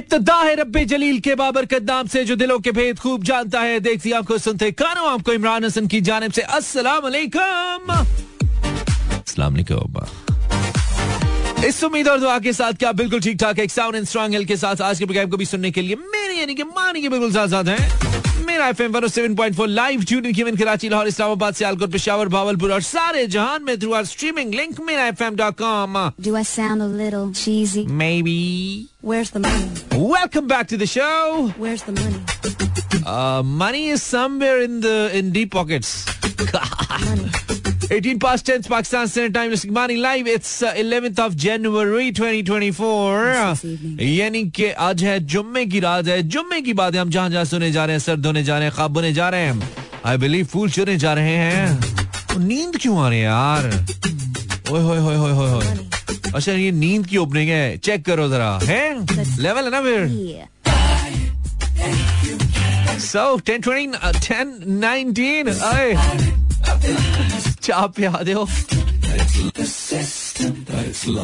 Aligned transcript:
इब्तदा 0.00 0.34
है 0.34 0.54
रब्बे 0.56 0.84
जलील 0.84 1.18
के 1.20 1.34
बाबर 1.34 1.66
नाम 1.82 2.06
से 2.06 2.24
जो 2.24 2.34
दिलों 2.36 2.58
के 2.58 2.72
भेद 2.72 2.98
खूब 2.98 3.24
जानता 3.24 3.60
है। 3.60 3.80
देखती 3.80 4.12
आपको 4.12 4.38
सुनते 4.38 4.70
कानो 4.72 5.04
आपको 5.06 5.32
इमरान 5.32 5.64
हसन 5.64 5.86
की 5.86 6.00
जानब 6.00 6.32
से। 6.32 6.42
अस्सलाम 6.56 7.02
वालेकुम। 7.02 7.92
अस्सलाम 7.92 9.52
वालेकुम। 9.52 10.00
इस 11.64 11.82
उम्मीद 11.84 12.08
और 12.08 12.20
दुआ 12.20 12.38
के 12.38 12.52
साथ 12.52 12.72
क्या 12.72 12.92
बिल्कुल 12.92 13.20
ठीक 13.20 13.38
ठाक 13.38 13.58
एक 13.58 13.70
साउंड 13.70 13.96
एंड 13.96 14.06
स्ट्रांग 14.06 14.46
के 14.46 14.56
साथ। 14.56 14.80
आज 14.80 14.98
के 14.98 15.04
प्रोग्राम 15.04 15.30
को 15.30 15.36
भी 15.36 15.44
सुनने 15.44 15.70
के 15.70 15.82
लिए 15.82 15.96
मेरे 15.96 16.34
यानी 16.34 16.54
कि 16.54 16.64
मानी 16.64 17.02
के 17.02 17.08
बिल्कुल 17.08 17.32
साथ 17.32 17.48
साथ 17.48 17.64
हैं। 17.64 18.29
मेरा 18.59 18.67
FM 18.69 18.91
107.4 18.99 19.67
live 19.67 20.03
tuning 20.07 20.33
given 20.35 20.55
Karachi 20.55 20.89
Lahore 20.89 21.07
Islamabad 21.07 21.53
Sialkot 21.55 21.91
Peshawar 21.91 22.27
Bahawalpur 22.35 22.71
और 22.73 22.81
सारे 22.87 23.25
जहान 23.35 23.63
में 23.63 23.77
थ्रू 23.79 23.91
आवर 23.93 24.05
स्ट्रीमिंग 24.05 24.53
लिंक 24.55 24.79
मेरा 24.87 25.05
एफएम.com 25.07 25.97
Do 26.27 26.35
I 26.39 26.43
sound 26.51 26.81
a 26.81 26.89
little 27.01 27.31
cheesy? 27.41 27.85
maybe 28.03 28.35
Where's 29.11 29.31
the 29.37 29.41
money? 29.47 29.69
welcome 30.13 30.47
back 30.53 30.67
to 30.73 30.77
the 30.83 30.87
show 30.95 31.51
Where's 31.65 31.83
the 31.89 31.95
money? 32.01 32.21
uh, 33.05 33.41
money 33.63 33.83
is 33.95 34.03
somewhere 34.03 34.59
in 34.67 34.79
the 34.87 34.95
in 35.21 35.31
deep 35.39 35.51
pockets 35.57 35.95
Money. 37.05 37.29
18 37.90 38.18
past 38.18 38.46
10 38.46 38.68
Pakistan 38.68 39.08
Standard 39.08 39.34
Time 39.34 39.50
listening 39.50 39.74
morning 39.74 39.98
live. 39.98 40.26
It's 40.28 40.62
uh, 40.62 40.72
11th 40.74 41.18
of 41.18 41.36
January 41.36 42.12
2024 42.12 42.72
This 43.52 43.64
evening. 43.64 44.00
यानी 44.00 44.50
कि 44.50 44.70
आज 44.70 45.04
है 45.04 45.20
जुम्मे 45.20 45.66
की 45.66 45.80
रात 45.80 46.06
है। 46.06 46.22
जुम्मे 46.22 46.60
की 46.60 46.72
बातें 46.72 46.98
हम 46.98 47.10
जहाँ 47.10 47.30
जहाँ 47.30 47.44
सुने 47.44 47.72
जा 47.72 47.84
रहे 47.84 47.94
हैं 47.94 48.00
सर्द 48.00 48.26
होने 48.26 48.42
जा 48.44 48.58
रहे 48.58 48.66
हैं 48.68 48.74
खाब 48.76 48.96
होने 48.96 49.12
जा 49.12 49.28
रहे 49.28 49.40
हैं। 49.40 49.70
आई 50.04 50.16
बिलीव 50.16 50.46
फूल 50.46 50.70
चुने 50.70 50.96
जा 50.96 51.14
रहे 51.14 51.36
हैं। 51.36 51.80
नींद 52.38 52.76
क्यों 52.76 52.98
आ 52.98 53.08
रही 53.08 53.18
है 53.18 53.24
यार? 53.24 53.66
ओए 54.72 54.82
होए 54.82 54.98
होए 54.98 55.16
होए 55.16 55.50
होए 55.50 55.66
अच्छा 56.34 56.52
ये 56.52 56.70
नींद 56.72 57.06
की 57.06 57.16
ओपनिंग 57.16 57.50
है। 57.50 57.78
चेक 57.78 58.04
करो 58.04 58.28
जरा। 58.28 58.60
है? 58.62 59.06
लेवल 59.42 59.64
है 59.64 59.70
ना 59.70 59.80
फिर? 59.82 60.06
Yeah. 60.06 60.46
So, 63.00 63.38
10, 63.38 63.58
20, 63.60 63.94
uh, 65.54 67.49
10, 67.60 67.66
19. 67.66 67.66
Aye. 67.66 67.66
चाह 67.66 67.86
पिया 67.96 68.10
दो 68.26 68.44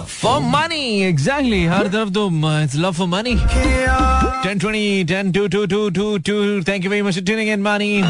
फॉर 0.06 0.40
मनी 0.40 0.84
एग्जैक्टली 1.04 1.64
हर 1.66 1.88
तरफ़ 1.88 2.10
तो 2.14 2.26
it's 2.62 2.74
love 2.76 2.92
for 2.92 3.06
money 3.08 3.34
10 4.46 4.58
20 4.64 5.04
10 5.10 5.32
2 5.36 5.46
2 5.54 5.64
2 5.72 5.78
2 5.98 6.06
2 6.28 6.68
thank 6.68 6.84
you 6.84 6.90
very 6.90 7.02
much 7.02 7.18
tuning 7.18 7.48
in 7.50 7.62
money 7.62 8.02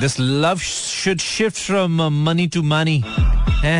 this 0.00 0.16
love 0.20 0.58
should 0.68 1.18
shift 1.20 1.56
from 1.56 2.02
money 2.28 2.46
to 2.56 2.62
money 2.74 3.02
है 3.64 3.78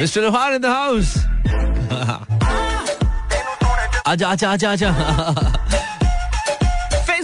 mister 0.00 0.20
Lohar 0.22 0.54
in 0.54 0.60
the 0.60 0.66
house 0.66 1.16
आजा 4.06 4.28
आजा 4.28 4.50
आजा 4.50 4.70
आजा 4.72 4.90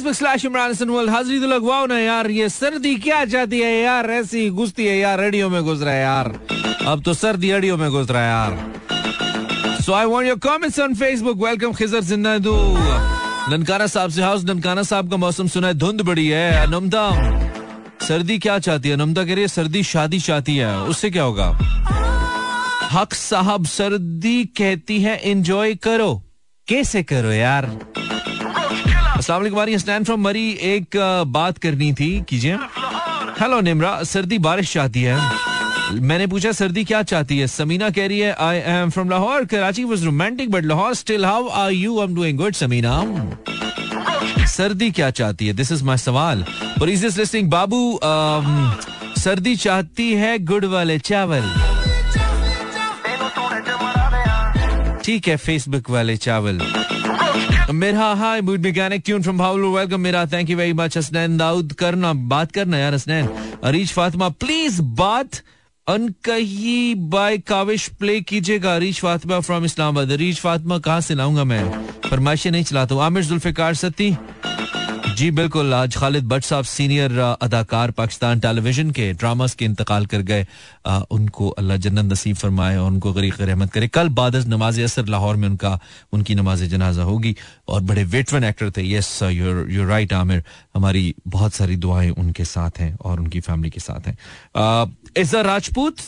हाजिरी 0.03 1.41
तो 1.41 1.47
लगवाओ 1.47 1.87
ना 1.87 1.99
यार 1.99 2.31
ये 2.31 2.49
सर्दी 2.49 2.95
क्या 2.97 3.25
चाहती 3.25 3.61
है 3.61 3.73
यार 3.83 4.11
ऐसी 4.11 4.49
घुसती 4.51 4.87
है 4.87 4.97
यार 4.99 5.21
रेडियो 5.21 5.49
में 5.51 5.63
घुस 5.63 5.83
रहा 5.83 5.95
है 5.95 6.01
यार 6.01 6.33
अब 6.89 7.03
तो 7.05 7.15
सर्दी 7.15 7.53
रेडियो 7.53 7.77
में 7.77 7.91
घुस 7.91 8.11
रहा 8.11 8.23
है 8.23 8.29
यार 8.29 9.81
so 9.83 9.93
I 9.93 10.07
want 10.07 10.27
your 10.27 10.39
comments 10.39 10.79
on 10.81 10.95
Facebook 10.95 11.45
welcome 11.45 11.73
Khizar 11.73 12.01
जिन्नादू 12.11 12.55
Nankana 13.51 13.87
Sahib 13.87 14.11
से 14.11 14.23
हाउस 14.23 14.45
ननकाना 14.45 14.83
साहब 14.83 15.11
का 15.11 15.17
मौसम 15.17 15.49
सुना 15.49 15.67
है 15.69 15.75
धुंध 15.75 16.01
बड़ी 16.03 16.27
है 16.29 16.51
अनमदा 16.63 17.05
सर्दी 18.09 18.39
क्या 18.39 18.59
चाहती 18.59 18.89
है 18.89 18.95
अनमदा 18.95 19.25
कह 19.25 19.35
रही 19.35 19.43
है 19.43 19.49
सर्दी 19.49 19.83
शादी 19.85 20.21
चाहती 20.21 20.57
है 20.57 20.77
उससे 20.93 21.11
क्या 21.11 21.23
होगा 21.23 21.49
हक 22.93 23.15
साहब 23.15 23.67
सर्दी 23.67 24.45
कहती 24.59 25.01
है 25.03 25.17
एंजॉय 25.31 25.75
करो 25.87 26.13
कैसे 26.69 27.03
करो 27.03 27.33
यार 27.33 27.71
अस्सलाम 29.21 29.41
वालेकुम 29.41 29.77
स्टैंड 29.79 30.05
फ्रॉम 30.07 30.21
मरी 30.25 30.51
एक 30.65 30.97
बात 31.29 31.59
करनी 31.59 31.93
थी, 31.93 32.09
कीजिए। 32.29 32.55
हेलो 33.41 33.61
निमरा 33.61 34.03
सर्दी 34.03 34.39
बारिश 34.39 34.73
चाहती 34.73 35.03
है। 35.03 35.17
मैंने 36.03 36.27
पूछा, 36.27 36.53
सर्दी 36.53 36.85
क्या 36.85 37.03
चाहती 37.03 37.39
है? 37.39 37.47
समीना 37.47 37.91
कह 37.91 38.07
रही 38.09 38.19
है 38.19 38.33
I 38.41 38.59
am 38.75 38.91
from 38.91 39.11
Lahore 39.11 39.45
Karachi 39.45 39.85
was 39.85 40.05
romantic 40.05 40.51
but 40.51 40.65
Lahore 40.65 40.95
still 40.95 41.25
how 41.25 41.49
are 41.65 41.73
you 41.73 41.99
I 42.01 42.07
am 42.07 42.15
doing 42.15 42.39
good 42.39 42.55
Samina. 42.55 42.95
सर्दी 44.55 44.91
क्या 44.91 45.11
चाहती 45.21 45.47
है? 45.47 45.53
दिस 45.53 45.73
इज़ 45.73 45.85
माय 45.85 45.97
सवाल। 45.99 46.45
और 46.81 46.89
लिस्टिंग 46.89 47.51
बाबू 47.51 48.01
सर्दी 49.21 49.57
चाहती 49.67 50.13
है 50.15 50.39
गुड़ 50.45 50.65
वाले 50.67 50.99
चावल। 51.11 51.53
ठीक 55.05 55.29
है 55.29 55.37
फेसबुक 55.37 55.91
वाले 55.91 56.17
चावल। 56.17 56.61
मेरा 57.73 58.07
हाय 58.15 58.41
मूड 58.41 58.61
मैकेनिक 58.61 59.03
ट्यून 59.05 59.23
फ्रॉम 59.23 59.39
भावलू 59.39 59.71
वेलकम 59.77 60.01
मेरा। 60.01 60.25
Thank 60.27 60.51
you 60.51 60.57
very 60.57 60.73
much 60.73 60.97
Hasnain 60.99 61.37
Dawood 61.39 61.73
करना, 61.73 62.13
बात 62.13 62.53
करना 62.53 62.79
यार 62.79 62.95
हसनैन 62.95 63.29
अरीज 63.65 63.93
फातिमा 63.93 64.29
प्लीज़ 64.29 64.81
बात 64.83 65.41
अनकही 65.87 66.95
बाय 66.95 67.39
काविश 67.39 67.89
प्ले 67.99 68.21
कीजिएगा। 68.21 68.75
अरीज 68.75 69.01
फातिमा 69.01 69.41
फ्रॉम 69.41 69.65
इस्लामाबाद 69.65 70.11
अरीज 70.11 70.41
फातिमा 70.41 70.79
कहाँ 70.79 71.01
से 71.01 71.15
लाऊँगा 71.15 71.45
मैं? 71.45 71.63
फरमाइशें 72.09 72.51
नहीं 72.51 72.65
चलाता 72.65 72.95
हूँ। 72.95 73.03
आमिर 73.03 73.25
जुल्फिकार 73.25 73.75
सती 73.75 74.11
जी 75.21 75.31
बिल्कुल। 75.31 75.73
आज 75.75 75.97
खालिद 75.97 76.25
भट्ट 76.29 76.45
साहब 76.45 76.65
सीनियर 76.65 77.19
अदाकार 77.21 77.91
पाकिस्तान 77.93 78.41
टेलीविज़न 78.41 78.91
के 78.91 79.13
ड्रामास 79.13 79.55
के 79.55 79.65
इंतकाल 79.65 80.07
कर 80.07 80.23
गए। 80.31 80.47
अ, 80.87 81.01
उनको 81.11 81.49
अल्लाह 81.61 81.77
जन्नत 81.77 82.13
नसीब 82.13 82.37
फरमाए 82.37 82.77
और 82.77 82.87
उनको 82.91 83.13
गरीक 83.13 83.41
रहमत 83.41 83.73
करे। 83.73 83.89
कल 83.89 84.09
बाद 84.17 84.37
नमाज़ 84.49 84.81
असर 84.83 85.07
लाहौर 85.07 85.37
में 85.37 85.49
उनका 85.49 85.79
उनकी 86.13 86.35
नमाज़ 86.35 86.65
जनाजा 86.67 87.03
होगी 87.03 87.35
और 87.69 87.81
बड़े 87.83 88.05
वेटरन 88.07 88.45
एक्टर 88.45 88.71
थे। 88.77 88.87
Yes 88.93 89.19
you're 89.23 89.67
you're 89.71 89.87
right 89.87 90.13
Aamir. 90.13 90.43
हमारी 90.75 91.15
बहुत 91.29 91.53
सारी 91.55 91.77
दुआएँ 91.77 92.11
उनके 92.17 92.45
साथ 92.45 92.81
हैं 92.81 92.97
और 92.97 93.21
उनकी 93.21 93.41
फैमिली 93.41 93.71
के 93.71 93.81
साथ 93.81 94.09
हैं। 94.09 94.17
इज़्ज़त 95.17 95.45
राजपूत 95.47 96.01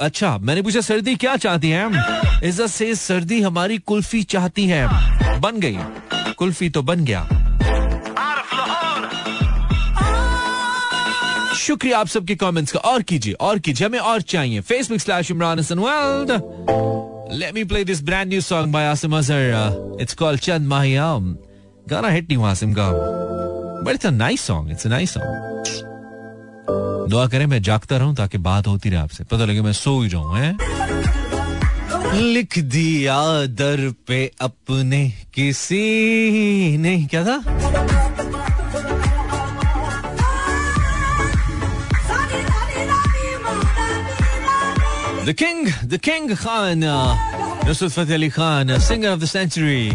अच्छा 0.00 0.36
मैंने 0.38 0.62
पूछा 0.62 0.80
सर्दी 0.80 1.16
क्या 1.22 1.36
चाहती 1.36 1.70
है 1.70 1.86
इज़्ज़त 2.42 2.66
से 2.70 2.94
सर्दी 2.96 3.40
हमारी 3.42 3.78
कुल्फी 3.86 4.22
चाहती 4.36 4.66
है। 4.66 4.84
बन 5.40 5.60
गई। 5.60 5.78
कुल्फी 6.34 6.70
तो 6.70 6.82
बन 6.82 7.04
गया। 7.04 7.28
शुक्रिया 11.64 11.98
आप 11.98 12.06
सबके 12.06 12.34
कमेंट्स 12.36 12.72
का। 12.72 12.78
और 12.80 13.02
कीजिए 13.02 13.32
और 13.40 13.58
कीजिए, 13.58 13.86
हमें 13.86 13.98
और 13.98 14.22
चाहिए। 14.22 14.60
Facebook 14.62 15.00
slash 15.00 15.30
Imran 15.30 15.58
Hasan 15.58 15.78
world 15.78 16.30
let 17.32 17.54
me 17.54 17.64
play 17.64 17.84
this 17.84 18.02
brand 18.04 18.28
new 18.28 18.40
song 18.40 18.72
by 18.72 18.86
Asim 18.86 19.16
Azhar 19.18 19.98
it's 20.00 20.14
called 20.14 20.40
चंद 20.40 20.66
माहियाम 20.68 21.36
गाना 21.88 22.08
हिट 22.08 22.28
नहीं 22.30 22.44
आसिम 22.44 22.72
का। 22.72 22.90
But 23.84 23.94
it's 23.94 24.06
a 24.06 24.10
nice 24.10 24.40
song 24.40 24.70
it's 24.70 24.86
a 24.86 24.90
nice 24.90 25.14
song 25.14 25.42
दुआ 27.10 27.26
करें, 27.26 27.46
मैं 27.46 27.62
जागता 27.62 27.96
रहूँ 27.96 28.14
ताकि 28.16 28.38
बात 28.38 28.66
होती 28.66 28.90
रहे 28.90 29.00
आपसे। 29.00 29.24
पता 29.24 29.44
लगे 29.44 29.60
मैं 29.62 29.72
सो 29.72 30.00
ही 30.02 30.08
जाऊँ, 30.08 30.36
हैं? 30.36 30.56
लिख 32.14 32.58
दिया 32.58 33.20
दर 33.46 33.92
पे 34.08 34.30
अपने 34.40 35.08
किसी 35.34 36.76
ने। 36.78 36.96
क्या 37.06 37.24
था? 37.24 38.03
The 45.24 45.32
King, 45.32 45.68
The 45.82 45.98
King 45.98 46.36
Khan 46.36 46.82
Nusrat 47.64 47.92
Fateh 47.92 48.12
Ali 48.12 48.28
Khan, 48.28 48.68
uh, 48.68 48.78
singer 48.78 49.08
of 49.08 49.20
the 49.20 49.26
century. 49.26 49.90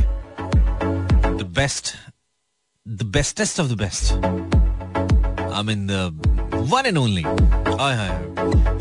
The 1.37 1.45
best 1.55 1.91
the 2.99 3.05
bestest 3.17 3.59
of 3.59 3.69
the 3.69 3.75
best. 3.75 4.11
I 5.53 5.61
mean, 5.61 5.85
the 5.85 6.09
one 6.71 6.85
and 6.85 6.97
only. 6.97 7.23
Hi, 7.81 7.91
hi. 7.99 8.09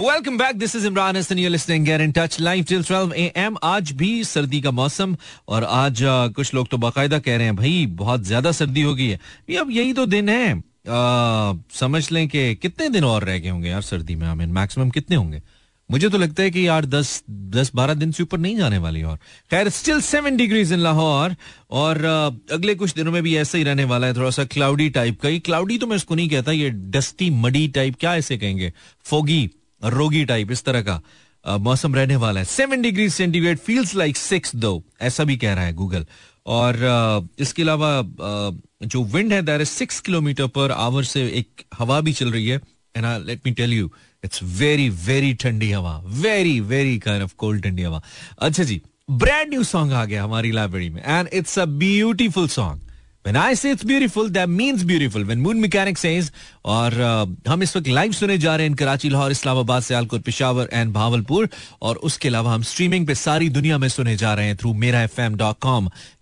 Welcome 0.01 0.39
back 0.39 0.57
this 0.59 0.77
is 0.77 0.87
Imran 0.87 1.17
Hasan 1.17 1.39
you 1.39 1.49
listening 1.49 1.85
get 1.85 2.01
in 2.01 2.13
touch 2.13 2.41
live 2.41 2.65
till 2.65 2.85
12 2.85 3.13
AM 3.13 3.57
आज 3.65 3.93
भी 3.93 4.25
सर्दी 4.25 4.61
का 4.61 4.71
मौसम 4.71 5.17
और 5.49 5.65
आज 5.65 6.03
uh, 6.03 6.35
कुछ 6.35 6.55
लोग 6.55 6.69
तो 6.69 6.79
बाकायदा 6.79 7.19
कह 7.19 7.37
रहे 7.37 7.47
हैं 7.47 7.57
भाई 7.57 7.87
बहुत 7.87 8.23
ज़्यादा 8.23 8.53
सर्दी 8.53 8.83
हो 8.83 8.95
गई 8.95 9.09
है। 9.09 9.21
ये 9.51 9.57
अब 9.57 9.71
यही 9.71 9.93
तो 9.93 10.07
दिन 10.07 10.29
है। 10.29 10.59
आ, 10.89 11.53
समझ 11.73 12.11
लें 12.11 12.29
कि 12.29 12.55
कितने 12.55 12.89
दिन 12.89 13.05
और 13.05 13.25
रह 13.25 13.39
गए 13.39 13.49
होंगे 13.49 13.69
यार 13.69 13.83
सर्दी 13.83 14.15
में? 14.15 14.29
आई 14.29 14.35
मैक्सिमम 14.35 14.91
कितने 14.91 15.17
होंगे? 15.17 15.43
मुझे 15.91 16.09
तो 16.09 16.19
लगता 16.19 16.43
है 16.43 16.51
कि 16.51 16.67
यार 16.67 16.85
दस 16.87 17.23
दस 17.31 17.71
बारह 17.75 17.95
दिन 17.95 18.11
से 18.13 18.23
ऊपर 18.23 18.39
नहीं 18.39 18.57
जाने 18.57 18.79
वाली 18.79 19.03
और। 19.03 19.17
खैर 19.51 19.69
still 19.71 20.01
seven 20.01 20.37
degrees 20.37 20.73
in 20.73 20.79
Lahore 20.79 21.37
और 21.71 22.05
अगले 22.53 22.75
कुछ 22.75 22.95
दिनों 22.95 23.13
में 23.13 23.23
भी 23.23 23.37
ऐसा 23.37 23.59
ही 23.59 23.65
रहने 23.65 23.85
वाला 23.85 24.07
है 24.07 24.15
थोड़ा 24.17 24.31
सा 24.31 24.45
क्लाउडी 24.47 24.89
टाइप 24.91 25.21
का। 25.21 25.29
ये 25.29 25.39
क्लाउडी 25.41 25.79
तो 25.79 25.87
मैं 25.87 25.97
इसको 25.97 26.15
नहीं 26.15 26.29
कहता, 26.29 26.53
ये 26.53 26.71
डस्टी 26.71 27.31
मडी 27.33 27.67
टाइप 27.69 27.97
क्या 28.01 28.15
ऐसे 28.17 28.39
कहेंगे? 28.39 28.73
फोगी 29.05 29.51
रोगी 29.83 30.25
टाइप 30.25 30.51
इस 30.53 30.65
तरह 30.65 30.83
का 30.83 31.01
मौसम 31.59 31.95
रहने 31.95 32.17
वाला 32.17 32.41
है। 32.41 32.47
Seven 32.47 32.83
degree 32.83 33.09
centigrade 33.11 33.59
feels 33.59 33.95
like 33.95 34.17
six 34.17 34.55
दो 34.57 34.83
ऐसा 35.01 35.25
भी 35.25 35.37
कह 35.37 35.55
रहा 35.55 35.65
है 35.65 35.73
गूगल 35.73 36.07
और 36.47 37.29
इसके 37.39 37.63
अलावा 37.63 37.91
जो 38.85 39.03
विंड 39.07 39.33
है 39.33 39.61
is 39.61 39.69
six 39.69 40.01
kilometre 40.01 40.47
per 40.49 40.73
hour 40.73 41.05
से 41.05 41.23
एक 41.39 41.63
हवा 41.79 42.01
भी 42.01 42.13
चल 42.13 42.33
रही 42.33 42.49
है। 42.49 42.61
And 42.97 43.27
let 43.27 43.41
me 43.47 43.53
tell 43.53 43.73
you 43.73 43.91
it's 44.25 44.43
very 44.43 44.89
very 44.89 45.33
ठंडी 45.35 45.71
हवा. 45.73 46.01
Very 46.07 46.59
very 46.61 46.99
kind 46.99 47.23
of 47.23 47.35
cold 47.39 47.63
ठंडी 47.65 47.83
हवा. 47.83 48.03
अच्छा 48.39 48.65
जी 48.65 48.81
ब्रांड 49.11 49.49
न्यू 49.51 49.65
सॉन्ग 49.65 49.93
आ 49.93 50.05
गया 50.05 50.25
हमारी 50.25 50.53
लाइब्रेरी 50.53 50.91
में. 50.91 51.03
And 51.07 51.29
it's 51.33 51.59
a 51.59 51.65
beautiful 51.65 52.49
song 52.49 52.81
When 53.27 53.37
I 53.37 53.55
say 53.61 53.71
it's 53.75 53.85
beautiful, 53.89 54.29
that 54.35 54.49
means 54.49 54.83
beautiful. 54.89 55.25
When 55.31 55.41
Moon 55.47 55.59
Mechanic 55.63 55.99
says, 56.03 56.31
और 56.65 56.93
uh, 56.93 57.51
हम 57.51 57.63
इस 57.63 57.77
वक्त 57.77 57.89
लाइव 57.89 58.13
सुने 58.13 58.37
जा 58.39 58.55
रहे 58.57 58.67
हैं 58.67 58.77
कराची 58.77 59.09
लाहौर 59.09 59.31
इस्लामाबाद 59.31 59.83
सियालकोट 59.83 60.23
पिशावर 60.23 60.69
एंड 60.73 60.93
भावलपुर 60.93 61.49
और 61.83 61.97
उसके 61.97 62.29
अलावा 62.29 62.55
हम 62.55 62.63
स्ट्रीमिंग 62.63 63.07
पे 63.07 63.15
सारी 63.15 63.49
दुनिया 63.49 63.79
में 63.79 63.89
सुने 63.89 64.17
जा 64.17 64.35
रहे 64.35 64.47
हैं 64.47 64.57
थ्रू 64.57 64.73
मेरा 64.75 65.03
एफ़ 65.03 65.21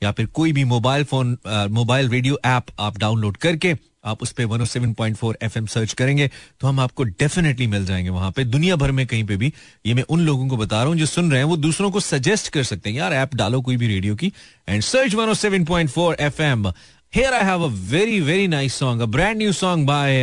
या 0.03 0.13
फिर 0.13 0.27
कोई 0.27 0.53
भी 0.53 0.65
mobile 0.65 1.05
phone 1.05 1.37
mobile 1.71 2.09
radio 2.09 2.39
app 2.45 2.65
आप 2.79 2.99
डाउनलोड 2.99 3.37
करके 3.37 3.75
आप 4.07 4.23
उस 4.23 4.33
पर 4.33 4.45
107.4 4.47 5.35
एफएम 5.43 5.67
सर्च 5.67 5.93
करेंगे 5.93 6.31
तो 6.61 6.67
हम 6.67 6.81
आपको 6.81 7.03
डेफिनेटली 7.03 7.67
मिल 7.67 7.87
जाएँगे 7.87 8.11
वहाँ 8.11 8.31
पे। 8.33 8.45
दुनिया 8.45 8.77
भर 8.77 8.91
में 8.93 9.07
कहीं 9.07 9.25
पे 9.25 9.37
भी, 9.37 9.53
ये 9.87 9.95
मैं 9.95 10.03
उन 10.03 10.21
लोगों 10.21 10.49
को 10.49 10.57
बता 10.57 10.79
रहा 10.79 10.87
हूँ 10.87 10.97
जो 10.97 11.07
सुन 11.07 11.31
रहे 11.31 11.41
हैं, 11.41 11.47
वो 11.47 11.57
दूसरों 11.57 11.91
को 11.91 12.01
सजेस्ट 12.01 12.49
कर 12.49 12.63
सकते 12.63 12.91
हैं। 12.91 12.97
यार, 12.97 13.13
ऐप 13.13 13.35
डालो 13.35 13.61
कोई 13.61 13.77
भी 13.77 13.87
रेडियो 13.87 14.17
की 14.17 14.33
and 14.69 14.83
search 14.83 15.15
one 15.15 15.33
107.4 15.35 16.15
FM 16.21 16.67
here 17.15 17.35
I 17.35 17.45
have 17.45 17.63
a 17.63 17.69
very 17.91 18.21
very 18.21 18.49
nice 18.49 18.75
song 18.75 19.03
a 19.03 19.07
brand 19.07 19.37
new 19.39 19.53
song 19.53 19.87
by 19.87 20.23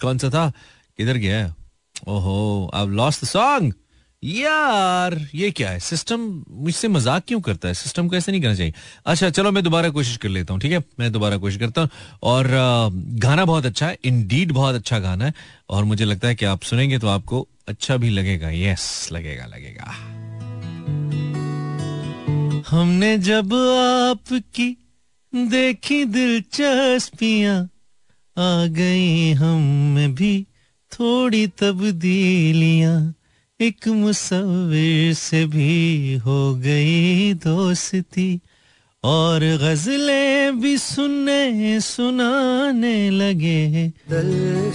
कौन 0.00 0.18
सा 0.18 0.30
था? 0.30 0.50
किधर 0.98 1.16
गया 1.16 1.54
ओहो 2.08 2.70
आई 2.74 2.86
लॉस्ट 2.86 3.24
द 3.24 3.26
सॉन्ग 3.26 3.74
यार, 4.24 5.28
ये 5.34 5.50
क्या 5.50 5.70
है? 5.70 5.78
सिस्टम 5.78 6.20
मुझसे 6.50 6.88
मज़ाक 6.88 7.24
क्यों 7.28 7.40
करता 7.40 7.68
है? 7.68 7.74
सिस्टम 7.74 8.08
को 8.08 8.16
ऐसे 8.16 8.32
नहीं 8.32 8.42
करना 8.42 8.54
चाहिए। 8.54 8.72
अच्छा 9.06 9.30
चलो 9.30 9.50
मैं 9.52 9.62
दोबारा 9.64 9.88
कोशिश 9.88 10.16
कर 10.16 10.28
लेता 10.28 10.52
हूँ, 10.52 10.60
ठीक 10.60 10.72
है? 10.72 10.82
मैं 10.98 11.12
दोबारा 11.12 11.36
कोशिश 11.36 11.58
करता 11.58 11.80
हूँ। 11.80 11.88
और 12.22 12.48
गाना 13.18 13.44
बहुत 13.44 13.66
अच्छा 13.66 13.86
है। 13.86 13.98
इंडीड 14.04 14.52
बहुत 14.52 14.74
अच्छा 14.74 14.98
गाना 14.98 15.24
है। 15.24 15.34
और 15.70 15.84
मुझे 15.84 16.04
लगता 16.04 16.28
है 16.28 16.34
कि 16.34 16.44
आप 16.44 16.62
सुनेंगे 16.62 16.98
तो 16.98 17.08
आपको 17.08 17.48
अच्छा 17.68 17.96
भी 17.96 18.10
लगेगा। 18.10 18.50
यस 18.50 19.08
लगेगा 19.12 19.46
लगेगा। 19.46 19.90
हमने 22.68 23.18
जब 23.18 23.54
आपकी 23.54 24.76
देखी 25.32 26.04
दिलचस्पियाँ, 26.04 27.62
आ 28.38 28.66
गई 28.66 29.32
हम 29.32 29.60
में 29.94 30.14
भी 30.14 30.46
थोड़ी 30.92 31.46
तब्दीलियाँ। 31.46 33.14
एक 33.64 33.88
मुसविर 33.88 35.12
से 35.16 35.44
भी 35.46 36.14
हो 36.24 36.54
गई 36.56 37.32
दोस्ती, 37.44 38.40
और 39.04 39.40
गजलें 39.62 40.60
भी 40.60 40.76
सुनने 40.78 41.80
सुनाने 41.80 43.10
लगे 43.10 43.86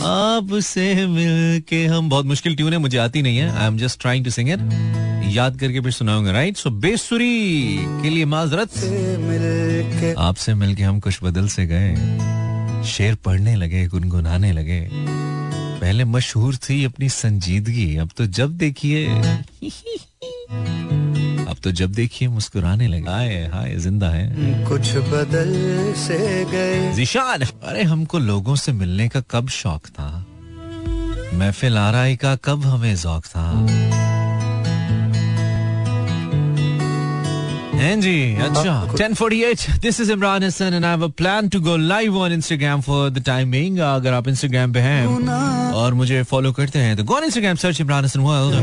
आपसे 0.07 1.05
मिल 1.07 1.61
के 1.69 1.85
हम 1.85 2.09
बहुत 2.09 2.25
मुश्किल 2.25 2.55
ट्यून 2.55 2.73
है, 2.73 2.79
मुझे 2.79 2.97
आती 2.99 3.21
नहीं 3.21 3.37
है। 3.37 3.49
I 3.51 3.67
am 3.67 3.77
just 3.77 4.01
trying 4.01 4.25
to 4.25 4.31
sing 4.31 4.49
it 4.49 4.59
याद 5.29 5.57
करके 5.59 5.79
फिर 5.79 5.91
सुनाऊँगा 5.91 6.31
राइट 6.31 6.57
सो 6.57 6.69
बेसुरी 6.79 7.77
के 8.01 8.09
लिए 8.09 8.25
माजरत। 8.27 8.69
आपसे 10.19 10.53
मिलके 10.55 10.83
हम 10.83 10.99
कुछ 10.99 11.19
बदल 11.23 11.47
से 11.47 11.65
गए, 11.65 11.89
शेर 12.87 13.15
पढ़ने 13.25 13.55
लगे, 13.55 13.85
गुनगुनाने 13.87 14.51
लगे। 14.51 14.79
पहले 15.81 16.03
मशहूर 16.05 16.55
थी 16.55 16.85
अपनी 16.85 17.09
संजीदगी 17.09 17.95
अब 17.97 18.09
तो 18.17 18.25
जब 18.25 18.57
देखिए। 18.57 19.07
अब 21.45 21.55
तो 21.63 21.71
जब 21.71 21.91
देखिए 21.91 22.27
मुस्कुराने 22.27 22.87
लगे। 22.87 23.09
हाय 23.09 23.45
हाय 23.53 23.75
ज़िंदा 23.75 24.09
है। 24.09 24.25
कुछ 24.69 24.95
बदल 24.95 25.53
से 25.97 26.45
गए। 26.45 26.93
जिशान! 26.93 27.41
अरे 27.41 27.83
हमको 27.83 28.19
लोगों 28.19 28.55
से 28.55 28.71
मिलने 28.71 29.07
का 29.09 29.21
कब 29.21 29.49
शौक 29.49 29.87
था? 29.87 30.25
महफिल 31.33 31.77
आरई 31.77 32.15
का 32.15 32.35
कब 32.35 32.63
हमें 32.63 32.95
जौक 32.95 33.25
था? 33.25 33.45
हैं 37.79 37.99
जी 38.01 38.15
अच्छा 38.45 38.73
1048 38.87 39.67
this 39.81 39.99
is 40.01 40.11
Imran 40.11 40.43
Hasan 40.43 40.73
and 40.73 40.85
I 40.85 40.91
have 40.91 41.03
a 41.03 41.07
plan 41.17 41.49
to 41.49 41.59
go 41.61 41.75
live 41.77 42.17
on 42.17 42.33
Instagram 42.33 42.81
for 42.81 43.09
the 43.09 43.23
time 43.25 43.51
being 43.51 43.79
अगर 43.87 44.13
आप 44.13 44.27
इंस्टाग्राम 44.27 44.73
पे 44.73 44.79
हैं 44.79 45.05
और 45.73 45.93
मुझे 45.93 46.21
फॉलो 46.31 46.51
करते 46.53 46.79
हैं 46.79 46.95
तो 46.97 47.03
go 47.03 47.15
on 47.15 47.23
Instagram 47.23 47.55
search 47.63 47.81
Imran 47.81 48.05
Hasan 48.05 48.19
world 48.21 48.55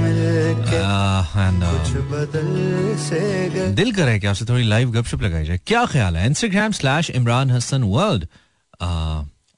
दिल 3.77 3.93
करे 3.93 4.19
कि 4.19 4.27
आपसे 4.27 4.45
थोड़ी 4.49 4.65
लाइव 4.65 4.91
गपशप 4.93 5.23
लगाई 5.23 5.45
जाए 5.45 5.61
क्या 5.67 5.85
ख्याल 5.93 6.17
है 6.17 6.27
Instagram 6.27 6.73
slash 6.73 7.11
Imran 7.11 7.51
Hasan 7.51 7.83
world 7.95 8.27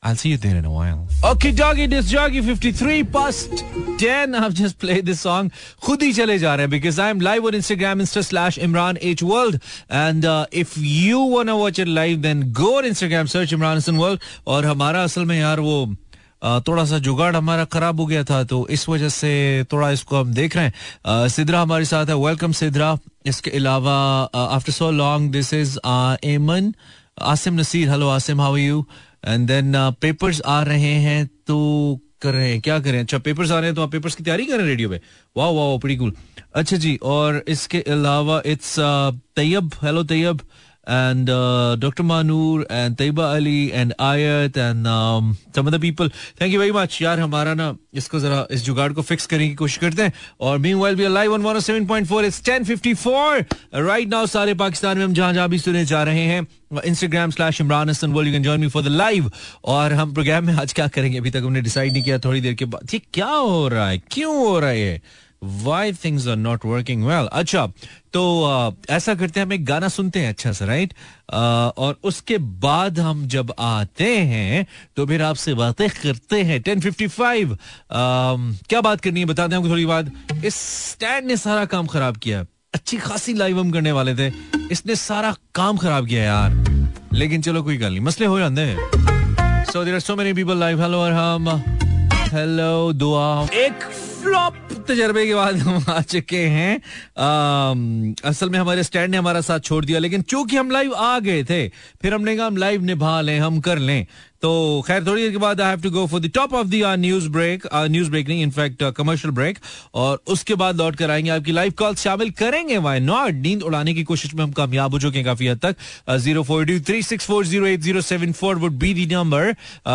I'll 0.02 0.14
see 0.14 0.28
you 0.30 0.36
there 0.36 0.56
in 0.56 0.64
a 0.64 0.70
while. 0.70 1.06
Okay, 1.24 1.50
doggy, 1.50 1.86
this 1.86 2.08
jockey 2.08 2.40
53 2.40 3.02
past 3.04 3.64
10. 3.98 4.34
I've 4.34 4.54
just 4.54 4.78
played 4.78 5.06
this 5.06 5.20
song. 5.20 5.50
खुद 5.82 6.02
ही 6.02 6.12
चले 6.12 6.38
जा 6.38 6.54
रहे 6.54 6.66
हैं 6.66 6.70
because 6.70 6.98
I'm 7.00 7.20
live 7.20 7.44
on 7.44 7.56
Instagram, 7.60 8.00
Insta 8.04 8.24
slash 8.24 8.58
Imran 8.58 8.98
H 9.02 9.22
World. 9.22 9.60
And 9.90 10.24
uh, 10.24 10.46
if 10.52 10.76
you 10.78 11.18
wanna 11.18 11.56
watch 11.56 11.80
it 11.80 11.88
live, 11.88 12.22
then 12.22 12.52
go 12.52 12.78
on 12.78 12.84
Instagram, 12.84 13.28
search 13.28 13.50
Imran 13.56 13.80
Hassan 13.82 13.98
World. 13.98 14.20
और 14.46 14.66
हमारा 14.66 15.02
असल 15.02 15.24
में 15.24 15.38
यार 15.38 15.96
Uh, 16.42 16.60
थोड़ा 16.66 16.84
सा 16.84 16.98
जुगाड़ 17.02 17.34
हमारा 17.36 17.64
खराब 17.64 18.00
हो 18.00 18.04
गया 18.06 18.22
था 18.24 18.42
तो 18.50 18.66
इस 18.70 18.88
वजह 18.88 19.08
से 19.08 19.30
थोड़ा 19.72 19.90
इसको 19.90 20.16
हम 20.16 20.32
देख 20.32 20.56
रहे 20.56 20.64
हैं 20.64 20.72
uh, 21.06 21.28
सिद्रा 21.34 21.60
हमारे 21.60 21.84
साथ 21.84 22.06
है 22.06 22.14
वेलकम 22.14 22.52
सिद्रा 22.60 22.96
इसके 23.26 23.50
अलावा 23.58 23.96
after 24.34 24.72
so 24.72 24.90
long 24.90 25.30
this 25.32 25.52
is 25.54 25.78
Aiman 26.34 26.72
Asim 27.32 27.58
Naseer 27.60 27.90
hello 27.90 28.08
Asim 28.08 28.40
how 28.40 28.56
you 28.56 28.84
and 29.24 29.46
then 29.48 29.72
papers 30.00 30.40
आ 30.46 30.62
रहे 30.62 30.92
हैं 31.00 31.26
तो 31.46 31.58
कर 32.22 32.34
रहे 32.34 32.50
हैं 32.50 32.60
क्या 32.60 32.78
करें 32.78 33.00
अच्छा 33.00 33.18
पेपर्स 33.18 33.50
आ 33.50 33.58
रहे 33.58 33.66
हैं 33.66 33.74
तो 33.74 33.82
आप 33.82 33.90
पेपर्स 33.92 34.14
की 34.14 34.24
तैयारी 34.24 34.46
कर 34.46 34.52
रहे 34.52 34.62
हैं 34.62 34.68
रेडियो 34.68 34.88
पे 34.90 35.00
वाह 35.36 35.50
वाह 35.50 35.96
कूल 35.96 36.12
अच्छा 36.54 36.76
जी 36.76 36.98
और 37.02 37.44
इसके 37.48 37.80
अलावा 37.80 38.42
it's 38.46 38.74
Tayyab 39.36 39.70
hello 39.82 40.02
Tayyab 40.04 40.40
and 40.88 41.28
uh, 41.28 41.76
Dr. 41.76 42.02
Manur 42.02 42.64
and 42.70 42.96
Taiba 42.96 43.34
Ali 43.34 43.72
and 43.72 43.94
Ayat 43.98 44.56
and 44.56 44.86
um, 44.86 45.36
some 45.54 45.66
other 45.66 45.78
people. 45.78 46.08
Thank 46.36 46.52
you 46.52 46.58
very 46.58 46.72
much. 46.72 47.00
यार 47.02 47.20
हमारा 47.20 47.54
ना 47.54 47.76
इसको 47.94 48.20
जरा 48.20 48.46
इस 48.50 48.64
जुगाड़ 48.64 48.92
को 48.92 49.02
फिक्स 49.02 49.26
करने 49.26 49.48
की 49.48 49.54
कोशिश 49.54 49.76
करते 49.78 50.02
हैं 50.02 50.12
और 50.40 50.58
meanwhile 50.58 50.96
we 50.96 51.06
are 51.06 51.14
live 51.16 51.32
on 51.32 51.42
107.4 51.42 52.24
it's 52.28 52.40
10:54 52.48 53.44
right 53.88 54.08
now 54.08 54.24
सारे 54.36 54.54
पाकिस्तान 54.64 54.98
में 54.98 55.04
हम 55.04 55.14
जहाँ 55.14 55.32
जहाँ 55.34 55.48
भी 55.48 55.58
सुने 55.58 55.84
जा 55.92 56.02
रहे 56.10 56.24
हैं 56.32 56.46
Instagram 56.84 57.30
slash 57.30 57.60
Imran 57.60 57.90
Hasan 57.90 58.12
world 58.12 58.28
you 58.28 58.34
can 58.34 58.42
join 58.42 58.60
me 58.60 58.68
for 58.68 58.82
the 58.82 58.88
live 58.96 59.30
और 59.76 59.92
हम 60.00 60.12
प्रोग्राम 60.14 60.44
में 60.46 60.54
आज 60.54 60.72
क्या 60.72 60.88
करेंगे 60.96 61.18
अभी 61.18 61.30
तक 61.30 61.42
हमने 61.44 61.60
डिसाइड 61.68 61.92
नहीं 61.92 62.02
किया 62.02 62.18
थोड़ी 62.24 62.40
देर 62.40 62.54
के 62.54 62.64
बाद 62.74 62.94
ये 62.94 63.00
क्या 63.14 63.30
हो 63.30 63.66
रहा 63.68 63.88
है 63.88 63.98
क्यों 64.12 64.36
हो 64.36 64.58
रहा 64.60 64.70
है 64.70 65.00
why 65.42 65.92
things 65.92 66.28
are 66.28 66.36
not 66.36 66.64
working 66.64 67.04
well 67.04 67.26
अच्छा 67.32 67.66
तो 68.12 68.22
uh, 68.70 68.90
ऐसा 68.90 69.14
करते 69.14 69.40
हैं 69.40 69.46
हम 69.46 69.52
एक 69.52 69.64
गाना 69.64 69.88
सुनते 69.88 70.20
हैं 70.20 70.28
अच्छा 70.28 70.52
सा 70.52 70.64
राइट 70.64 70.90
uh, 70.90 71.78
और 71.78 71.98
उसके 72.04 72.38
बाद 72.38 73.00
हम 73.00 73.26
जब 73.26 73.54
आते 73.58 74.18
हैं 74.18 74.66
तो 74.96 75.06
फिर 75.06 75.22
आपसे 75.22 75.54
बातें 75.54 75.88
करते 75.90 76.42
हैं। 76.42 76.64
1055 76.64 76.80
uh, 76.80 77.56
क्या 78.66 78.80
बात 78.80 79.00
करनी 79.00 79.20
है 79.20 79.26
बता 79.26 79.46
दें 79.46 79.56
हमको 79.56 79.68
थोड़ी 79.68 79.86
बाद 79.86 80.12
इस 80.44 80.54
स्टैंड 80.90 81.26
ने 81.26 81.36
सारा 81.36 81.64
काम 81.64 81.86
खराब 81.86 82.16
किया। 82.16 82.44
अच्छी 82.74 82.96
खासी 82.96 83.34
लाइव 83.34 83.60
हम 83.60 83.70
करने 83.70 83.92
वाले 83.92 84.14
थे। 84.14 84.32
इसने 84.72 84.96
सारा 84.96 85.36
काम 85.54 85.76
खराब 85.76 86.06
किया 86.06 86.22
यार। 86.22 86.50
लेकिन 87.12 87.42
चलो 87.42 87.62
कोई 87.62 87.76
गल 87.76 87.90
नहीं। 87.90 88.00
मसले 88.00 88.26
हो 88.26 88.38
जाते 88.38 88.60
हैं। 88.60 88.76
So 89.64 89.84
there 89.84 89.94
are 89.94 90.00
so 90.00 90.16
many 90.16 90.32
people 90.32 90.56
live 90.56 90.82
hello 90.82 90.98
और 90.98 91.12
हम 91.12 91.48
हेलो 92.18 92.92
दुआ 92.92 93.48
एक 93.52 93.74
फ्लॉप 94.22 94.56
तजर्बे 94.88 95.26
के 95.26 95.34
बाद 95.34 95.56
हम 95.58 95.84
आ 95.88 96.00
चुके 96.02 96.42
हैं। 96.48 96.74
आम, 97.18 98.14
असल 98.24 98.50
में 98.50 98.58
हमारे 98.58 98.82
स्टैंड 98.82 99.10
ने 99.10 99.16
हमारा 99.16 99.40
साथ 99.40 99.60
छोड़ 99.60 99.84
दिया 99.84 99.98
लेकिन 99.98 100.22
चूँकि 100.22 100.56
हम 100.56 100.70
लाइव 100.70 100.94
आ 100.94 101.18
गए 101.18 101.44
थे 101.44 101.68
फिर 102.02 102.14
हमने 102.14 102.36
कहा 102.36 102.46
हम 102.46 102.56
लाइव 102.56 102.84
निभा 102.84 103.20
लें 103.20 103.38
हम 103.40 103.60
कर 103.60 103.78
लें। 103.78 104.06
तो 104.42 104.50
खैर 104.86 105.04
थोड़ी 105.06 105.22
देर 105.22 105.30
के 105.32 105.38
बाद 105.38 105.60
I 105.60 105.68
have 105.68 105.80
to 105.82 105.90
go 105.90 106.06
for 106.06 106.20
the 106.20 106.30
top 106.34 106.52
of 106.54 106.66
the 106.66 106.94
news 106.98 107.28
break 107.28 107.62
news 107.74 108.10
break 108.10 108.28
नहीं 108.28 108.42
इनफैक्ट 108.42 108.82
कमर्शियल 108.96 109.32
ब्रेक 109.34 109.58
और 109.94 110.20
उसके 110.28 110.54
बाद 110.54 110.76
लौट 110.76 110.96
कर 110.96 111.10
आएँगे 111.10 111.30
आपकी 111.30 111.52
लाइव 111.52 111.72
कॉल 111.78 111.94
शामिल 111.94 112.30
करेंगे 112.38 112.76
वाई 112.78 113.00
नॉट 113.00 113.34
नींद 113.36 113.62
उड़ाने 113.62 113.94
की 113.94 114.04
कोशिश 114.04 114.34
में 114.34 114.42
हम 114.44 114.52
कामयाब 114.52 114.92
हो 114.92 114.98
चुके 115.00 115.18
हैं 115.18 115.24
काफ़ी 115.26 115.46
हद 115.46 115.58
तक। 115.64 115.76
Zero 116.16 116.42
four 116.42 116.64
two 116.66 116.78
three 116.88 117.02
six 117.02 117.26
four 117.26 117.46
zero 117.46 117.66
eight 117.66 117.80
zero 117.80 118.00
seven 118.00 118.32
four 118.32 118.56
would 118.56 118.78
be 118.78 118.92
the 118.94 119.06
number 119.14 119.54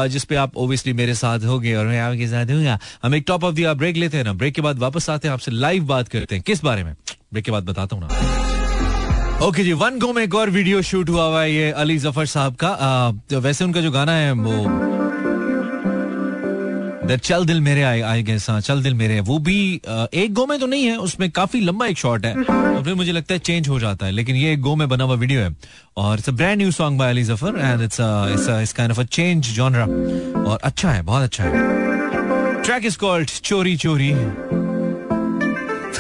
जिसपे 0.09 0.35
आप 0.35 0.57
ओबियसली 0.57 0.93
मेरे 0.93 1.13
साथ 1.15 1.45
होंगे 1.45 1.75
और 1.75 1.85
मैं 1.87 1.99
आपके 1.99 2.27
साथ 2.27 2.51
हूँ 2.51 2.77
हम 3.03 3.15
एक 3.15 3.23
टॉप 3.27 3.43
ऑफ़ 3.43 3.55
द 3.55 3.75
ब्रेक 3.77 3.97
लेते 3.97 4.12
हैं 4.17 4.23
ना? 4.23 4.33
ब्रेक 4.33 4.53
के 4.55 4.61
बाद 4.61 4.79
वापस 4.79 5.09
आते 5.09 5.27
हैं, 5.27 5.33
आपसे 5.33 5.51
लाइव 5.51 5.83
बात 5.87 6.07
करते 6.07 6.35
हैं। 6.35 6.43
किस 6.47 6.63
बारे 6.63 6.83
में? 6.83 6.93
ब्रेक 7.33 7.45
के 7.45 7.51
बाद 7.51 7.63
बताता 7.63 7.95
हूँ 7.95 8.03
ना। 8.03 9.45
ओके 9.45 9.63
जी, 9.63 9.73
वन 9.73 9.99
गो 9.99 10.13
में 10.13 10.23
एक 10.23 10.35
और 10.35 10.49
वीडियो 10.49 10.81
शूट 10.83 11.09
हुआ 11.09 11.23
हुआ 11.23 11.41
है 11.41 11.53
ये 11.53 11.71
अली 11.73 11.97
ज़फ़र 11.97 12.25
साहब 12.27 12.55
का। 12.55 12.73
तो 13.29 13.39
वैसे 13.41 13.65
उनका 13.65 13.81
जो 13.81 13.91
गाना 13.91 14.11
है, 14.11 14.31
वो 14.33 14.81
चल 17.23 17.45
दिल 17.45 17.59
मेरे 17.61 17.81
आए 17.83 18.01
आए 18.01 18.21
गए 18.23 18.37
चल 18.39 18.81
दिल 18.83 18.93
मेरे 18.93 19.19
वो 19.21 19.37
भी 19.39 19.55
एक 20.13 20.33
गो 20.33 20.45
में 20.47 20.57
तो 20.59 20.67
नहीं 20.67 20.85
है, 20.85 20.95
उसमें 20.97 21.29
काफ़ी 21.31 21.59
लंबा 21.61 21.85
एक 21.85 21.97
शॉट 21.97 22.25
है। 22.25 22.33
और 22.35 22.83
फिर 22.83 22.93
मुझे 22.95 23.11
लगता 23.11 23.33
है 23.33 23.39
चेंज 23.39 23.67
हो 23.69 23.79
जाता 23.79 24.05
है, 24.05 24.11
लेकिन 24.11 24.35
ये 24.35 24.53
एक 24.53 24.61
गो 24.61 24.75
में 24.75 24.87
बना 24.89 25.03
हुआ 25.03 25.15
वीडियो 25.15 25.41
है। 25.41 25.55
और 25.97 26.17
it's 26.17 26.29
a 26.29 26.31
brand 26.31 26.57
new 26.57 26.71
song 26.71 26.99
by 26.99 27.09
Ali 27.09 27.23
Zafar 27.23 27.59
and 27.59 27.81
it's 27.81 27.99
it's 27.99 28.73
kind 28.73 28.91
of 28.91 28.99
a 28.99 29.03
change 29.03 29.51
genre 29.55 29.85
और 30.43 30.59
अच्छा 30.63 30.91
है, 30.91 31.01
बहुत 31.01 31.23
अच्छा 31.23 31.43
है। 31.43 31.92
Track 32.64 32.84
is 32.84 32.96
called 32.96 33.26
Chori 33.26 33.76
Chori. 33.76 34.14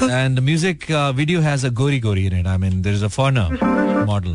And 0.00 0.36
the 0.36 0.40
music 0.40 0.88
uh, 0.90 1.12
video 1.12 1.40
has 1.40 1.64
a 1.64 1.70
gori 1.70 1.98
gori 1.98 2.26
in 2.26 2.32
it. 2.32 2.46
I 2.46 2.56
mean, 2.56 2.82
there's 2.82 3.02
a 3.02 3.08
foreigner 3.08 3.48
model. 4.06 4.34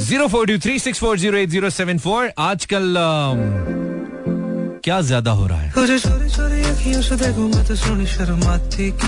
0423640807 0.00 2.30
आजकल 2.38 2.96
um, 2.96 3.93
क्या 4.85 4.99
ज़्यादा 5.01 5.31
हो 5.31 5.45
रहा 5.47 5.59
है? 5.59 5.69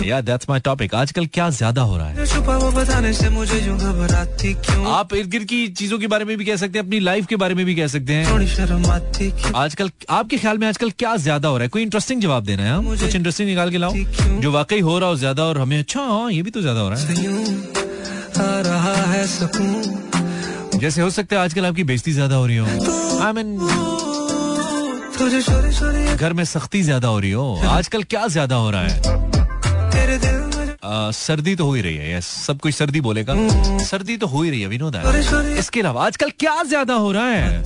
या 0.07 0.19
दैट्स 0.21 0.49
माय 0.49 0.59
टॉपिक 0.59 0.95
आजकल 0.95 1.25
क्या 1.33 1.49
ज़्यादा 1.49 1.81
हो 1.81 1.97
रहा 1.97 2.07
है? 2.07 2.13
आप 4.93 5.13
इर्द 5.13 5.29
गिर्द 5.29 5.45
की 5.45 5.67
चीज़ों 5.67 5.99
के 5.99 6.07
बारे 6.07 6.25
में 6.25 6.37
भी 6.37 6.45
कह 6.45 6.55
सकते 6.55 6.79
हैं 6.79 6.85
अपनी 6.85 6.99
लाइफ 6.99 7.25
के 7.25 7.35
बारे 7.35 7.55
में 7.55 7.65
भी 7.65 7.75
कह 7.75 7.87
सकते 7.87 8.13
हैं। 8.13 8.25
आजकल 9.55 9.91
आपके 10.09 10.37
ख्याल 10.37 10.57
में 10.57 10.67
आजकल 10.67 10.89
क्या 10.99 11.15
ज़्यादा 11.17 11.47
हो 11.47 11.57
रहा 11.57 11.63
है? 11.63 11.69
कोई 11.69 11.81
इंटरेस्टिंग 11.81 12.21
जवाब 12.21 12.45
देना 12.45 12.63
है 12.63 12.71
हाँ? 12.71 12.83
कुछ 12.85 13.15
इंटरेस्टिंग 13.15 13.49
निकाल 13.49 13.71
के 13.71 13.77
लाओ। 13.77 13.93
जो 14.41 14.51
वाकई 14.51 14.79
हो 14.79 14.99
रहा 14.99 15.09
हो 15.09 15.15
ज़्यादा 15.15 15.43
और 15.43 15.57
हमें 15.57 15.79
अच्छा 15.79 16.01
हाँ 16.01 16.31
ये 16.31 16.41
भी 16.41 16.51
तो 16.51 16.61
ज़्यादा 16.61 16.79
हो 16.79 16.89
रहा 16.89 16.99
है। 16.99 17.05
जैसे 20.79 21.01
हो 21.01 21.09
सकता 21.09 21.35
है 21.35 21.41
आजकल 21.41 21.65
आपकी 21.65 21.83
बेजती 21.83 22.11
ज़्यादा 22.13 22.35
हो 22.35 22.45
रही 22.45 22.57
हो। 22.57 22.65
आई 23.23 23.33
मीन 23.33 23.57
घर 25.17 26.33
में 26.33 26.43
सख्ती 26.45 26.81
ज़्यादा 26.83 27.07
हो 27.07 27.19
रही 27.19 27.31
हो। 27.31 27.61
आजकल 27.67 28.03
क्या 28.03 28.27
ज़्यादा 28.27 28.55
हो 28.55 28.69
रहा 28.71 28.81
है? 28.81 29.25
आ, 30.83 31.11
सर्दी 31.11 31.55
तो 31.55 31.65
हो 31.65 31.73
ही 31.73 31.81
रही 31.81 31.95
है 31.95 32.15
यस 32.17 32.25
सब 32.45 32.59
कुछ 32.59 32.73
सर्दी 32.75 33.01
बोलेगा। 33.01 33.33
सर्दी 33.85 34.17
तो 34.17 34.27
हो 34.27 34.41
ही 34.41 34.49
रही 34.49 34.61
है 34.61 34.67
विनोद 34.67 34.95
इसके 35.57 35.79
अलावा 35.79 36.05
आजकल 36.05 36.29
क्या 36.39 36.61
ज़्यादा 36.63 36.93
हो 36.95 37.11
रहा 37.11 37.27
है? 37.27 37.63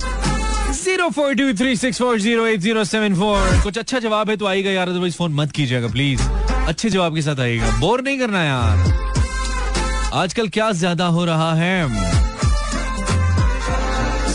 Zero 0.74 1.08
four 1.10 1.34
two 1.34 1.52
three 1.54 1.76
six 1.76 1.98
four 1.98 2.20
zero 2.20 2.46
eight 2.46 2.60
zero 2.60 2.84
seven 2.84 3.14
four. 3.14 3.60
कुछ 3.62 3.78
अच्छा 3.78 3.98
जवाब 3.98 4.30
है 4.30 4.36
तो 4.36 4.46
आएगा 4.46 4.70
यार 4.70 4.88
अदरवाइज़ 4.88 5.16
फ़ोन 5.16 5.32
मत 5.34 5.52
कीजिएगा 5.52 5.88
प्लीज़ 5.88 6.22
अच्छे 6.68 6.90
जवाब 6.90 7.14
के 7.14 7.22
साथ 7.22 7.40
आएगा। 7.40 7.70
बोर 7.80 8.02
नहीं 8.02 8.18
करना 8.18 8.42
यार। 8.44 8.76
आजकल 10.14 10.48
क्या 10.48 10.70
ज़्यादा 10.72 11.06
हो 11.08 11.24
रहा 11.24 11.52
है? 11.54 12.11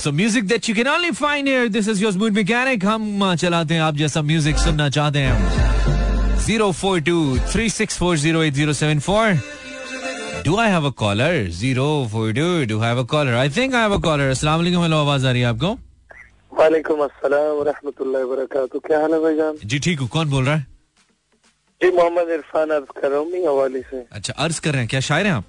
So 0.08 0.12
music 0.14 0.46
that 0.48 0.68
you 0.70 0.74
can 0.74 0.88
only 0.88 1.10
find 1.12 1.48
here. 1.50 1.68
This 1.68 1.88
is 1.92 2.02
your 2.02 2.12
smooth 2.16 2.34
mechanic. 2.34 2.84
हम 2.84 3.24
uh, 3.24 3.36
चलाते 3.40 3.74
हैं 3.74 3.82
आप 3.82 3.96
जैसा 3.96 4.22
म्यूज़िक 4.22 4.58
सुनना 4.58 4.90
चाहते 4.98 5.20
हैं 5.20 6.38
zero 6.46 6.72
four 6.82 7.02
two 7.10 7.16
three 7.54 7.70
six 7.70 7.98
four 7.98 8.18
zero 8.18 8.44
eight 8.44 8.54
zero 8.54 8.74
seven 8.74 9.00
four 9.08 9.34
do 10.46 10.56
I 10.58 10.70
have 10.72 10.86
a 10.88 10.92
caller 11.02 11.50
zero 11.58 11.88
four 12.12 12.32
two 12.34 12.48
do 12.70 12.80
have 12.80 13.00
a 13.00 13.04
caller 13.16 13.34
I 13.42 13.50
think 13.58 13.76
I 13.76 13.82
have 13.82 13.94
a 13.94 14.02
caller 14.08 14.30
अस्सलाम 14.30 14.60
वालेकुम 14.60 14.84
hello 14.84 14.98
आवाज़ 14.98 15.28
आ 15.28 15.32
रही 15.32 15.42
है 15.42 15.48
आपको? 15.48 15.74
वालेकुम 16.60 17.04
अस्सलाम 17.06 17.62
रहमतुल्लाहि 17.70 18.26
वबरकातुहू। 18.26 18.80
क्या 18.88 19.02
हाल 19.02 19.14
है 19.14 19.20
भाईजान 19.22 19.58
जी 19.66 19.80
ठीक 19.80 20.00
हूँ। 20.00 20.08
कौन 20.16 20.30
बोल 20.30 20.46
रहा 20.46 20.56
है? 20.56 20.66
जी 21.82 21.92
मोहम्मद 21.98 22.32
इरफान 22.38 22.70
अर्ज़ 22.80 23.00
कर 23.02 23.10
रहा 23.10 23.20
हूँ 23.20 23.46
हवाली 23.48 23.82
से। 23.92 24.06
अच्छा 24.12 24.34
अर्ज़ 24.34 24.62
कर 24.62 24.72
रहे 24.72 24.82
हैं। 24.82 24.90
क्या 24.90 25.00
शायर 25.12 25.26
हैं 25.26 25.34
आप? 25.34 25.46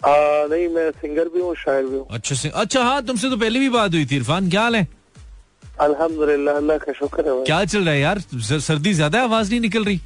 आ, 0.00 0.10
नहीं 0.50 0.66
मैं 0.74 0.90
सिंगर 0.90 1.28
भी 1.28 1.40
हूँ 1.40 1.54
शायर 1.56 1.84
भी 1.84 1.96
हूँ। 1.96 2.06
अच्छा 2.10 2.34
से 2.34 2.48
अच्छा 2.54 2.82
हाँ 2.84 3.02
तुमसे 3.06 3.30
तो 3.30 3.36
पहले 3.36 3.58
भी 3.60 3.68
बात 3.70 3.94
हुई 3.94 4.06
थी 4.06 4.16
इरफान। 4.16 4.50
क्या 4.50 4.62
हाल 4.62 4.76
है? 4.76 4.86
अल्हम्दुलिल्लाह 5.80 6.56
अल्लाह 6.56 6.78
का 6.78 6.92
शुक्र 6.98 7.28
है 7.28 7.44
क्या 7.44 7.64
चल 7.64 7.84
रहा 7.84 7.94
है 7.94 8.00
यार? 8.00 8.18
सर्दी 8.60 8.92
ज़्यादा 8.94 9.22
आवाज़ 9.22 9.50
नहीं 9.50 9.60
निकल 9.60 9.84
रही? 9.84 10.00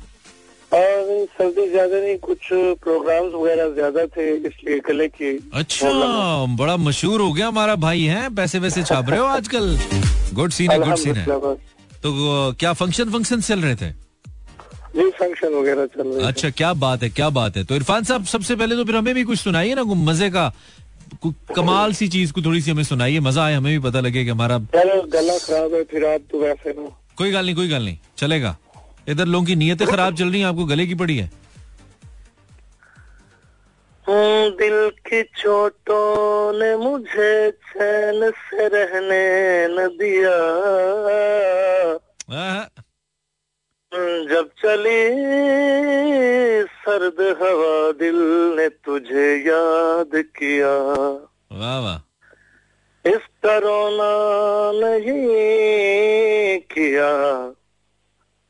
नहीं 0.72 1.24
सर्दी 1.38 1.68
ज़्यादा 1.70 2.00
नहीं 2.00 2.16
कुछ 2.18 2.48
प्रोग्राम्स 2.82 3.34
वगैरह 3.34 3.68
ज़्यादा 3.74 4.04
थे 4.16 4.24
इसलिए 4.48 4.78
गले 4.88 5.08
की 5.08 5.36
अच्छा 5.54 5.90
बड़ा 6.58 6.76
मशहूर 6.76 7.20
हो 7.20 7.32
गया 7.32 7.48
हमारा 7.48 7.74
भाई 7.84 8.02
है? 8.02 8.28
पैसे 8.34 8.58
वैसे 8.58 8.82
छाप 8.82 9.10
रहे 9.10 9.20
हो 9.20 9.26
आजकल? 9.26 9.76
गुड 10.34 10.50
सीन 10.50 10.70
है 10.70 10.78
गुड 10.78 10.96
सीन 10.96 11.16
है। 11.16 11.26
तो 12.02 12.52
क्या 12.60 12.72
फ़ंक्शन 12.72 13.10
फ़ंक्शन 13.10 13.40
चल 13.40 13.60
रहे 13.60 13.74
थे? 13.76 13.90
जी 14.96 15.10
फ़ंक्शन 15.10 15.54
वगैरह 15.54 15.86
चल 15.86 16.06
रहे 16.08 16.26
अच्छा 16.28 16.50
क्या 16.52 16.72
बात 16.84 17.02
है 17.02 17.08
क्या 17.10 17.28
बात 17.30 17.56
है। 17.56 17.64
तो 17.64 17.74
इरफान 17.76 18.04
साहब 18.04 18.24
सबसे 18.26 18.56
पहले 18.56 18.76
तो 18.76 18.84
फिर 18.84 18.96
हमें 18.96 19.14
भी 19.14 19.24
कुछ 19.24 19.38
सुनाइए 19.38 19.74
ना 19.74 19.82
मज़े 19.84 20.30
का 20.30 20.52
कमाल 21.56 21.92
सी 21.94 22.08
चीज़ 22.08 22.32
को 22.32 22.42
थोड़ी 22.42 22.60
सी 22.60 22.70
हमें 22.70 22.82
सुनाइए 22.84 23.20
मज़ा 23.20 23.44
आए 23.44 23.54
हमें 23.54 23.72
भी 23.72 23.78
पता 23.88 24.00
लगे 24.00 24.24
कि 24.24 24.30
हमारा 24.30 24.58
गला 24.74 25.38
खराब 25.38 25.74
है 25.74 25.82
फिर 25.84 26.06
आप 26.06 26.20
तो 26.32 26.40
वैसे 26.42 26.72
ना 26.72 26.88
कोई 27.16 27.32
गल 27.32 27.44
नहीं 27.44 27.54
कोई 27.54 27.68
गल 27.68 27.82
नहीं 27.84 27.98
चलेगा। 28.18 28.56
इधर 29.08 29.26
लोगों 29.26 29.46
की 29.46 29.56
नीयतें 29.56 29.86
खराब 29.86 30.16
चल 30.16 30.30
रही 30.30 30.40
हैं 30.40 30.46
आपको 30.48 30.64
गले 30.66 30.86
की 30.86 30.94
पड़ी 30.96 31.16
है? 31.18 31.30
दिल 34.58 34.78
की 35.06 35.22
चोटों 35.38 36.58
ने 36.58 36.76
मुझे 36.76 37.50
चैन 37.50 38.30
से 38.30 38.66
रहने 38.68 39.24
न 39.74 39.86
दिया। 39.98 40.36
आहा, 42.32 42.62
जब 43.94 44.46
चली 44.46 45.10
सर्द 46.66 47.20
हवा 47.20 47.92
दिल 47.92 48.54
ने 48.56 48.68
तुझे 48.68 49.36
याद 49.36 50.10
किया। 50.14 50.78
वाह 51.58 51.80
वाह। 51.80 53.08
इस 53.08 53.20
रोना 53.44 54.88
नहीं 54.88 56.58
किया। 56.58 57.50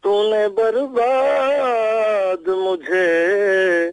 तूने 0.02 0.48
बर्बाद 0.48 2.48
मुझे। 2.48 3.92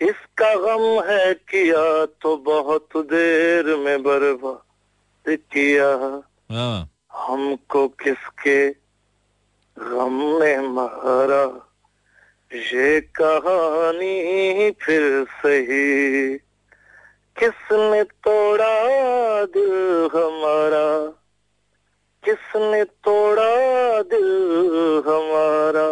इसका 0.00 0.54
गम 0.54 1.10
है 1.10 1.34
किया 1.34 2.06
तो 2.06 2.36
बहुत 2.36 2.88
देर 2.96 3.76
में 3.76 4.02
बर्बाद 4.02 5.28
किया। 5.28 6.22
हमको 7.12 7.88
किसके 7.88 8.85
गम 9.76 10.18
ने 10.42 10.56
मारा 10.68 11.44
ये 12.52 13.00
कहानी 13.00 14.70
फिर 14.70 15.24
सही। 15.38 16.38
किसने 17.36 18.02
तोड़ा 18.04 18.74
दिल 19.44 19.74
हमारा? 20.14 20.86
किसने 22.24 22.84
तोड़ा 22.84 23.54
दिल 24.02 24.30
हमारा? 25.06 25.88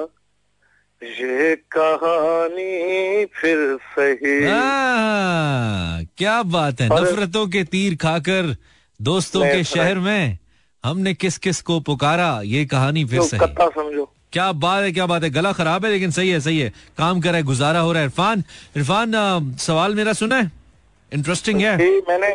ये 1.02 1.56
कहानी 1.56 3.24
फिर 3.24 3.78
सही। 3.98 4.40
क्या 6.16 6.42
बात 6.42 6.80
है। 6.80 6.88
नफरतों 6.88 7.46
के 7.46 7.64
तीर 7.64 7.96
खाकर 7.96 8.56
दोस्तों 9.00 9.40
के 9.40 9.64
शहर 9.64 9.98
में 9.98 10.38
हमने 10.84 11.12
किस 11.14 11.38
किस 11.38 11.60
को 11.62 11.78
पुकारा 11.80 12.40
ये 12.44 12.64
कहानी 12.66 13.04
फिर 13.04 13.18
तो 13.18 13.26
सही। 13.26 13.38
समझो। 13.74 14.04
क्या 14.32 14.50
बात 14.54 14.82
है 14.82 14.90
क्या 14.92 15.06
बात 15.06 15.22
है। 15.24 15.30
गला 15.30 15.52
खराब 15.52 15.84
है 15.84 15.90
लेकिन 15.90 16.10
सही 16.10 16.30
है 16.30 16.40
सही 16.40 16.58
है। 16.58 16.68
काम 16.98 17.20
कर 17.20 17.28
रहा 17.28 17.36
है 17.36 17.42
गुजारा 17.42 17.80
हो 17.80 17.92
रहा 17.92 18.02
है। 18.02 18.06
इरफान 18.06 18.42
इरफान 18.76 19.12
सवाल 19.60 19.94
मेरा 19.94 20.12
सुना 20.12 20.36
है? 20.36 20.50
इंटरेस्टिंग 21.12 21.60
है। 21.60 21.76
मैंने 22.08 22.28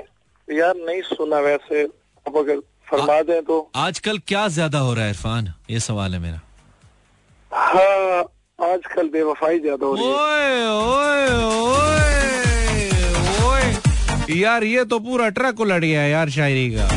यार 0.47 0.73
नहीं 0.77 1.01
सुना 1.03 1.39
वैसे। 1.39 1.83
अब 1.83 2.37
अगर 2.37 2.59
फरमा 2.89 3.21
दें 3.21 3.41
तो। 3.43 3.69
आजकल 3.77 4.17
क्या 4.27 4.47
ज़्यादा 4.49 4.79
हो 4.79 4.93
रहा 4.93 5.03
है 5.03 5.09
इरफान? 5.09 5.53
ये 5.69 5.79
सवाल 5.79 6.13
है 6.13 6.19
मेरा। 6.19 6.41
हाँ 7.51 8.23
आजकल 8.59 9.09
बेवफाई 9.09 9.59
ज़्यादा 9.59 9.85
हो 9.85 9.93
रही 9.93 10.05
है। 10.05 10.11
ओए 10.11 10.47
ओए 10.67 11.27
ओए 11.45 12.03
ओए। 13.45 14.39
यार 14.39 14.63
ये 14.63 14.85
तो 14.85 14.99
पूरा 15.01 15.29
ट्रक 15.37 15.59
उलट 15.59 15.81
गया 15.81 16.03
यार 16.07 16.29
शायरी 16.29 16.69
का। 16.71 16.87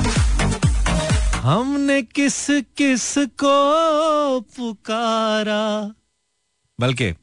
हमने 1.43 2.03
किस 2.03 2.47
किस 2.51 3.19
को 3.19 4.41
पुकारा? 4.41 5.95
बल्कि 6.81 7.15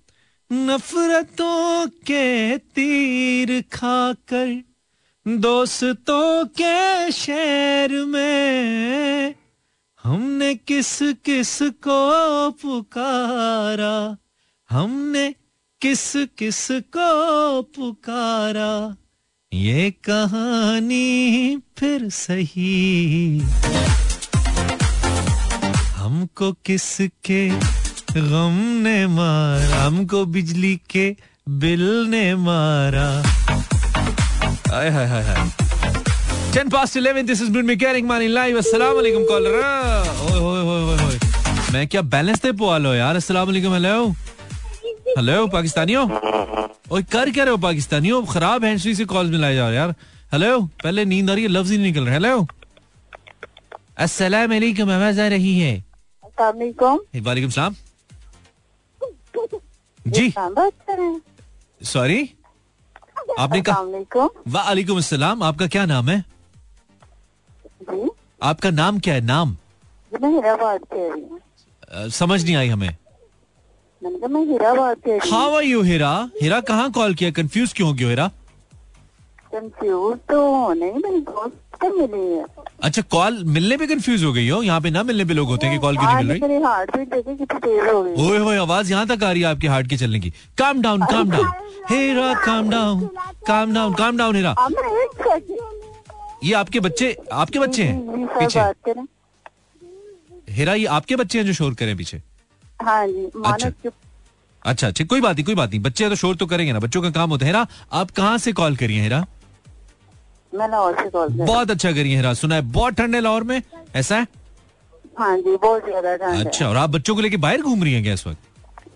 नफरतों 0.52 1.88
के 1.88 2.58
तीर 2.58 3.62
खाकर, 3.62 4.64
दोस्तों 5.28 6.46
के 6.46 7.12
शहर 7.12 7.92
में 7.92 9.36
हमने 10.04 10.56
किस 10.56 11.00
किस 11.02 11.62
को 11.62 12.52
पुकारा? 12.52 14.18
हमने 14.70 15.36
किस 15.82 16.14
किस 16.16 16.68
को 16.72 17.62
पुकारा? 17.62 18.96
ये 19.54 19.92
कहानी 19.92 21.58
फिर 21.78 22.10
सही। 22.10 23.42
हमको 26.10 26.52
किसके 26.66 27.40
गम 27.50 28.56
ने 28.84 28.96
मारा? 29.08 29.82
हमको 29.82 30.26
बिजली 30.26 30.76
के 30.90 31.04
बिल 31.48 31.82
ने 32.10 32.22
मारा। 32.36 33.04
हाय 34.70 34.90
हाय 34.90 35.06
हाय। 35.08 35.52
10 36.54 36.72
past 36.76 36.98
11 36.98 37.28
this 37.28 37.44
is 37.46 37.52
Moon 37.56 37.68
Mechanic 37.72 38.08
Man 38.12 38.26
in 38.28 38.34
live 38.38 38.58
अस्सलाम 38.58 38.96
वालेकुम 38.96 39.24
कॉलर 39.24 39.58
ओए 40.26 40.40
ओए 40.40 40.62
ओए 40.62 40.96
ओए 41.08 41.20
मैं 41.74 41.88
क्या 41.88 42.02
बैलेंस 42.16 42.42
दे 42.42 42.52
पुआ 42.62 42.78
लो 42.78 42.94
यार? 42.94 43.16
अस्सलाम 43.16 43.48
वालेकुम 43.48 43.74
हेलो 43.74 44.10
हेलो 45.18 45.46
पाकिस्तानियों? 45.48 46.06
ओए, 46.92 47.02
कर 47.04 47.32
क्या 47.32 47.44
रहे 47.44 47.52
हो 47.52 47.58
पाकिस्तानियों? 47.68 48.24
खराब 48.26 48.66
हैंडस्फ्री 48.66 48.96
से 48.96 49.06
कॉल 49.06 49.30
मिलाए 49.32 49.56
जा 49.56 49.68
रहे 49.68 49.78
यार। 49.78 49.94
हेलो 50.32 50.60
पहले 50.84 51.06
नींद 51.06 51.30
आ 51.30 51.34
रही 51.34 51.44
है, 51.44 51.50
लफ्ज 51.50 51.72
ही 51.72 51.78
नहीं 51.78 51.92
निकल 51.92 52.06
रहे। 52.06 52.14
हेलो 52.14 52.48
अस्सलाम 53.98 54.50
वालेकुम 54.50 54.92
आवाज़ 54.92 55.22
आ 55.22 55.28
रही 55.28 55.60
है। 55.60 55.89
वालेकुम 57.22 57.50
सलाम। 57.50 57.76
जी। 60.08 60.30
बात 60.38 60.74
कर 60.88 60.98
रहे 60.98 61.08
हैं। 61.08 61.22
सॉरी 61.84 62.30
आपने 63.40 63.62
कहा 63.62 63.82
वालेकुम 64.48 64.98
अस्सलाम 64.98 65.44
आपका 65.44 65.68
क्या 65.68 65.86
नाम 65.86 66.10
है? 66.10 66.26
जी। 67.82 68.10
आपका 68.44 68.70
नाम 68.70 69.00
क्या 69.00 69.14
है? 69.14 69.22
नाम? 69.22 69.58
हूँ। 71.00 71.40
अ, 71.92 72.08
समझ 72.08 72.44
नहीं 72.46 72.56
आई 72.56 72.68
हमें। 72.68 72.90
मैं 74.04 74.12
हूँ। 75.12 75.20
How 75.32 75.56
are 75.56 75.64
you 75.64 75.82
Heera? 75.82 76.30
Heera 76.42 76.60
कहाँ 76.62 76.92
कॉल 76.92 77.14
किया? 77.14 77.32
कंफ्यूज 77.32 77.74
क्यों 77.74 77.90
हो 77.90 77.94
हो 77.96 78.10
हीरा? 78.10 78.28
कंफ्यूज 79.54 80.18
तो 80.18 80.74
नहीं 80.74 80.92
मेरी 80.92 81.22
मिली 81.84 82.38
है 82.38 82.46
अच्छा 82.84 83.02
कॉल 83.12 83.44
मिलने 83.46 83.78
पे 83.78 83.88
कंफ्यूज 83.88 84.24
हो 84.24 84.32
गई 84.34 84.48
हो? 84.50 84.62
यहाँ 84.64 84.82
पे 84.82 84.90
ना 84.90 85.04
मिलने 85.04 85.26
पे 85.26 85.34
लोग 85.34 85.48
होते 85.48 85.68
हैं 85.68 85.76
कि 85.76 85.82
कॉल 85.82 85.98
क्यों 85.98 86.06
नहीं 86.06 86.18
मिल 86.18 86.30
रही? 86.30 86.40
मेरी 86.42 86.64
हार्ट 86.64 86.96
बीट 86.98 87.14
देखी 87.14 87.36
कितनी 87.38 87.60
तेज 87.60 87.90
हो 87.90 88.04
गई। 88.04 88.30
ओए 88.30 88.38
होए 88.38 88.58
आवाज़ 88.58 88.92
यहाँ 88.92 89.08
तक 89.08 89.24
आ 89.24 89.32
रही 89.32 89.42
है 89.42 89.48
आपके 89.48 89.68
हार्ट 89.68 89.88
के 89.90 89.98
चलने 89.98 90.20
की। 90.20 90.30
काम 90.58 90.82
डाउन 90.82 91.06
काम 91.12 91.30
डाउन 91.32 91.48
हीरा 91.90 92.34
calm 92.46 92.70
down 92.70 93.08
calm 93.48 93.74
down 93.74 93.94
calm 93.96 94.18
down 94.18 94.36
हीरा 94.36 94.56
ना 94.60 95.38
ये 96.44 96.54
आपके 96.54 96.80
बच्चे 96.80 97.16
आपके 97.34 97.60
बच्चे 97.60 97.84
हैं? 97.84 98.28
पीछे। 98.28 98.60
हीरा 100.54 100.74
ये 100.74 100.86
आपके 100.98 101.16
बच्चे 101.16 101.38
हैं 101.40 101.46
जो 101.46 101.54
शोर 101.54 101.74
करें 101.74 101.96
पीछे? 101.98 102.22
हाँ 102.82 103.08
जी 103.08 103.26
अच्छा। 103.46 103.70
अच्छा 104.66 104.88
अच्छा 104.88 105.06
कोई 105.06 105.22
बात 105.22 105.36
नहीं 105.36 105.46
कोई 105.46 105.56
बात 105.56 105.70
नहीं। 105.70 105.80
बच्चे 105.82 106.10
तो 106.10 106.16
शोर 106.16 106.36
तो 106.36 106.46
करेंगे 106.46 106.74
ना 106.74 106.80
बच्चों 106.80 107.02
का 107.02 107.10
काम 107.12 107.30
होता 107.30 107.46
है। 107.46 107.52
हीरा 107.52 107.68
आप 108.00 108.12
कहाँ 108.12 108.38
से 108.38 108.52
कॉल 108.54 108.76
करिए 108.76 109.02
हीरा 109.02 109.26
मैं 110.54 110.68
लाहौर 110.70 110.96
से 110.96 111.10
कॉल 111.10 111.28
कर। 111.28 111.34
हूँ। 111.34 111.48
बहुत 111.48 111.72
अच्छा 111.72 111.92
करिए 111.92 112.16
हीरा 112.16 112.34
सुना 112.36 112.56
है 112.56 112.62
बहुत 112.74 112.94
ठंड 112.94 113.16
है 113.16 113.22
लाहौर 113.22 113.44
में। 113.44 113.62
ऐसा 113.96 114.16
है? 114.16 114.28
हाँ 115.20 115.38
जी 115.38 115.56
बहुत 115.56 115.86
ज़्यादा 115.86 116.16
ठंड 116.18 116.46
अच्छा 116.46 116.68
और 116.70 116.78
आप 116.78 116.90
बच्चों 116.90 117.16
को 117.16 117.22
लेके 117.22 117.38
बाहर 117.38 117.62
घूम 117.62 117.84
रही 117.84 117.94
हैं 117.94 118.04
क्या 118.04 118.14
इस 118.14 118.28
वक्त? 118.28 118.38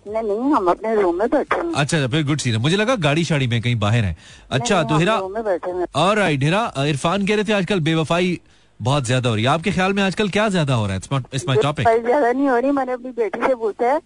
नहीं 0.08 0.24
नहीं 0.24 0.54
हम 0.54 0.70
अपने 0.70 0.96
रूम 0.96 1.20
में 1.20 1.28
बैठे 1.30 1.56
हैं। 1.56 1.72
अच्छा 1.74 1.98
अच्छा 1.98 2.08
फिर 2.08 2.24
गुड 2.28 2.40
सीन 2.40 2.54
है। 2.54 2.60
मुझे 2.62 2.78
लगा 2.78 2.96
गाड़ी 3.04 3.24
शाड़ी 3.26 3.48
में 3.48 3.62
कहीं 3.62 3.76
बाहर 3.80 4.04
है। 4.04 4.16
अच्छा 4.52 4.82
तो 4.84 4.98
हीरा 4.98 5.14
हैं। 5.16 5.86
और 5.96 6.18
राइट 6.18 6.44
हीरा 6.44 6.72
इरफान 6.88 7.26
कह 7.28 7.36
रहे 7.36 7.44
थे 7.44 7.54
आजकल 7.54 7.80
बेवफाई 7.82 8.40
बहुत 8.80 9.06
ज़्यादा 9.06 9.30
हो 9.30 9.36
रही 9.36 9.44
है। 9.44 9.50
आपके 9.50 9.72
ख्याल 9.72 9.94
में 9.94 10.02
आजकल 10.04 10.30
क्या 10.30 10.48
ज़्यादा 10.50 10.74
हो 10.74 10.86
रहा 10.88 10.96
है? 10.96 11.02
माय 11.48 11.58
टॉपिक 11.58 11.88
ज़्यादा 11.88 12.32
नहीं 12.32 12.48
हो 12.50 12.58
रही। 12.58 12.72
मैंने 12.72 12.92
अपनी 12.92 13.12
बेटी 13.12 13.48
से 13.48 13.56
पूछा 13.56 13.92
है 13.92 14.00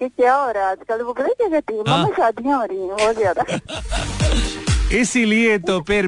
कि 0.00 0.08
क्या 0.08 0.34
हो 0.34 0.50
रहा 0.50 0.64
है 0.64 0.70
आजकल? 0.70 1.02
वो 1.02 1.12
कहती 1.12 1.44
है? 1.44 1.82
हाँ। 1.88 2.06
शादियाँ 2.16 2.58
हो 2.58 2.64
रही 2.64 2.78
हैं 2.78 2.88
बहुत 2.88 3.16
ज़्यादा। 3.16 3.42
इसीलिए 5.00 5.58
तो 5.60 5.80
फिर 5.80 6.06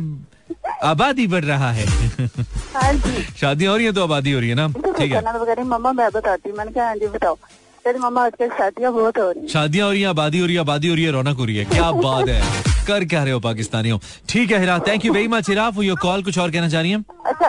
आबादी 0.85 1.27
बढ़ 1.27 1.45
रहा 1.45 1.71
है। 1.73 1.87
हाँ 1.87 2.93
जी। 2.95 3.23
शादियाँ 3.41 3.73
हो 3.73 3.77
रही 3.77 3.87
है 3.87 3.93
तो 3.93 4.03
आबादी 4.03 4.33
हो 4.33 4.41
रही 4.41 4.49
है 4.49 4.55
ना? 4.55 4.69
ठीक 4.69 5.01
है। 5.01 5.09
कहना 5.11 5.31
वगैरह 5.39 5.65
मम्मा 5.65 5.93
मैं 5.93 6.11
बताती 6.13 6.49
हूँ। 6.49 6.57
मैंने 6.59 6.73
कहा 6.73 6.87
हाँ 6.87 6.97
जी 6.97 7.07
बताओ। 7.09 7.37
मम्मा 7.87 8.25
आजकल 8.25 8.49
शादियाँ 8.49 8.93
बहुत 8.93 9.19
हो 9.19 9.31
रही 9.31 9.41
हैं। 9.41 9.49
शादियाँ 9.49 9.87
हो 9.87 9.93
रही 9.93 10.03
है 10.03 10.09
आबादी 10.09 10.39
हो 10.39 10.47
रही 10.47 10.55
है 10.55 10.61
आबादी 10.61 10.89
हो 10.89 10.95
रही 10.95 11.05
है 11.05 11.11
रौनक 11.13 11.37
हो 11.37 11.45
रही 11.45 11.57
है। 11.57 11.65
क्या 11.65 11.91
बात 11.93 12.29
है। 12.29 12.41
कर 12.87 13.05
क्या 13.05 13.23
रहे 13.25 13.33
हो 13.33 13.41
पाकिस्तानियों? 13.41 13.99
ठीक 14.29 14.51
है 14.51 14.59
Hira 14.61 14.79
thank 14.89 15.05
you 15.05 15.13
very 15.13 15.29
much 15.29 15.49
Hira 15.49 15.71
for 15.71 15.85
your 15.85 15.99
call 16.03 16.23
कुछ 16.23 16.39
और 16.39 16.51
कहना 16.51 16.69
चाह 16.69 16.81
रही 16.81 16.91
हैं? 16.91 17.05
अच्छा 17.27 17.47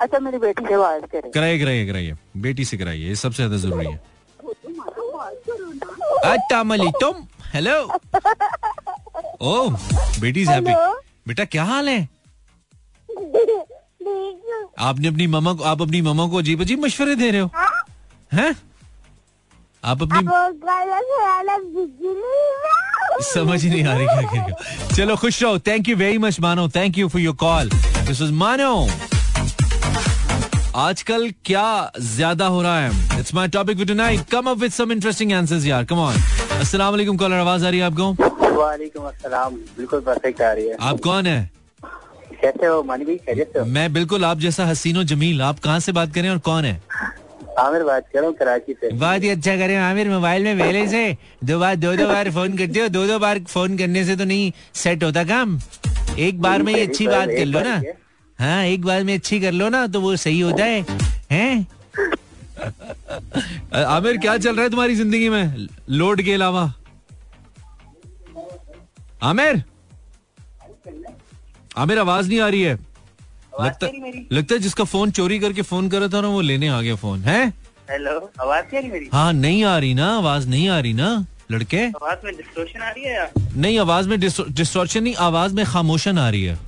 अच्छा 0.00 0.18
मेरी 0.18 0.38
बेटी 0.38 0.64
से 0.64 0.76
करें। 1.06 1.30
कराइए 1.30 1.58
कराइए 1.58 1.86
कराइए। 1.86 2.14
बेटी 2.36 2.64
से 2.64 2.76
कराइए 2.76 3.08
ये 3.08 3.14
सबसे 3.14 3.36
ज़्यादा 3.36 3.56
ज़रूरी 3.56 3.86
है। 3.86 4.00
अट्टामली 6.32 6.90
तुम 7.00 7.26
हेलो 7.54 7.76
ओ 9.42 9.68
बेटी 10.20 10.44
हैप्पी 10.44 10.74
बेटा 11.28 11.44
क्या 11.44 11.64
हाल 11.64 11.88
है? 11.88 12.08
आपने 14.80 15.08
अपनी 15.08 15.26
मम्मा 15.26 15.52
को 15.52 15.64
आप 15.64 15.82
अपनी 15.82 16.00
मम्मा 16.02 16.26
को 16.28 16.38
अजीब 16.38 16.60
अजीब 16.60 16.84
मशवरे 16.84 17.14
दे 17.16 17.30
रहे 17.30 17.40
हो? 17.40 17.50
हैं। 18.32 18.54
आप 19.84 20.02
अपनी 20.02 20.20
समझ 23.24 23.64
नहीं 23.64 23.84
आ 23.84 23.94
रही 23.94 24.06
क्या 24.06 24.22
कह 24.22 24.46
रही 24.46 24.94
चलो 24.94 25.16
खुश 25.16 25.42
रहो। 25.42 25.58
Thank 25.66 25.88
you 25.88 25.96
very 25.96 26.18
much 26.18 26.40
Mano. 26.40 26.68
Thank 26.76 26.98
you 26.98 27.08
for 27.08 27.20
your 27.20 27.34
call 27.36 27.68
this 27.68 28.20
is 28.22 28.32
Mano. 28.34 28.88
आजकल 30.76 31.30
क्या 31.44 31.90
ज़्यादा 32.00 32.46
हो 32.46 32.62
रहा 32.62 32.78
है? 32.80 33.18
It's 33.20 33.34
my 33.34 33.48
topic 33.48 33.76
for 33.76 33.86
tonight 33.86 34.20
come 34.30 34.50
up 34.50 34.58
with 34.58 34.72
some 34.72 34.92
interesting 34.92 35.32
answers 35.32 35.64
यार। 35.66 35.84
कम 35.84 35.98
ऑन 36.00 36.14
अस्सलाम 36.60 36.90
वालेकुम 36.90 37.16
कॉलर 37.16 37.38
आवाज़ 37.38 37.66
आ 37.66 37.68
रही 37.68 37.80
है 37.80 37.86
आपको? 37.86 38.12
वालेकुम 38.54 39.04
अस्सलाम। 39.06 39.54
बिल्कुल 39.76 40.00
परफेक्ट 40.00 40.42
आ 40.42 40.52
रही 40.52 40.66
है। 40.68 40.76
आप 40.80 41.00
कौन 41.04 41.26
है? 41.26 41.50
कैसे 42.42 42.66
हो 42.66 42.82
मानी 42.82 43.04
भाई 43.04 43.16
खैरियत 43.26 43.52
से 43.52 43.58
हो। 43.58 43.64
मैं 43.66 43.92
बिल्कुल 43.92 44.24
आप 44.24 44.38
जैसा 44.38 44.66
हसीनो 44.66 45.02
जमील 45.10 45.42
आप 45.42 45.58
कहाँ 45.58 45.80
से 45.80 45.92
बात 45.92 46.14
करें 46.14 46.28
और 46.30 46.38
कौन 46.48 46.64
है? 46.64 46.80
आमिर 47.58 47.82
बात 47.84 48.06
कर 48.12 48.18
रहा 48.18 48.26
हूँ 48.26 48.34
कराची 48.36 48.72
से। 48.72 48.90
बहुत 48.90 49.22
ही 49.22 49.28
अच्छा 49.28 49.56
करें 49.56 49.76
आमिर 49.78 50.08
मोबाइल 50.10 50.44
में 50.44 50.54
वेले 50.56 50.86
से। 50.88 51.16
दो 51.44 51.58
बार 51.58 51.76
दो 51.76 51.94
दो 51.96 52.06
बार 52.08 52.30
फ़ोन 52.30 52.56
करते 52.58 52.80
हो 52.80 52.88
दो 52.88 53.06
दो 53.06 53.18
बार 53.18 53.38
फ़ोन 53.48 53.76
करने 53.78 54.04
से 54.04 54.16
तो 54.16 54.24
नहीं 54.24 54.52
सेट 54.74 55.04
होता 55.04 55.24
काम। 55.24 55.58
एक 56.18 56.40
बार 56.42 56.62
में 56.62 56.72
ही 56.74 56.80
अच्छी 56.80 57.06
बात 57.06 57.28
कर 57.28 57.44
लो 57.46 57.60
ना। 57.60 57.82
हाँ 58.38 58.64
एक 58.64 58.84
बार 58.84 59.04
में 59.04 59.14
अच्छी 59.14 59.40
कर 59.40 59.52
लो 59.52 59.68
ना 59.68 59.86
तो 59.86 60.00
वो 60.00 60.14
सही 60.16 60.40
होता 60.40 60.64
है। 60.64 60.84
हैं? 61.30 61.66
आमिर 63.74 64.16
क्या 64.18 64.36
चल 64.38 64.54
रहा 64.54 64.62
है 64.62 64.70
तुम्हारी 64.70 64.94
ज़िंदगी 64.94 65.28
में? 65.28 65.66
लोड 65.90 66.22
के 66.22 66.32
अलावा। 66.32 66.72
आमिर? 69.22 69.62
आमिर 71.78 71.98
आवाज़ 71.98 72.28
नहीं 72.28 72.40
आ 72.40 72.48
रही 72.48 72.62
है 72.62 72.78
लगता 73.60 73.88
लगता 74.32 74.54
है 74.54 74.60
जिसका 74.60 74.84
फ़ोन 74.86 75.10
चोरी 75.10 75.38
करके 75.38 75.62
फ़ोन 75.64 75.88
करा 75.88 76.08
था 76.08 76.20
ना 76.20 76.28
वो 76.28 76.40
लेने 76.42 76.68
आ 76.68 76.80
गया 76.80 76.94
फ़ोन 76.96 77.20
है 77.22 77.42
हेलो 77.90 78.18
आवाज़ 78.40 78.64
क्या 78.66 78.80
रही 78.80 78.90
मेरी 78.90 79.08
हाँ 79.12 79.32
नहीं 79.34 79.62
आ 79.64 79.76
रही 79.78 79.94
ना 79.94 80.08
आवाज़ 80.16 80.48
नहीं 80.48 80.68
आ 80.68 80.78
रही 80.78 80.92
ना 80.94 81.14
लड़के 81.52 81.86
आवाज़ 81.86 82.24
में 82.24 82.36
डिस्टोर्शन 82.36 82.80
आ 82.80 82.90
रही 82.90 83.04
है 83.04 83.14
या 83.14 83.30
नहीं 83.56 83.78
आवाज़ 83.78 84.08
में 84.08 84.18
डिस्टॉर्शन 84.20 85.02
नहीं 85.02 85.14
आवाज़ 85.20 85.54
में 85.54 85.64
खामोशन 85.66 86.18
आ 86.18 86.28
रही 86.28 86.44
है 86.44 86.58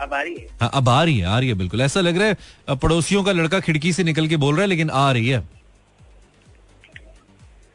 अब 0.00 0.14
आ 0.14 0.20
रही 0.22 0.34
है 0.34 0.48
हाँ, 0.60 0.70
अब 0.74 0.88
आ 0.88 1.02
रही 1.02 1.18
है 1.18 1.26
आ 1.26 1.38
रही 1.38 1.48
है 1.48 1.54
बिल्कुल 1.56 1.80
ऐसा 1.82 2.00
लग 2.00 2.18
रहा 2.18 2.28
है 2.28 2.76
पड़ोसियों 2.76 3.22
का 3.24 3.32
लड़का 3.32 3.60
खिड़की 3.60 3.92
से 3.92 4.04
निकल 4.04 4.28
के 4.28 4.36
बोल 4.38 4.54
रहा 4.54 4.62
है 4.62 4.68
लेकिन 4.68 4.90
आ 4.92 5.10
रही 5.12 5.28
है 5.28 5.42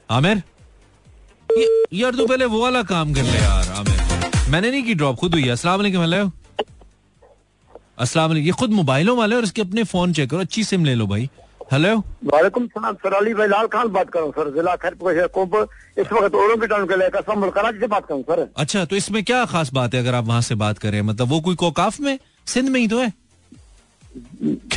आमिर 0.10 0.44
यार 1.94 2.16
तू 2.16 2.28
पहले 2.28 2.46
वो 2.48 2.62
वाला 2.62 2.84
काम 2.90 3.14
कर 3.14 3.24
ले 3.24 3.38
यार 3.38 3.74
आमिर 3.76 4.50
मैंने 4.50 4.70
नहीं 4.72 4.84
की 4.84 4.94
ड्रॉप 4.94 5.16
खुद 5.18 5.34
हुई 5.34 5.44
है 5.44 5.56
वालेकुम 5.66 6.02
हेलो 6.02 6.30
अस्सलाम 7.98 8.34
ये 8.38 8.52
खुद 8.60 8.72
मोबाइलों 8.74 9.18
वाले 9.18 9.36
और 9.36 9.44
इसके 9.44 9.62
अपने 9.62 9.84
फ़ोन 9.84 10.14
चेक 10.14 10.30
करो। 10.30 10.40
अच्छी 10.40 10.64
सिम 10.64 10.86
ले 10.86 10.96
लो 10.96 11.08
भाई। 11.08 11.30
हेलो 11.72 11.98
वालेकुम 12.26 12.66
सलाम 12.68 12.96
सर 12.96 13.14
अली 13.14 13.34
भाई 13.34 13.48
लाल 13.48 13.68
खान 13.68 13.88
बात 13.90 14.10
कर 14.10 14.20
रहा 14.20 14.26
हूँ 14.26 14.34
सर। 14.34 14.50
जिला 14.56 14.76
खैर 14.76 15.28
कुंभ 15.28 15.56
इस 16.00 16.12
वक्त 16.14 16.36
ओरों 16.36 16.58
के 16.58 16.68
टाउन 16.68 16.86
के 16.88 16.96
लिए 16.98 17.10
कसम 17.16 17.50
कराची 17.50 17.80
से 17.80 17.88
बात 17.88 18.06
कर 18.06 18.14
रहा 18.14 18.16
हूँ 18.16 18.24
सर। 18.24 18.62
अच्छा 18.62 18.86
तो 18.86 18.96
इसमें 18.96 19.24
क्या 19.24 19.44
खास 19.46 19.74
बात 19.74 19.94
है 19.94 20.00
अगर 20.00 20.16
आप 20.16 20.26
वहाँ 20.26 20.42
से 20.42 20.56
बात 20.56 20.78
करें? 20.78 21.02
मतलब 21.02 21.28
वो 21.30 21.40
कोई 21.42 21.56
कोकाफ 21.56 22.00
में? 22.00 22.18
सिंध 22.48 22.70
में 22.70 22.80
ही 22.80 22.88
तो 22.88 23.00
है। 23.00 23.12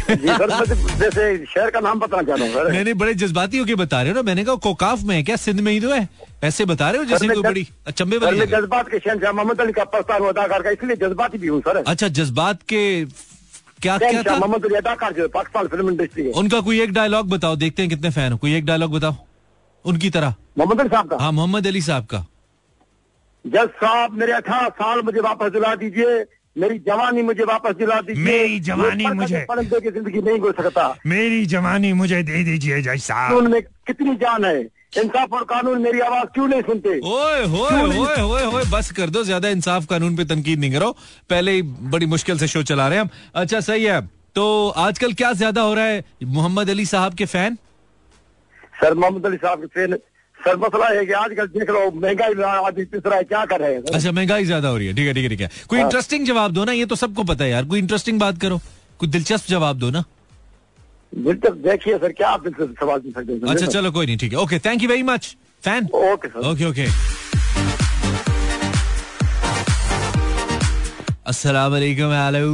जैसे 0.08 1.22
शहर 1.44 1.70
का 1.70 1.80
नाम 1.80 2.00
बताना 2.00 2.22
चाह 2.22 2.36
रहा 2.36 2.78
हूँ 2.78 2.94
बड़े 2.94 3.14
जज्बाती 3.14 3.58
होके 3.58 3.74
बता 3.74 4.00
रहे 4.02 4.10
हो 4.10 4.16
ना। 4.16 4.22
मैंने 4.22 4.44
कहा 4.44 4.54
कोकाफ 4.64 5.02
में 5.04 5.14
है 5.16 5.22
क्या? 5.22 5.36
सिंध 5.36 5.60
में 5.60 5.72
ही 5.72 5.80
तो 5.80 5.92
है। 5.92 6.08
ऐसे 6.44 6.64
बता 6.64 6.90
रहे 6.90 6.98
हो 6.98 7.04
जैसे 7.04 7.28
कोई 7.28 7.42
बड़ी 7.42 7.66
अचंबे 7.86 8.18
वाली 8.18 8.46
जज्बात 8.46 8.88
के 8.88 8.98
शहनशाह 8.98 9.32
मोहम्मद 9.32 9.60
अली 9.60 9.72
का 9.72 9.84
प्रस्ताव 9.86 10.28
अदाकार 10.28 10.62
का 10.62 10.70
इसलिए 10.70 10.96
जज्बाती 10.98 11.38
भी 11.38 11.48
हूँ 11.48 11.60
सर। 11.60 11.76
अच्छा 11.78 12.08
जज्बात 12.10 12.62
के 12.62 12.82
क्या 13.04 13.96
क्या 13.98 14.22
था? 14.22 14.36
मोहम्मद 14.36 14.64
अली 14.64 14.74
अदाकार 14.76 15.12
जो 15.12 15.28
पाकिस्तान 15.30 15.66
फ़िल्म 15.68 15.90
इंडस्ट्री 15.90 16.24
है 16.24 16.32
उनका 16.32 16.60
कोई 16.60 16.80
एक 16.82 16.92
डायलॉग 16.92 17.28
बताओ 17.30 17.56
देखते 17.56 17.82
हैं 17.82 17.88
कितने 17.90 18.10
फ़ैन 18.10 18.32
हो। 18.32 18.38
कोई 18.38 18.54
एक 18.56 18.64
डायलॉग 18.66 18.92
बताओ 18.92 19.16
उनकी 19.84 20.10
तरह। 20.10 20.34
मोहम्मद 20.58 20.80
अली 20.80 20.88
साहब 20.90 21.08
का? 21.08 21.16
हाँ 21.16 21.32
मोहम्मद 21.32 21.66
अली 21.66 21.80
साहब 21.82 22.06
का। 22.06 22.24
जज 23.44 23.68
साहब 23.80 24.12
मेरे 24.18 24.32
अठारह 24.32 24.68
साल 24.76 25.02
मुझे 25.04 25.20
वापस 25.22 25.50
दिला 25.52 25.74
दीजिए। 25.76 26.24
मेरी 26.58 26.78
जवानी 26.78 27.22
मुझे 27.22 27.44
वापस 27.44 27.74
दिला 27.74 28.00
दीजिए। 28.00 28.24
मेरी 28.24 28.60
जवानी 28.60 29.06
मुझे- 29.06 29.82
की 29.82 29.90
ज़िंदगी 29.90 30.22
नहीं 30.22 30.38
गुजर 30.38 30.62
सकता। 30.62 30.96
मेरी 31.06 31.46
जवानी 31.46 31.92
मुझे 31.92 32.22
दे 32.22 32.44
दीजिए 32.44 32.82
जज 32.82 32.98
साहब। 32.98 33.34
कानून 33.34 33.52
में 33.52 33.62
कितनी 33.62 34.14
जान 34.14 34.44
है? 34.44 34.60
इंसाफ 34.96 35.32
और 35.32 35.44
कानून 35.44 35.82
मेरी 35.82 36.00
आवाज़ 36.00 36.24
क्यों 36.24 36.48
नहीं 36.48 36.62
सुनते? 36.62 36.88
ओए 36.88 37.46
होए 37.46 37.96
होए 37.96 38.20
होए 38.20 38.44
होए 38.44 38.64
बस 38.64 38.90
कर 38.90 39.10
दो 39.10 39.24
ज़्यादा 39.24 39.48
इंसाफ 39.48 39.86
कानून 39.86 40.16
पे 40.16 40.24
तनकीद 40.24 40.60
नहीं 40.60 40.72
करो। 40.72 40.96
पहले 41.30 41.52
ही 41.52 41.62
बड़ी 41.62 42.06
मुश्किल 42.06 42.38
से 42.38 42.46
शो 42.46 42.62
चला 42.62 42.88
रहे 42.88 42.98
हैं 42.98 43.04
हम। 43.04 43.10
अच्छा 43.34 43.60
सही 43.60 43.84
है। 43.84 44.10
तो 44.34 44.68
आजकल 44.68 45.12
क्या 45.12 45.32
ज़्यादा 45.32 45.62
हो 45.62 45.74
रहा 45.74 45.84
है? 45.84 46.04
मोहम्मद 46.24 46.70
अली 46.70 46.86
साहब 46.86 47.14
के 47.14 47.24
फ़ैन? 47.24 47.54
सर 48.80 48.94
मोहम्मद 48.94 49.26
अली 49.26 49.36
साहब 49.36 49.60
के 49.60 49.66
फिर 49.66 49.98
सर 50.38 50.56
मसला 50.56 50.86
है 50.88 51.04
कि 51.06 51.12
आजकल 51.14 51.46
देख 51.48 51.70
लो 51.70 51.90
महँगाई 51.90 52.42
आदमी 52.44 52.84
पिस 52.84 53.06
रहा 53.06 53.16
है 53.16 53.24
क्या 53.24 53.44
कर 53.46 53.60
रहे 53.60 53.74
हैं? 53.74 53.82
अच्छा 53.94 54.12
महँगाई 54.12 54.44
ज़्यादा 54.44 54.68
हो 54.68 54.76
रही 54.76 54.86
है। 54.86 54.94
ठीक 54.94 55.06
है 55.06 55.14
ठीक 55.14 55.22
है 55.24 55.28
ठीक 55.28 55.40
है। 55.40 55.48
कोई 55.68 55.80
इंटरेस्टिंग 55.80 56.26
जवाब 56.26 56.52
दो 56.52 56.64
ना 56.64 56.72
ये 56.72 56.86
तो 56.86 56.96
सबको 56.96 57.24
पता 57.24 57.44
है 57.44 57.50
यार। 57.50 57.64
कोई 57.64 57.78
इंटरेस्टिंग 57.78 58.18
बात 58.20 58.40
करो। 58.40 58.58
कोई 59.00 59.08
दिलचस्प 59.08 59.48
जवाब 59.50 59.78
दो 59.78 59.90
ना। 59.90 60.04
दिलचस्प 61.12 61.56
देखिए 61.64 61.98
सर 61.98 62.12
क्या 62.12 62.28
आप 62.28 62.42
दिलचस्प 62.44 62.74
सवाल 62.80 63.00
पूछ 63.00 63.14
सकते 63.14 63.32
हैं 63.32 63.54
अच्छा 63.54 63.66
चलो 63.66 63.90
कोई 63.92 64.06
नहीं 64.06 64.16
ठीक 64.18 64.32
है। 64.32 64.38
Okay 64.38 64.58
thank 64.66 64.82
you 64.82 64.88
very 64.88 65.02
much 65.04 65.36
fan 65.62 65.88
okay 65.94 66.28
sir 66.28 66.50
okay 66.50 66.64
okay 66.64 66.86
अस्सलाम 71.26 71.72
वालेकुम 71.72 72.12
हेलो 72.14 72.48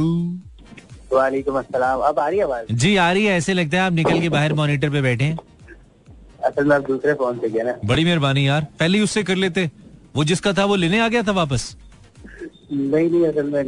वालेकुम 1.17 1.57
अस्सलाम। 1.59 1.99
अब 1.99 2.19
आ 2.19 2.27
रही 2.27 2.37
है 2.37 2.43
आवाज़? 2.43 2.73
जी 2.73 2.95
आ 2.97 3.11
रही 3.11 3.25
है। 3.25 3.37
ऐसे 3.37 3.53
लगता 3.53 3.77
है 3.77 3.83
आप 3.83 3.93
निकल 3.93 4.19
के 4.21 4.29
बाहर 4.29 4.53
मॉनिटर 4.55 4.89
पे 4.89 5.01
बैठे 5.01 5.23
हैं। 5.23 5.37
असल 6.45 6.65
में 6.65 6.75
आप 6.75 6.87
दूसरे 6.87 7.13
फ़ोन 7.13 7.37
से 7.37 7.63
ना। 7.63 7.75
बड़ी 7.85 8.05
मेहरबानी 8.05 8.47
यार। 8.47 8.67
पहले 8.79 8.97
ही 8.97 9.03
उससे 9.03 9.23
कर 9.23 9.35
लेते। 9.35 9.71
वो 10.15 10.23
जिसका 10.23 10.53
था 10.53 10.65
वो 10.65 10.75
लेने 10.75 10.99
आ 10.99 11.07
गया 11.07 11.23
था 11.23 11.31
वापस? 11.31 11.75
नहीं 12.71 13.09
नहीं 13.09 13.25
असल 13.25 13.43
में 13.43 13.63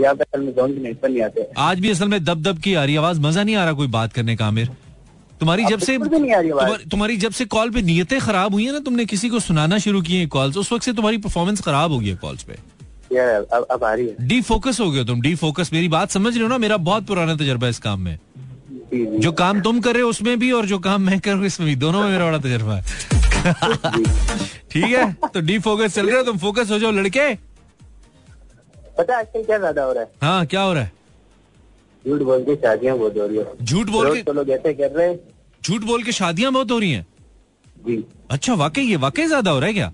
यहाँ 0.00 0.14
पे 0.14 0.24
असल 0.24 0.40
में 0.40 0.52
जोन 0.52 0.74
की 0.74 0.80
नेटवर्क 0.80 1.12
नहीं 1.12 1.22
आते। 1.22 1.48
आज 1.58 1.80
भी 1.80 1.90
असल 1.90 2.08
में 2.08 2.24
दब 2.24 2.42
दब 2.42 2.58
की 2.58 2.74
आ 2.74 2.84
रही 2.84 2.96
आवाज़। 2.96 3.20
मज़ा 3.20 3.42
नहीं 3.42 3.56
आ 3.56 3.64
रहा 3.64 3.72
कोई 3.72 3.86
बात 3.86 4.12
करने 4.12 4.36
का 4.36 4.46
आमिर। 4.46 4.66
तुम्हारी 5.40 5.64
जब 5.64 5.78
से। 5.78 5.98
तुम्हारी- 5.98 6.90
तुम्हारी 6.90 7.16
जब 7.16 7.30
से 7.30 7.44
कॉल 7.44 7.70
पे 7.70 7.82
नियतें 7.82 8.20
खराब 8.20 8.52
हुई 8.52 8.66
है 8.66 8.72
ना 8.72 8.78
तुमने 8.78 9.04
किसी 9.04 9.28
को 9.28 9.40
सुनाना 9.40 9.78
शुरू 9.78 10.02
किए 10.02 10.26
कॉल्स 10.26 10.56
उस 10.56 10.72
वक्त 10.72 10.84
से 10.84 10.92
तुम्हारी 10.92 11.18
परफॉर्मेंस 11.18 11.60
खराब 11.60 11.92
हो 11.92 11.98
गई 11.98 12.08
है 12.08 12.16
कॉल्स 12.16 12.42
पे। 12.42 12.56
यार 13.12 13.42
अब 13.42 13.66
अब 13.70 13.84
आ 13.84 13.94
रही 13.94 14.06
है। 14.06 14.16
डी 14.20 14.40
फोकस 14.40 14.80
हो 14.80 14.90
गए 14.90 15.04
तुम 15.04 15.20
डी 15.20 15.34
फोकस 15.34 15.70
मेरी 15.72 15.88
बात 15.88 16.10
समझ 16.10 16.34
रहे 16.34 16.42
हो 16.42 16.48
ना 16.48 16.58
मेरा 16.58 16.76
बहुत 16.76 17.06
पुराना 17.06 17.36
तजर्बा 17.36 17.66
है 17.66 17.70
इस 17.70 17.78
काम 17.78 18.00
में। 18.00 18.18
जी 18.92 19.30
काम 19.38 19.60
तुम 19.60 19.80
कर 19.80 19.94
रहे 19.94 20.02
हो 20.02 20.08
उसमें 20.08 20.38
भी 20.38 20.50
और 20.52 20.66
जो 20.66 20.78
काम 20.78 21.02
मैं 21.02 21.18
कर 21.20 21.30
रहा 21.30 21.38
हूँ 21.38 21.46
इसमें 21.46 21.68
भी। 21.68 21.74
दोनों 21.76 22.02
में 22.02 22.10
मेरा 22.10 22.24
बड़ा 22.26 22.38
तजर्बा 22.38 22.74
है। 22.74 22.82
ठीक 24.70 24.84
है 24.84 25.12
तो 25.34 25.40
डी 25.40 25.58
फोकस 25.58 25.94
चल 25.94 26.06
रहे 26.06 26.16
हो 26.16 26.22
तुम 26.24 26.38
फोकस 26.38 26.70
हो 26.70 26.78
जाओ 26.78 26.90
लड़के। 26.92 27.34
पता 28.98 29.14
है 29.14 29.18
आजकल 29.20 29.42
क्या 29.44 29.58
ज़्यादा 29.58 29.82
हो 29.82 29.92
रहा 29.92 30.02
है? 30.02 30.10
हाँ 30.22 30.46
क्या 30.46 30.62
हो 30.62 30.72
रहा 30.72 30.82
है? 30.82 30.92
झूठ 32.04 32.22
बोल 32.22 32.42
के 32.44 32.54
शादियाँ 32.56 32.96
बहुत 32.98 33.16
हो 33.16 33.26
रही 33.26 33.36
है। 33.38 33.64
झूठ 33.64 33.90
बोल 33.90 34.14
के 34.14 34.22
तो 34.22 34.32
लोग 34.32 34.50
ऐसे 34.50 34.72
कर 34.74 34.90
रहे 34.90 35.08
हैं। 35.08 35.18
झूठ 35.62 35.82
बोल 35.84 36.02
के 36.02 36.12
शादियाँ 36.12 36.52
बहुत 36.52 36.70
हो 36.70 36.78
रही 36.78 36.92
हैं। 36.92 37.06
जी। 37.86 38.04
अच्छा 38.30 38.54
वाकई 38.54 38.82
ये 38.82 38.96
वाकई 38.98 39.26
ज़्यादा 39.26 39.50
हो 39.50 39.58
रहा 39.58 39.66
है 39.66 39.74
क्या? 39.74 39.92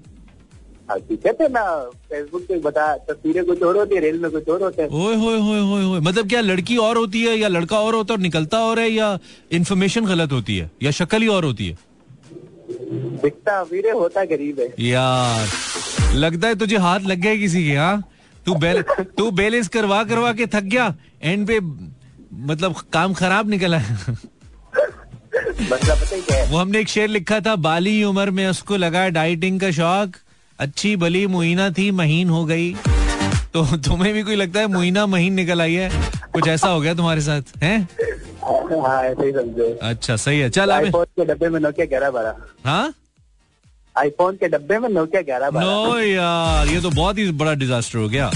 हकीकत 0.90 1.38
है 1.40 1.48
ना 1.48 1.62
फेसबुक 2.08 2.42
पे 2.48 2.58
बता 2.58 2.86
तस्वीरें 3.08 3.44
कुछ 3.44 3.62
और 3.62 3.76
होती 3.76 3.94
है 3.94 4.00
रेल 4.00 4.18
में 4.18 4.30
कुछ 4.30 4.48
और 4.48 4.62
होते 4.62 4.82
हैं। 4.82 4.88
ओए 4.88 5.14
होए 5.16 5.38
होए 5.38 5.60
होए 5.60 5.82
होए। 5.84 6.00
मतलब 6.00 6.28
क्या 6.28 6.40
लड़की 6.40 6.76
और 6.76 6.96
होती 6.96 7.22
है 7.22 7.36
या 7.38 7.48
लड़का 7.48 7.78
और 7.80 7.94
होता 7.94 8.14
है 8.14 8.18
और 8.18 8.22
निकलता 8.22 8.58
और 8.60 8.78
है 8.78 8.88
या 8.90 9.18
इन्फॉर्मेशन 9.52 10.04
गलत 10.06 10.32
होती 10.32 10.56
है 10.56 10.70
या 10.82 10.90
शक्ल 10.90 11.20
ही 11.22 11.28
और 11.28 11.44
होती 11.44 11.68
है? 11.68 11.78
दिखता 13.24 13.58
अमीर 13.60 13.90
होता 13.90 14.24
गरीब 14.24 14.60
है। 14.60 14.68
यार 14.88 16.14
लगता 16.14 16.48
है 16.48 16.54
तुझे 16.54 16.76
हाथ 16.76 17.00
लग 17.00 17.20
गए 17.20 17.36
किसी 17.38 17.64
के 17.64 17.74
हाँ? 17.76 18.02
तू 18.46 18.54
बैल 18.54 18.82
तू 19.18 19.30
बैलेंस 19.30 19.68
करवा 19.68 20.02
करवा 20.04 20.32
के 20.32 20.46
थक 20.46 20.62
गया 20.74 20.94
एंड 21.22 21.46
पे 21.46 21.60
मतलब 22.46 22.74
काम 22.92 23.14
खराब 23.14 23.48
निकला। 23.50 23.78
है 23.78 24.14
पता 25.70 25.94
ही 26.14 26.22
है। 26.30 26.50
वो 26.50 26.58
हमने 26.58 26.80
एक 26.80 26.88
शेर 26.88 27.08
लिखा 27.08 27.40
था 27.40 27.56
बाली 27.56 28.02
उम्र 28.04 28.30
में 28.30 28.46
उसको 28.48 28.76
लगा 28.76 29.08
डाइटिंग 29.08 29.60
का 29.60 29.70
शौक। 29.70 30.16
अच्छी 30.60 30.94
भली 30.96 31.26
मुहीना 31.26 31.70
थी 31.70 31.90
महीन 31.90 32.28
हो 32.30 32.44
गई। 32.44 32.72
तो 33.54 33.64
तुम्हें 33.76 34.12
भी 34.14 34.22
कोई 34.22 34.36
लगता 34.36 34.60
है 34.60 34.66
मुहीना 34.66 35.06
महीन 35.06 35.32
निकल 35.34 35.60
आई 35.60 35.74
है? 35.74 35.90
कुछ 36.32 36.48
ऐसा 36.48 36.68
हो 36.68 36.80
गया 36.80 36.94
तुम्हारे 36.94 37.20
साथ 37.20 37.56
हैं? 37.62 37.88
हाँ 38.44 39.02
अच्छा 39.90 40.16
सही 40.16 40.38
है। 40.40 40.50
चल 40.50 40.70
आईफोन 40.70 41.04
के 41.04 41.24
डब्बे 41.24 41.48
में 41.48 41.60
नोकिया 41.60 41.86
ग्यारह 41.86 42.10
बारह। 42.10 42.36
हाँ? 42.64 42.92
आईफोन 43.98 44.36
के 44.36 44.48
डब्बे 44.48 44.78
में 44.78 44.88
नोकिया 44.88 45.22
ग्यारह 45.22 45.50
बारह। 45.50 45.66
नो 45.66 45.98
यार 45.98 46.68
ये 46.68 46.80
तो 46.80 46.90
बहुत 46.90 47.18
ही 47.18 47.30
बड़ा 47.42 47.54
डिजास्टर 47.54 47.98
हो 47.98 48.08
गया। 48.08 48.30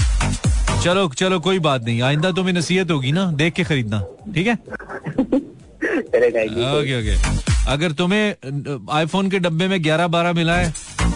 चलो 0.83 1.07
चलो 1.09 1.39
कोई 1.39 1.59
बात 1.59 1.83
नहीं। 1.83 2.01
आइंदा 2.01 2.31
तुम्हें 2.31 2.53
नसीहत 2.53 2.91
होगी 2.91 3.11
ना 3.11 3.25
देख 3.41 3.53
के 3.53 3.63
खरीदना 3.63 3.99
ठीक 4.35 4.47
है? 4.47 4.53
Okay 6.09 6.99
okay. 6.99 7.48
अगर 7.67 7.91
तुम्हें 7.91 8.87
आईफोन 8.97 9.29
के 9.31 9.39
डब्बे 9.39 9.67
में 9.67 9.83
ग्यारह 9.83 10.07
बारह 10.07 10.33
मिला 10.33 10.55
है 10.55 10.73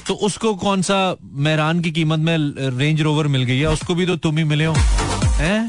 तो 0.07 0.13
उसको 0.27 0.53
कौन 0.63 0.81
सा 0.81 0.95
मेहरान 1.45 1.79
की 1.81 1.91
कीमत 1.91 2.19
में 2.19 2.37
रेंज 2.77 3.01
रोवर 3.01 3.27
मिल 3.27 3.43
गई 3.43 3.59
है? 3.59 3.67
उसको 3.67 3.95
भी 3.95 4.05
तो 4.05 4.15
तुम 4.17 4.37
ही 4.37 4.43
मिले 4.43 4.65
हो। 4.65 4.73
हैं? 4.73 5.67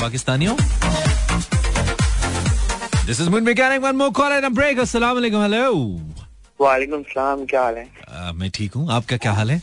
पाकिस्तानी 0.00 0.44
हो? 0.44 0.56
दिस 3.06 3.20
इज़ 3.20 3.28
मुन 3.30 3.42
mechanic 3.44 3.82
one 3.82 3.96
more 3.96 4.10
call 4.12 4.32
and 4.32 4.46
break 4.54 4.78
अस्सलाम 4.80 5.14
वालेकुम 5.14 5.42
हेलो 5.42 5.72
वालेकुम 6.60 7.02
सलाम 7.02 7.44
क्या 7.46 7.62
हाल 7.62 7.76
है? 7.76 7.86
मैं 8.34 8.50
ठीक 8.54 8.74
हूँ। 8.74 8.90
आपका 8.92 9.16
क्या 9.16 9.32
हाल 9.32 9.50
है? 9.50 9.58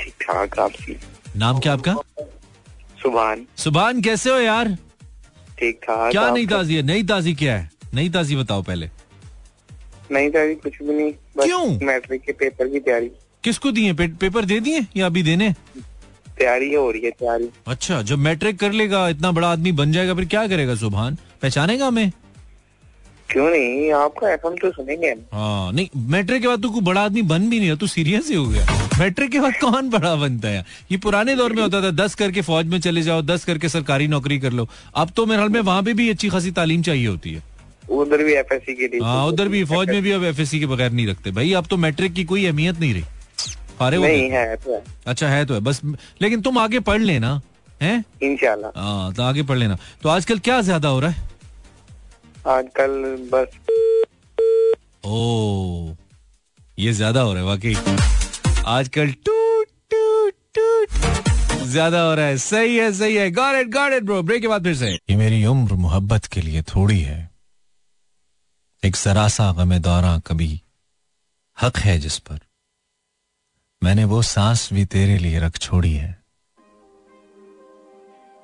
ठीक 0.00 0.14
ठाक 0.22 0.58
आपकी 0.58 0.96
नाम 1.36 1.58
क्या 1.58 1.72
आपका? 1.72 1.94
सुबहान 3.02 3.46
सुभान 3.58 4.00
कैसे 4.02 4.30
हो 4.30 4.38
यार? 4.38 4.76
ठीक 5.58 5.80
ठाक 5.84 6.10
क्या 6.10 6.28
नई 6.30 6.46
ताजी 6.46 6.74
है? 6.74 6.82
नई 6.82 7.02
ताजी 7.04 7.34
क्या 7.34 7.56
है? 7.56 7.70
नई 7.94 8.08
ताजी 8.10 8.36
बताओ 8.36 8.62
पहले। 8.62 8.90
नहीं 10.12 10.30
ताजी 10.30 10.54
कुछ 10.54 10.82
भी 10.82 10.94
नहीं। 10.94 11.12
बस 11.36 11.44
क्यों? 11.44 11.86
मैट्रिक 11.86 12.22
के 12.22 12.32
पेपर 12.34 12.68
की 12.68 12.80
तैयारी। 12.80 13.10
किसको 13.44 13.70
दिए? 13.70 13.92
पे, 13.92 14.06
पेपर 14.08 14.44
दे 14.44 14.58
दिए 14.60 14.86
या 14.96 15.06
अभी 15.06 15.22
देने? 15.22 15.52
तैयारी 16.38 16.72
हो 16.74 16.90
रही 16.90 17.02
है 17.02 17.10
तैयारी। 17.10 17.48
अच्छा 17.66 18.02
जब 18.02 18.18
मैट्रिक 18.18 18.58
कर 18.58 18.72
लेगा 18.72 19.08
इतना 19.08 19.30
बड़ा 19.32 19.48
आदमी 19.48 19.72
बन 19.72 19.92
जाएगा 19.92 20.14
फिर 20.14 20.24
क्या 20.26 20.46
करेगा 20.48 20.74
सुभान? 20.74 21.18
पहचानेगा 21.42 21.86
हमें? 21.86 22.10
क्यों 23.30 23.48
नहीं? 23.50 23.90
आपका 23.92 24.32
एफएम 24.32 24.56
तो 24.56 24.70
सुनेंगे। 24.72 25.08
हाँ 25.32 25.72
नहीं 25.72 25.88
मैट्रिक 26.10 26.42
के 26.42 26.48
बाद 26.48 26.62
तो 26.62 26.70
कोई 26.70 26.80
बड़ा 26.82 27.00
आदमी 27.00 27.22
बन 27.22 27.48
भी 27.50 27.58
नहीं 27.58 27.68
है 27.68 27.76
तू 27.76 27.86
सीरियस 27.86 28.28
ही 28.28 28.34
हो 28.34 28.46
गया। 28.46 28.66
मैट्रिक 28.98 29.30
के 29.30 29.40
बाद 29.40 29.54
कौन 29.60 29.88
बड़ा 29.90 30.14
बनता 30.16 30.48
है? 30.48 30.64
ये 30.92 30.98
पुराने 30.98 31.34
दौर 31.36 31.52
में 31.52 31.62
होता 31.62 31.82
था 31.82 31.90
दस 31.96 32.14
करके 32.14 32.42
फौज 32.42 32.66
में 32.66 32.78
चले 32.80 33.02
जाओ 33.02 33.22
दस 33.22 33.44
करके 33.44 33.68
सरकारी 33.68 34.06
नौकरी 34.08 34.38
कर 34.38 34.52
लो। 34.52 34.68
अब 34.94 35.10
तो 35.16 35.26
मेरे 35.26 35.40
हाल 35.40 35.50
में 35.50 35.60
वहाँ 35.60 35.82
पे 35.82 35.94
भी 35.94 36.08
अच्छी 36.10 36.28
खासी 36.28 36.50
तालीम 36.50 36.82
चाहिए 36.82 37.06
होती 37.06 37.32
है। 37.32 37.42
उधर 37.90 38.22
भी 38.24 38.32
एफएससी 38.34 38.74
के 38.74 38.86
लिए 38.88 39.00
हाँ 39.02 39.26
उधर 39.26 39.48
भी 39.48 39.64
फौज 39.64 39.88
में 39.88 40.02
भी 40.02 40.10
अब 40.12 40.24
एफ़ 40.24 40.40
एस 40.40 40.50
सी 40.50 40.60
के 40.60 40.66
बगैर 40.66 40.92
नहीं 40.92 41.06
रखते। 41.06 41.30
भाई 41.30 41.52
अब 41.52 41.66
तो 41.66 41.76
मैट्रिक 41.76 42.12
की 42.14 42.24
कोई 42.24 42.46
अहमियत 42.46 42.80
नहीं 42.80 42.92
रही। 42.94 43.04
फारे 43.78 43.98
नहीं 43.98 44.30
है 44.30 44.56
तो 44.56 44.74
है। 44.74 44.82
अच्छा 45.06 45.28
है 45.28 45.44
तो 45.46 45.54
है। 45.54 45.60
बस 45.60 45.80
लेकिन 46.22 46.40
तुम 46.42 46.58
आगे 46.58 46.80
पढ़ 46.80 47.00
लेना 47.02 47.40
है? 47.82 48.04
इंशाल्लाह। 48.22 48.80
हाँ 48.80 49.12
तो 49.14 49.22
आगे 49.22 49.42
पढ़ 49.42 49.58
लेना। 49.58 49.78
तो 50.02 50.08
आजकल 50.08 50.38
क्या 50.38 50.60
ज़्यादा 50.60 50.88
हो 50.88 51.00
रहा 51.00 51.10
है? 51.10 51.28
आजकल 52.48 53.28
बस। 53.32 53.58
ओ 55.04 55.94
ये 56.78 56.92
ज़्यादा 56.92 57.20
हो 57.20 57.32
रहा 57.32 57.42
है 57.42 57.48
वाकई। 57.48 57.74
आजकल 58.66 59.12
टूट 59.26 59.66
टूट 59.90 60.34
टूट 60.54 61.62
ज़्यादा 61.64 62.00
हो 62.00 62.14
रहा 62.14 62.26
है। 62.26 62.36
सही 62.38 62.76
है 62.76 62.92
सही 62.92 63.14
है। 63.16 63.30
Got 63.32 63.54
it 63.56 63.68
got 63.74 63.92
it 63.92 64.02
bro 64.02 64.22
break 64.22 64.42
के 64.42 64.48
बाद 64.48 64.64
फिर 64.64 64.74
से। 64.74 64.90
ये 65.10 65.16
मेरी 65.16 65.44
उम्र 65.46 65.74
मोहब्बत 65.74 66.26
के 66.26 66.40
लिए 66.40 66.62
थोड़ी 66.74 67.00
है। 67.00 67.33
एक 68.84 68.96
जरा 68.96 69.26
सा 69.28 69.44
गमे 69.52 69.78
दौरा 69.78 70.16
कभी 70.18 70.60
हक 71.58 71.76
है 71.78 71.98
जिस 71.98 72.18
पर। 72.18 72.38
मैंने 73.82 74.04
वो 74.04 74.20
सांस 74.22 74.68
भी 74.72 74.84
तेरे 74.84 75.16
लिए 75.18 75.38
रख 75.40 75.56
छोड़ी 75.58 75.92
है। 75.92 76.10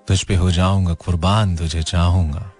तुझ 0.08 0.22
पे 0.24 0.34
हो 0.34 0.50
जाऊँगा 0.50 0.94
कुर्बान, 0.94 1.56
तुझे 1.56 1.82
चाहूँगा। 1.82 2.50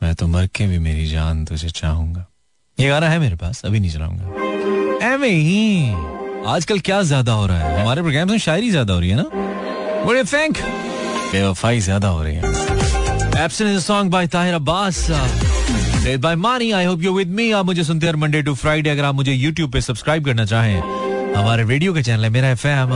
मैं 0.00 0.14
तो 0.14 0.26
मर 0.26 0.46
के 0.46 0.66
भी 0.66 0.78
मेरी 0.78 1.06
जान 1.06 1.44
तुझे 1.44 1.68
चाहूँगा। 1.70 2.26
ये 2.78 2.88
गाना 2.88 3.08
है 3.08 3.18
मेरे 3.18 3.36
पास, 3.36 3.64
अभी 3.64 3.80
नहीं 3.80 3.90
चलाऊँगा। 3.90 5.06
एमे 5.06 5.28
ही, 5.28 5.92
आजकल 6.46 6.80
क्या 6.80 7.02
ज़्यादा 7.02 7.32
हो 7.32 7.46
रहा 7.46 7.58
है? 7.58 7.80
हमारे 7.80 8.02
प्रोग्राम 8.02 8.30
में 8.30 8.38
शायरी 8.38 8.70
ज़्यादा 8.70 8.94
हो 8.94 9.00
रही 9.00 9.10
है 9.10 9.16
ना? 9.16 10.04
बड़े 10.06 10.24
थैंक 10.24 10.58
बेवफाई 11.32 11.80
ज़्यादा 11.80 12.08
हो 12.08 12.22
रही 12.22 12.36
है। 12.36 13.44
Absent 13.44 13.80
song 13.80 14.10
by 14.12 14.26
Tahir 14.28 14.54
Abbas 14.54 15.06
Monday 18.16 18.40
to 18.42 18.54
Friday 18.54 18.90
अगर 18.90 19.04
आप 19.04 19.14
मुझे 19.14 19.32
यूट्यूब 19.32 19.70
पे 19.72 19.80
सब्सक्राइब 19.80 20.24
करना 20.24 20.44
चाहें 20.44 20.80
हमारे 21.34 21.64
रेडियो 21.64 21.94
का 21.94 22.00
चैनल 22.02 22.24
है 22.24 22.30
मेरा 22.30 22.48
एफएम 22.48 22.92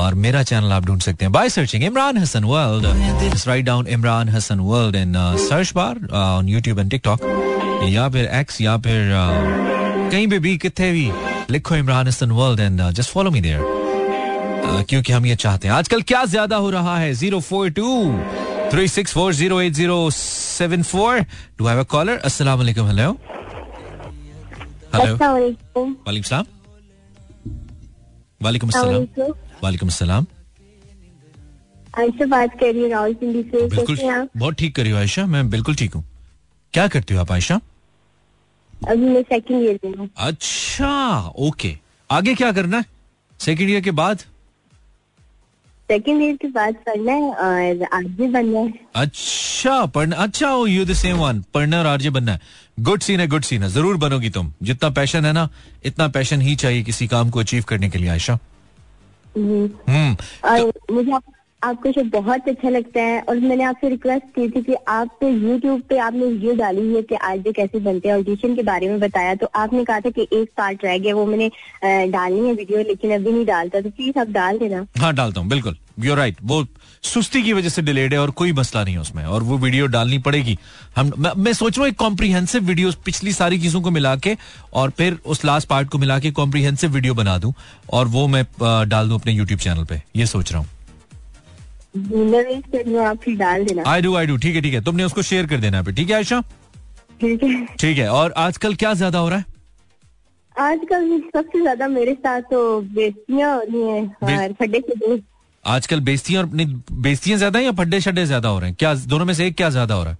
और 0.00 0.14
मेरा 0.14 0.42
चैनल 0.42 0.72
आप 0.72 0.84
ढूंढ 0.84 1.00
सकते 1.00 1.24
हैं। 1.24 1.32
By 1.32 1.48
searching 1.48 1.84
Imran 1.84 2.18
Hasan 2.18 2.44
world 2.44 2.86
write 3.48 3.64
down 3.64 3.86
Imran 3.86 4.28
Hasan 4.28 4.60
world 4.60 4.96
in 4.96 5.14
search 5.38 5.72
bar 5.74 6.08
on 6.14 6.48
YouTube 6.48 6.78
and 6.78 6.90
TikTok 6.90 7.20
या 7.88 8.08
फिर 8.08 8.24
एक्स 8.24 8.60
या 8.60 8.76
फिर 8.78 9.12
uh, 9.12 10.10
कहीं 10.12 10.28
पे 10.28 10.38
भी 10.38 10.56
कितने 10.58 10.92
भी 10.92 11.10
लिखो 11.50 11.74
Imran 11.76 12.08
Hasan 12.08 12.30
world 12.30 12.60
and 12.60 12.82
just 12.90 13.10
follow 13.10 13.30
me 13.30 13.40
there 13.40 14.84
क्योंकि 14.88 15.12
हम 15.12 15.26
ये 15.26 15.36
चाहते 15.36 15.68
हैं। 15.68 15.74
आजकल 15.74 16.02
क्या 16.02 16.24
ज़्यादा 16.24 16.56
हो 16.56 16.70
रहा 16.70 16.98
है? 16.98 17.12
Zero 17.14 17.40
four 17.40 17.70
two 17.70 17.84
three 18.72 18.86
six 18.88 19.12
four 19.14 19.32
zero 19.34 19.60
eight 19.60 19.72
zero 19.72 19.98
seven 20.10 20.82
four 20.82 21.18
do 21.58 21.66
have 21.66 21.78
a 21.80 21.82
caller 21.90 22.16
अस्सलाम 22.28 22.58
वालेकुम 22.58 22.86
हेलो 22.88 23.10
हेलो 24.94 25.16
वालेकुम 25.16 26.22
सलाम 26.22 26.46
वालेकुम 28.42 28.68
अस्सलाम 28.70 29.32
वालेकुम 29.62 29.88
अस्सलाम 29.88 30.26
आयशा 31.98 32.26
बात 32.26 32.58
कर 32.60 32.72
रही 32.72 32.82
हूँ 32.82 32.90
राहुल 32.90 33.14
पिंडी 33.20 33.42
से। 33.42 33.66
बिल्कुल 33.68 33.96
बहुत 34.36 34.54
ठीक 34.54 34.74
करी 34.76 34.90
हो 34.90 34.96
आयशा। 34.98 35.24
मैं 35.26 35.48
बिल्कुल 35.50 35.74
ठीक 35.74 35.94
हूँ। 35.94 36.04
क्या 36.74 36.86
करती 36.88 37.14
हो 37.14 37.20
आप 37.20 37.30
आयशा? 37.32 37.60
अभी 38.88 39.08
मैं 39.08 39.22
सेकंड 39.22 39.62
ईयर 39.62 39.78
में 39.84 39.96
हूँ। 39.98 40.08
अच्छा 40.16 41.18
ओके 41.46 41.76
आगे 42.10 42.34
क्या 42.34 42.50
करना 42.52 42.76
है? 42.78 42.84
सेकंड 43.40 43.70
ईयर 43.70 43.80
के 43.80 43.90
बाद? 44.00 44.22
सेकंड 45.90 46.22
ईयर 46.22 46.36
के 46.36 46.48
बाद 46.48 46.74
पढ़ना 46.74 47.12
है 47.12 47.34
और 47.34 47.88
आरजे 47.92 48.28
बनना 48.28 48.58
है। 48.58 48.74
अच्छा 48.94 49.86
पढ़ना 49.86 50.16
अच्छा 50.16 50.48
हो 50.48 50.66
यू 50.66 50.84
द 50.84 50.92
सेम 50.92 51.16
वन 51.16 51.44
पढ़ना 51.54 51.78
और 51.80 51.86
आरजे 51.86 52.10
बनना 52.10 52.32
है। 52.32 52.40
गुड 52.80 53.00
सीन 53.00 53.20
है 53.20 53.26
गुड 53.26 53.42
सीन 53.42 53.62
है। 53.62 53.68
ज़रूर 53.68 53.96
बनोगी 53.96 54.30
तुम। 54.30 54.52
जितना 54.62 54.90
पैशन 54.90 55.24
है 55.24 55.32
ना 55.32 55.48
इतना 55.84 56.08
पैशन 56.08 56.40
ही 56.40 56.56
चाहिए 56.56 56.82
किसी 56.82 57.06
काम 57.06 57.30
को 57.30 57.40
अचीव 57.40 57.62
करने 57.62 57.90
के 57.90 57.98
लिए 57.98 58.08
आयशा। 58.08 58.38
हम्म। 59.36 59.70
हम्म। 59.88 60.16
मुझे 60.94 61.12
आप- 61.12 61.35
आपको 61.62 61.90
शो 61.92 62.02
बहुत 62.10 62.48
अच्छा 62.48 62.68
लगता 62.70 63.02
है 63.02 63.20
और 63.20 63.38
मैंने 63.40 63.64
आपसे 63.64 63.88
रिक्वेस्ट 63.88 64.24
की 64.34 64.48
थी 64.48 64.62
कि 64.62 64.74
आप 64.88 65.16
पे 65.20 65.28
यूट्यूब 65.28 65.80
पे 65.88 65.98
आपने 65.98 66.24
वीडियो 66.24 66.54
डाली 66.56 66.94
है 66.94 67.02
कि 67.02 67.14
आलजे 67.14 67.52
कैसे 67.52 67.78
बनते 67.80 68.08
हैं। 68.08 68.16
ऑडिशन 68.16 68.54
के 68.56 68.62
बारे 68.62 68.88
में 68.88 68.98
बताया 69.00 69.34
तो 69.34 69.46
आपने 69.56 69.84
कहा 69.84 70.00
था 70.00 70.10
कि 70.10 70.26
एक 70.32 70.50
पार्ट 70.56 70.84
रह 70.84 70.98
गया 70.98 71.14
वो 71.14 71.24
मैंने 71.26 71.48
डालनी 71.84 72.46
है 72.48 72.54
वीडियो 72.54 72.78
लेकिन 72.88 73.14
अभी 73.14 73.32
नहीं 73.32 73.44
डालता। 73.46 73.80
तो 73.80 73.90
प्लीज़ 73.90 74.18
आप 74.18 74.28
डाल 74.30 74.58
देना। 74.58 74.86
हाँ 74.98 75.12
डालता 75.14 75.40
हूँ 75.40 75.48
बिल्कुल। 75.48 75.76
यू 76.00 76.14
राइट 76.14 76.36
वो 76.44 76.64
सुस्ती 77.04 77.42
की 77.42 77.52
वजह 77.52 77.68
से 77.68 77.82
डिलेड 77.82 78.12
है 78.14 78.20
और 78.20 78.30
कोई 78.32 78.52
मसला 78.52 78.84
नहीं 78.84 78.94
है 78.94 79.00
उसमें 79.00 79.24
और 79.24 79.42
वो 79.42 79.58
वीडियो 79.58 79.86
डालनी 79.86 80.18
पड़ेगी। 80.20 80.56
हम 80.96 81.12
मैं, 81.18 81.32
मैं 81.36 81.52
सोच 81.52 81.76
रहा 81.78 81.84
हूँ 81.84 81.88
एक 81.88 81.98
कॉम्प्रीहेंसिव 81.98 82.64
वीडियो 82.64 82.90
पिछली 83.04 83.32
सारी 83.32 83.58
चीज़ों 83.60 83.80
को 83.82 83.90
मिला 83.90 84.14
के 84.18 84.36
और 84.74 84.90
फिर 84.90 85.18
उस 85.26 85.44
लास्ट 85.44 85.68
पार्ट 85.68 85.88
को 85.88 85.98
मिला 85.98 86.18
के 86.18 86.30
कॉम्प्रीहेंसिव 86.32 86.90
वीडियो 86.90 87.14
बना 87.14 87.36
दूँ 87.38 87.52
और 87.92 88.06
वो 88.08 88.26
मैं 88.28 88.44
डाल 88.60 89.08
दूँ 89.08 89.20
अपने 89.20 89.32
यूट्यूब 89.32 89.60
चैनल 89.60 89.84
पे। 89.84 90.02
ये 90.16 90.26
सोच 90.26 90.52
रहा 90.52 90.60
हूँ। 90.60 90.68
डाल 93.36 93.64
देना 93.64 93.82
आई 93.86 94.02
डू 94.02 94.14
आई 94.16 94.26
डू 94.26 94.36
ठीक 94.36 94.54
है 94.54 94.60
ठीक 94.62 94.74
है. 94.74 94.80
तुमने 94.84 95.04
उसको 95.04 95.22
शेयर 95.22 95.46
कर 95.46 95.58
देना 95.60 95.82
ठीक 95.82 96.10
है 96.10 96.16
आयशा? 96.16 96.40
ठीक 97.20 97.42
है. 97.42 97.66
ठीक 97.76 97.98
है. 97.98 98.08
और 98.10 98.32
आजकल 98.38 98.74
क्या 98.74 98.92
ज़्यादा 98.94 99.18
हो 99.18 99.28
रहा 99.28 99.38
है? 99.38 99.44
आजकल 100.56 101.18
सबसे 101.34 101.60
ज़्यादा 101.60 101.88
मेरे 101.88 102.14
साथ 102.14 102.42
तो 102.50 102.80
बेस्तियाँ 102.80 103.54
हो 103.54 103.62
रही 103.62 103.82
हैं 103.82 104.52
फड्डे 104.54 105.20
आजकल 105.64 106.00
बेइज्जतियाँ 106.00 106.42
और 106.42 106.48
बेइज्जतियाँ 106.48 107.38
ज़्यादा 107.38 107.60
या 107.60 107.72
फड्डे 107.72 108.00
शड्डे 108.00 108.24
ज़्यादा 108.26 108.48
हो 108.48 108.58
रहे 108.58 108.68
हैं? 108.68 108.76
क्या 108.78 108.94
दोनों 108.94 109.24
में 109.26 109.34
से 109.34 109.46
एक 109.46 109.56
क्या 109.56 109.70
ज़्यादा 109.70 109.94
हो 109.94 110.02
रहा 110.02 110.12
है? 110.12 110.18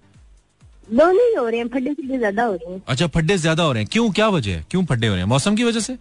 दोनों 0.89 1.23
ही 1.27 1.33
हो 1.35 1.47
रहे 1.47 1.59
हैं 1.59 1.67
फड्डे 1.67 1.93
सीधे 1.93 2.17
ज़्यादा 2.17 2.43
हो 2.43 2.53
रहे 2.53 2.73
हैं। 2.73 2.81
अच्छा 2.87 3.07
फड्डे 3.07 3.37
ज़्यादा 3.37 3.63
हो 3.63 3.71
रहे 3.71 3.83
हैं. 3.83 3.89
क्यों 3.91 4.09
क्या 4.11 4.27
वजह 4.29 4.51
है? 4.51 4.65
क्यों 4.71 4.83
फड्डे 4.85 5.07
हो 5.07 5.13
रहे 5.13 5.21
हैं? 5.21 5.29
मौसम 5.29 5.55
की 5.55 5.63
वजह 5.63 5.79
से? 5.79 5.97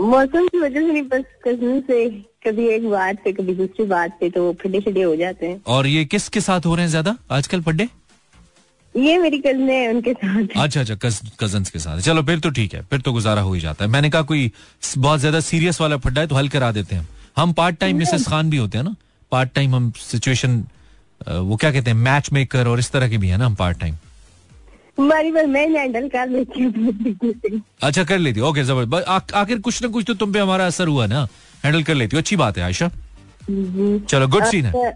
मौसम 0.00 0.48
की 0.48 0.58
वजह 0.58 0.80
से 0.80 0.92
नहीं 0.92 1.02
बस 1.02 1.24
कज़न 1.44 1.80
से। 1.80 2.08
कभी 2.42 2.66
एक 2.68 2.88
बात 2.90 3.18
पे 3.24 3.32
कभी 3.32 3.54
दूसरी 3.54 3.84
बात 3.86 4.16
पे 4.20 4.28
तो 4.30 4.52
फड्डे 4.62 4.80
शड्डे 4.80 5.02
हो 5.02 5.14
जाते 5.16 5.46
हैं। 5.46 5.60
और 5.66 5.86
ये 5.86 6.04
किसके 6.04 6.40
साथ 6.40 6.66
हो 6.66 6.74
रहे 6.74 6.84
हैं 6.84 6.90
ज़्यादा? 6.90 7.16
आजकल 7.30 7.60
फड्डे 7.62 7.88
ये 8.94 9.16
मेरी 9.18 9.38
कज़न 9.40 9.68
है 9.70 9.88
उनके 9.88 10.12
साथ। 10.14 10.56
अच्छा 10.56 10.80
अच्छा 10.80 10.94
कज, 10.94 11.20
कज़न 11.40 11.62
के 11.64 11.78
साथ। 11.78 12.00
चलो 12.00 12.22
फिर 12.22 12.38
तो 12.40 12.50
ठीक 12.50 12.74
है 12.74 12.82
फिर 12.90 13.00
तो 13.00 13.12
गुजारा 13.12 13.40
हो 13.42 13.52
ही 13.52 13.60
जाता 13.60 13.84
है। 13.84 13.90
मैंने 13.90 14.10
कहा 14.10 14.22
कोई 14.22 14.50
बहुत 14.98 15.20
ज़्यादा 15.20 15.40
सीरियस 15.42 15.80
वाला 15.80 15.96
फड्डा 15.98 16.20
है 16.20 16.26
तो 16.26 16.34
हल 16.34 16.48
करा 16.48 16.70
देते 16.72 16.94
हैं। 16.94 17.08
हम 17.36 17.52
पार्ट 17.52 17.76
टाइम 17.80 17.96
मिसेस 17.98 18.26
खान 18.28 18.50
भी 18.50 18.56
होते 18.56 18.78
हैं 18.78 18.84
ना। 18.84 18.94
पार्ट 19.32 19.52
टाइम 19.54 19.74
हम 19.74 19.90
सिचुएशन 20.00 20.64
वो 21.20 21.56
क्या 21.56 21.70
कहते 21.72 21.90
हैं 21.90 21.96
मैच 21.98 22.32
मेकर 22.32 22.68
और 22.68 22.78
इस 22.78 22.90
तरह 22.92 23.08
के 23.08 23.18
भी 23.18 23.28
है 23.28 23.36
ना 23.38 23.46
हम 23.46 23.54
पार्ट 23.54 23.78
टाइम 23.80 23.94
हमारी 24.98 25.30
मैं 25.30 25.68
हैंडल 25.70 26.08
कर 26.08 26.28
लेती 26.28 26.62
हूँ। 26.62 27.62
अच्छा 27.82 28.04
कर 28.04 28.18
लेती 28.18 28.40
हो। 28.40 28.48
ओके 28.48 28.64
ज़बरदस्त 28.64 29.32
आखिर 29.34 29.58
कुछ 29.60 29.82
ना 29.82 29.88
कुछ 29.88 30.04
तो 30.06 30.14
तुम 30.14 30.32
पे 30.32 30.38
हमारा 30.38 30.66
असर 30.66 30.88
हुआ 30.88 31.06
ना। 31.06 31.26
हैंडल 31.64 31.82
कर 31.82 31.94
लेती 31.94 32.16
हो। 32.16 32.20
अच्छी 32.20 32.36
बात 32.36 32.58
है 32.58 32.64
आयशा। 32.64 32.90
चलो 33.50 34.28
गुड 34.28 34.44
सीन 34.44 34.66
है। 34.66 34.92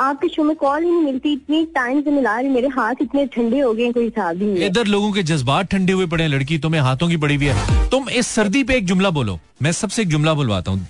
आपके 0.00 0.28
शो 0.28 0.42
में 0.44 0.54
कॉल 0.56 0.82
ही 0.84 0.90
नहीं 0.90 1.02
मिलती 1.02 1.32
इतनी 1.32 1.64
टाइम 1.74 2.00
से 2.02 2.10
मिला 2.10 2.38
रही 2.40 2.48
मेरे 2.48 2.68
हाथ 2.68 2.94
इतने 3.02 3.26
ठंडे 3.26 3.60
हो 3.60 3.72
गए 3.74 3.92
कोई 3.92 4.04
हिसाब 4.04 4.42
ही 4.42 4.46
नहीं 4.46 4.60
है। 4.62 4.66
इधर 4.66 4.86
लोगों 4.86 5.12
के 5.12 5.22
जज्बात 5.22 5.70
ठंडे 5.70 5.92
हुए 5.92 6.06
पड़े 6.06 6.24
हैं 6.24 6.30
लड़की 6.30 6.58
तुम्हें 6.58 6.80
हाथों 6.80 7.08
की 7.08 7.16
पड़ी 7.16 7.36
हुई 7.36 7.46
है। 7.46 7.88
तुम 7.90 8.08
इस 8.08 8.26
सर्दी 8.26 8.62
पे 8.64 8.74
एक 8.74 8.86
जुमला 8.86 9.10
बोलो। 9.10 9.38
मैं 9.62 9.72
सबसे 9.72 10.02
एक 10.02 10.08
जुमला 10.08 10.34
बुलवाता 10.34 10.70
हूँ। 10.70 10.86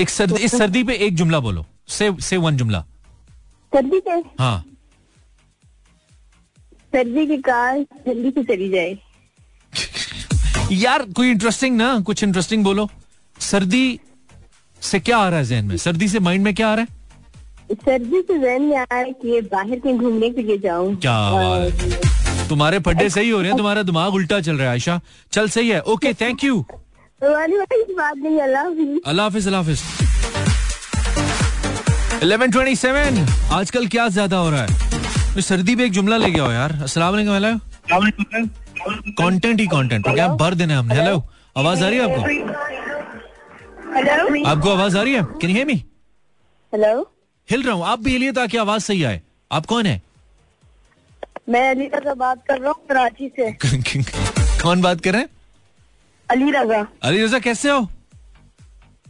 एक 0.00 0.08
सर्दी 0.10 0.42
इस 0.44 0.56
सर्दी 0.58 0.82
पे 0.84 0.94
एक 1.06 1.16
जुमला 1.16 1.40
बोलो। 1.40 1.64
से 1.88 2.10
से 2.20 2.36
वन 2.36 2.56
जुमला। 2.56 2.80
सर्दी 3.72 4.00
के 4.00 4.18
हाँ। 4.42 4.64
सर्दी 6.92 7.26
की 7.26 7.36
कार 7.42 7.78
जल्दी 8.06 8.30
से 8.30 8.42
चली 8.44 8.68
जाए। 8.68 8.98
यार 10.72 11.02
कोई 11.16 11.30
इंटरेस्टिंग 11.30 11.76
ना? 11.76 11.98
कुछ 12.00 12.22
इंटरेस्टिंग 12.24 12.64
बोलो। 12.64 12.88
सर्दी 13.40 14.00
से 14.82 15.00
क्या 15.00 15.18
आ 15.18 15.28
रहा 15.28 15.38
है 15.38 15.44
जहन 15.44 15.64
में? 15.64 15.76
सर्दी 15.76 16.08
से 16.08 16.20
माइंड 16.20 16.44
में 16.44 16.54
क्या 16.54 16.68
आ 16.68 16.74
रहा 16.74 16.82
है? 16.82 16.88
सर्दी 17.74 18.20
से 18.20 18.38
जहन 18.38 18.62
में 18.62 18.76
आया 18.76 19.02
कि 19.02 19.40
बाहर 19.52 19.78
कहीं 19.78 19.98
घूमने 19.98 20.30
के 20.30 20.42
लिए 20.42 20.58
जाऊँ। 20.58 20.94
क्या 20.96 21.16
है। 21.16 22.48
तुम्हारे 22.48 22.78
फड्डे 22.86 23.08
सही 23.10 23.30
हो 23.30 23.40
रहे 23.40 23.48
हैं 23.48 23.56
तुम्हारा 23.56 23.82
दिमाग 23.82 24.14
उल्टा 24.14 24.40
चल 24.40 24.56
रहा 24.56 24.66
है 24.66 24.70
आयशा। 24.70 25.00
चल 25.32 25.48
सही 25.48 25.68
है। 25.68 25.80
ओके 25.92 26.12
थैंक 26.20 26.44
यू 26.44 26.64
वाली 27.22 27.56
वाली 27.56 27.94
बात 27.94 28.16
नहीं 28.16 28.40
अल्लाह 28.40 28.62
हाफिज़। 28.62 28.98
अल्लाह 29.06 29.26
हाफिज 29.26 29.46
अल्लाह 29.46 29.60
हाफिज। 29.62 29.80
1127 32.22 33.52
आजकल 33.52 33.86
क्या 33.88 34.08
ज़्यादा 34.08 34.36
हो 34.36 34.50
रहा 34.50 34.62
है? 34.62 34.68
तो 35.34 35.40
सर्दी 35.40 35.76
पे 35.76 35.84
एक 35.84 35.92
जुमला 35.92 36.16
ले 36.16 36.30
गया 36.30 36.44
हो 36.44 36.52
यार 36.52 36.72
हेलो 36.72 38.10
कंटेंट 39.12 39.60
ही 39.60 39.66
कंटेंट 39.66 40.08
क्या 40.08 40.28
भर 40.36 40.54
देना 40.54 40.72
है 40.72 40.78
हमने। 40.78 40.94
हेलो 40.94 41.22
आवाज़ 41.56 41.84
आ 41.84 41.88
रही 41.88 41.98
है 41.98 42.04
आपको? 42.04 42.22
हेलो 43.94 44.44
आपको 44.46 44.70
आवाज़ 44.70 44.96
आ 44.98 45.02
रही 45.02 45.14
है? 45.14 45.22
कैन 45.40 45.50
यू 45.50 45.64
मी 45.66 45.74
हेलो 46.72 46.92
हिल 47.48 47.62
रहा 47.62 47.74
हूँ। 47.74 47.84
आप 47.86 48.00
भी 48.02 48.10
हिलिए 48.12 48.32
ताकि 48.32 48.56
आवाज़ 48.58 48.82
सही 48.82 49.02
आए। 49.04 49.20
आप 49.50 49.66
कौन 49.66 49.86
है? 49.86 50.00
मैं 51.48 51.68
अली 51.70 51.86
रजा 51.94 52.14
बात 52.14 52.44
कर 52.48 52.58
रहा 52.60 52.70
हूँ 52.70 52.86
कराची 52.88 53.28
से। 53.36 53.50
कौन 54.62 54.82
बात 54.82 55.00
कर 55.00 55.12
रहे 55.12 55.20
हैं? 55.22 55.28
अली 56.28 56.50
रजा 56.50 56.86
अली 57.02 57.22
रजा 57.24 57.38
कैसे 57.38 57.70
हो? 57.70 57.86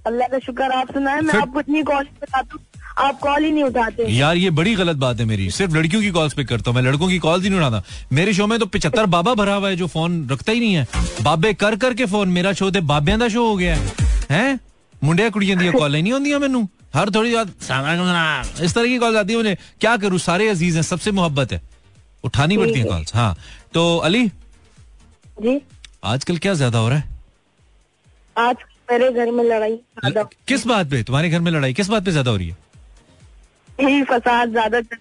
अल्लाह 0.06 0.28
का 0.28 0.38
शुक्र 0.46 0.70
आप 0.72 0.92
सुनाए। 0.92 1.20
मैं 1.20 1.34
आपको 1.40 1.60
इतनी 1.60 1.82
कॉल 1.82 2.06
बताता 2.22 2.54
हूँ। 2.54 2.62
आप 2.98 3.18
कॉल 3.20 3.44
ही 3.44 3.50
नहीं 3.50 3.64
उठाते। 3.64 4.06
यार 4.12 4.36
ये 4.36 4.50
बड़ी 4.50 4.74
गलत 4.74 4.96
बात 4.96 5.20
है 5.20 5.24
मेरी। 5.26 5.50
सिर्फ़ 5.50 5.76
लड़कियों 5.76 6.02
की 6.02 6.10
कॉल्स 6.10 6.34
पे 6.34 6.44
करता 6.44 6.70
हूँ। 6.70 6.76
मैं 6.76 6.88
लड़कों 6.88 7.08
की 7.08 7.18
कॉल 7.18 7.40
ही 7.42 7.50
नहीं 7.50 7.60
उठाता। 7.60 7.82
मेरे 8.12 8.34
शो 8.34 8.46
में 8.46 8.58
तो 8.58 8.66
पिछहत्तर 8.66 9.06
बाबा 9.14 9.34
भरा 9.34 9.54
हुआ 9.54 9.68
है 9.68 9.76
जो 9.76 9.86
फ़ोन 9.86 10.28
रखता 10.30 10.52
ही 10.52 10.60
नहीं 10.60 10.74
है। 10.74 10.86
बाबे 11.22 11.54
कर 11.54 11.76
करके 11.84 12.06
फ़ोन 12.06 12.28
मेरा 12.28 12.52
शो 12.52 12.70
थे 12.72 12.80
बाबियाँ 12.92 13.18
ਦਾ 13.18 13.28
शो 13.28 13.46
हो 13.46 13.56
गया 13.56 13.76
है। 13.76 14.10
हैं? 14.30 14.58
मुंडिया 15.01 15.29
कुड़ियां 15.29 15.57
ਦੀਆਂ 15.59 15.71
ਕਾਲਾਂ 15.73 15.97
ਹੀ 15.97 16.03
ਨਹੀਂ 16.03 16.13
ਹੁੰਦੀਆਂ 16.13 16.39
ਮੈਨੂੰ 16.39 16.67
हर 16.93 17.09
थोड़ी 17.09 17.31
बात 17.31 17.49
इस 18.61 18.73
तरह 18.75 18.87
की 18.87 18.97
कॉल 18.97 19.17
आती 19.17 19.33
है 19.33 19.39
मुझे 19.39 19.51
क्या 19.81 19.91
करूँ 19.97 20.19
सारे 20.19 20.45
अजीज 20.49 20.75
हैं 20.75 20.83
सबसे 20.83 21.11
मोहब्बत 21.11 21.51
है 21.51 21.59
उठानी 22.23 22.57
पड़ती 22.57 22.79
है 22.79 22.85
कॉल्स 22.85 23.15
हाँ 23.15 23.31
तो 23.73 23.83
अली 24.07 24.21
जी 25.37 25.53
आजकल 26.05 26.37
क्या 26.37 26.53
ज्यादा 26.61 26.79
हो 26.79 26.89
रहा 26.89 26.97
है 26.97 27.05
आज 28.35 28.63
मेरे 28.91 29.11
घर 29.13 29.31
में 29.31 29.43
लड़ाई 29.45 29.75
ज्यादा 29.99 30.23
किस 30.47 30.65
बात 30.67 30.87
पे 30.87 31.03
तुम्हारे 31.03 31.29
घर 31.29 31.39
में 31.39 31.51
लड़ाई 31.51 31.73
किस 31.73 31.89
बात 31.89 32.05
पे 32.05 32.11
ज्यादा 32.11 32.31
हो 32.31 32.37
रही 32.37 32.49
है 32.49 32.57
यही 33.83 34.01
फसाद 34.05 34.51
ज्यादातर 34.51 34.97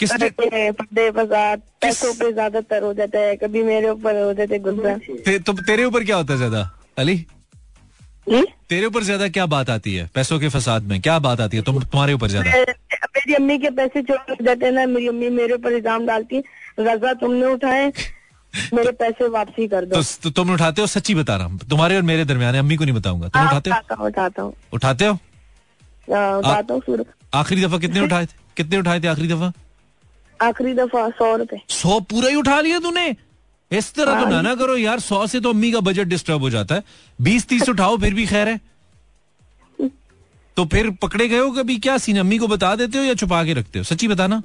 किस 0.00 0.12
रहते 0.16 0.50
हैं 0.54 0.66
फड्डे 0.72 1.06
फसाद 1.12 1.62
पैसों 1.82 2.12
पे 2.14 2.32
ज्यादातर 2.32 2.82
हो 2.82 2.92
जाता 2.94 3.18
है 3.20 3.36
कभी 3.36 3.62
मेरे 3.64 3.90
ऊपर 3.90 4.22
हो 4.22 4.32
जाते 4.34 4.58
गुस्सा 4.60 4.98
ते, 5.20 5.38
तो 5.40 5.52
तेरे 5.62 5.84
ऊपर 5.84 6.04
क्या 6.04 6.16
होता 6.16 6.32
है 6.32 6.38
ज्यादा 6.38 6.68
अली 6.98 7.16
जी? 8.31 8.41
तेरे 8.69 8.85
ऊपर 8.85 9.03
ज़्यादा 9.03 9.27
क्या 9.27 9.45
बात 9.45 9.69
आती 9.69 9.95
है? 9.95 10.09
पैसों 10.15 10.39
के 10.39 10.49
फसाद 10.49 10.83
में 10.83 10.99
क्या 11.01 11.17
बात 11.19 11.41
आती 11.41 11.57
है? 11.57 11.63
तुम 11.63 11.81
तुम्हारे 11.83 12.13
ऊपर 12.13 12.27
ज़्यादा। 12.27 12.51
मेरी 13.15 13.33
अम्मी 13.33 13.57
के 13.59 13.69
पैसे 13.69 14.01
चोरी 14.01 14.43
जाते 14.45 14.65
हैं 14.65 14.71
ना 14.73 14.85
मेरी 14.85 15.07
अम्मी 15.07 15.29
मेरे 15.29 15.53
ऊपर 15.53 15.71
इल्ज़ाम 15.71 16.05
डालती 16.05 16.35
है 16.35 16.43
रजा 16.79 17.13
तुमने 17.13 17.45
उठाए 17.45 17.91
मेरे 18.73 18.91
पैसे 18.91 19.27
वापसी 19.27 19.67
कर 19.67 19.85
दो। 19.85 19.95
तो, 19.95 20.03
तो 20.23 20.29
तुम 20.29 20.53
उठाते 20.53 20.81
हो? 20.81 20.87
सच्ची 20.87 21.15
बता 21.15 21.35
रहा 21.35 21.47
हूँ। 21.47 21.59
तुम्हारे 21.69 21.95
और 21.95 22.01
मेरे 22.01 22.25
दरमियान 22.25 22.55
अम्मी 22.55 22.77
को 22.77 22.83
नहीं 22.83 22.95
बताऊँगा। 22.95 23.27
तुम 23.27 23.41
हाँ, 23.41 23.49
उठाते 23.49 23.69
हो? 23.69 24.05
उठाता 24.05 24.41
हूँ 24.41 24.53
उठाते 24.73 25.05
हो। 25.05 25.13
हाँ, 26.13 26.37
उठाता 26.37 26.73
हूँ 26.73 27.05
आखिरी 27.33 27.61
दफ़ा 27.65 27.77
कितने 27.77 27.99
उठाए 27.99 28.25
थे? 28.25 28.33
कितने 28.57 28.77
उठाए 28.77 28.99
थे 28.99 29.07
आखिरी 29.07 29.27
दफ़ा? 29.27 29.51
आखिरी 30.41 30.73
दफ़ा 30.73 31.09
सौ 31.09 31.35
रुपए। 31.35 31.61
सौ 31.69 31.99
पूरा 31.99 32.29
ही 32.29 32.35
उठा 32.35 32.59
लिया 32.61 32.79
तूने? 32.79 33.15
इस 33.71 33.93
तरह 33.93 34.23
तो। 34.23 34.29
ना 34.29 34.41
ना 34.41 34.53
करो 34.55 34.75
यार 34.77 34.99
सौ 34.99 35.25
से 35.27 35.39
तो 35.39 35.49
अम्मी 35.49 35.71
का 35.71 35.79
बजट 35.81 36.07
डिस्टर्ब 36.07 36.41
हो 36.41 36.49
जाता 36.49 36.75
है। 36.75 36.83
बीस 37.19 37.47
तीस 37.47 37.69
उठाओ 37.69 37.97
फिर 37.97 38.13
भी 38.13 38.25
खैर 38.27 38.47
है। 38.47 38.59
तो 40.57 40.65
फिर 40.65 40.89
पकड़े 41.01 41.27
गए 41.27 41.37
हो 41.37 41.51
कभी? 41.51 41.77
क्या 41.79 41.97
सीन 41.97 42.19
अम्मी 42.19 42.37
को 42.37 42.47
बता 42.47 42.75
देते 42.75 42.97
हो 42.97 43.03
या 43.03 43.13
छुपा 43.13 43.43
के 43.45 43.53
रखते 43.53 43.79
हो? 43.79 43.83
सच्ची 43.83 44.07
बताना। 44.07 44.41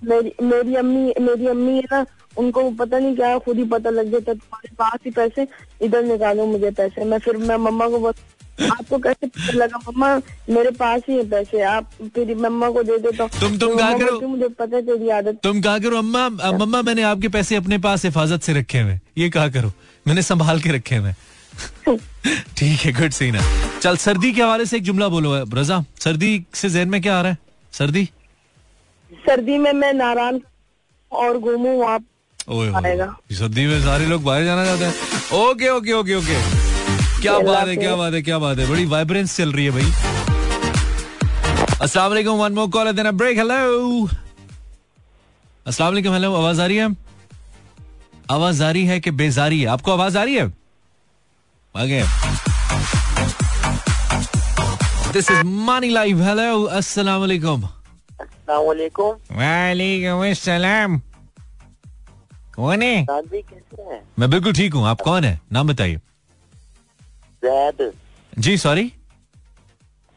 मेरी 0.00 0.32
मेरी 0.42 0.74
अम्मी 0.74 1.12
मेरी 1.20 1.46
अम्मी 1.46 1.74
है 1.74 1.82
ना 1.92 2.04
उनको 2.38 2.70
पता 2.70 2.98
नहीं 2.98 3.14
क्या 3.16 3.38
खुद 3.38 3.56
ही 3.58 3.64
पता 3.64 3.90
लग 3.90 4.10
जाता 4.12 4.32
तुम्हारे 4.32 4.74
पास 4.78 4.98
ही 5.04 5.10
पैसे 5.10 5.46
इधर 5.82 6.02
निकालो 6.04 6.46
मुझे 6.46 6.70
पैसे। 6.70 7.04
मैं 7.04 7.18
फिर 7.18 7.36
मैं 7.36 7.56
मम्मा 7.58 7.88
को 7.88 7.98
बोल 7.98 8.12
आपको 8.62 8.98
कैसे 8.98 9.26
पता 9.26 9.52
लगा 9.58 9.78
मम्मा 9.88 10.14
मेरे 10.54 10.70
पास 10.80 11.00
ही 11.08 11.16
है 11.16 11.28
पैसे 11.30 11.62
आप 11.62 11.90
फिर 12.14 12.34
मम्मा 12.36 12.70
को 12.70 12.82
दे 12.82 12.98
देता 12.98 13.22
हूँ 13.22 13.30
तुम- 13.30 13.40
तुम 13.42 13.56
तो 13.58 13.68
मम्मा 13.76 13.98
करो? 13.98 14.28
मुझे 14.28 14.48
पता 14.48 14.80
तेरी 14.80 15.08
आदत 15.18 15.38
तुम 15.42 15.60
कहा 15.62 15.78
करो 15.78 15.98
अम्मा 15.98 16.28
मम्मा 16.28 16.82
मैंने 16.82 17.02
आपके 17.02 17.28
पैसे 17.36 17.56
अपने 17.56 17.78
पास 17.88 18.04
हिफाजत 18.04 18.42
से 18.42 18.52
रखे 18.52 18.80
हुए 18.80 18.98
ये 19.18 19.28
कहा 19.30 19.48
करो? 19.48 19.72
मैंने 20.06 20.22
संभाल 20.22 20.60
के 20.60 20.70
रखे 20.72 20.96
हुए 20.96 21.12
ठीक 22.56 22.80
है 22.80 22.92
गुड 22.92 23.10
सीन 23.10 23.34
है। 23.36 23.78
चल 23.80 23.96
सर्दी 23.96 24.32
के 24.32 24.42
हवाले 24.42 24.66
से 24.66 24.76
एक 24.76 24.82
जुमला 24.82 25.08
बोलो 25.08 25.34
है, 25.34 25.44
रजा। 25.54 25.84
सर्दी 26.00 26.44
से 26.54 26.68
जहन 26.70 26.88
में 26.88 27.00
क्या 27.02 27.18
आ 27.18 27.22
रहा 27.22 27.30
है? 27.32 27.38
सर्दी? 27.72 28.04
सर्दी 29.26 29.58
में 29.58 29.72
मैं 29.72 29.92
नारायण 29.92 30.38
और 31.12 31.38
घूमू 31.38 31.80
आप 31.82 32.04
ओए 32.48 32.70
सर्दी 33.36 33.66
में 33.66 33.80
सारे 33.84 34.06
लोग 34.06 34.22
बाहर 34.24 34.44
जाना 34.44 34.64
चाहते 34.64 34.84
हैं। 34.84 34.94
Okay 35.42 35.68
okay 35.68 35.92
okay 35.92 36.14
okay. 36.14 36.65
क्या 37.22 37.38
बात 37.38 37.68
है 37.68 37.76
क्या 37.76 37.94
बात 37.96 38.14
है 38.14 38.20
क्या 38.22 38.38
बात 38.38 38.58
है। 38.58 38.66
बड़ी 38.70 38.84
वाइब्रेंस 38.86 39.36
चल 39.36 39.52
रही 39.52 39.64
है 39.64 39.70
भाई। 39.70 39.90
अस्सलाम 41.82 42.08
वालेकुम 42.10 42.38
one 42.38 42.52
more 42.54 42.68
call 42.70 42.92
then 42.92 43.10
break 43.10 43.38
hello 43.38 44.06
अस्सलाम 45.66 45.92
वालेकुम 45.92 46.12
हेलो 46.12 46.34
आवाज़ 46.36 46.60
आ 46.60 46.66
रही 46.66 46.76
है? 46.76 46.88
आवाज़ 48.30 48.62
आ 48.64 48.70
रही 48.70 48.84
है 48.86 49.00
कि 49.00 49.10
बेजारी 49.10 49.60
है? 49.60 49.66
आपको 49.68 49.92
आवाज़ 49.92 50.18
आ 50.18 50.22
रही 50.22 50.34
है? 50.36 50.46
आगे। 51.74 52.02
This 55.12 55.30
is 55.30 55.42
money 55.68 55.90
live 55.90 56.22
hello 56.22 56.62
अस्सलाम 56.62 57.20
वालेकुम। 57.20 57.68
वालेकुम। 58.48 59.36
वालेकुम 59.38 60.30
अस्सलाम। 60.30 61.00
कौन 62.56 62.82
है? 62.82 62.96
हैं? 62.96 64.02
मैं 64.18 64.30
बिल्कुल 64.30 64.52
ठीक 64.52 64.74
हूँ 64.74 64.86
आप 64.88 65.00
कौन 65.00 65.24
है? 65.24 65.40
नाम 65.52 65.68
बताइए। 65.68 66.00
जैद 67.42 67.92
जी 68.38 68.56
सॉरी 68.58 68.92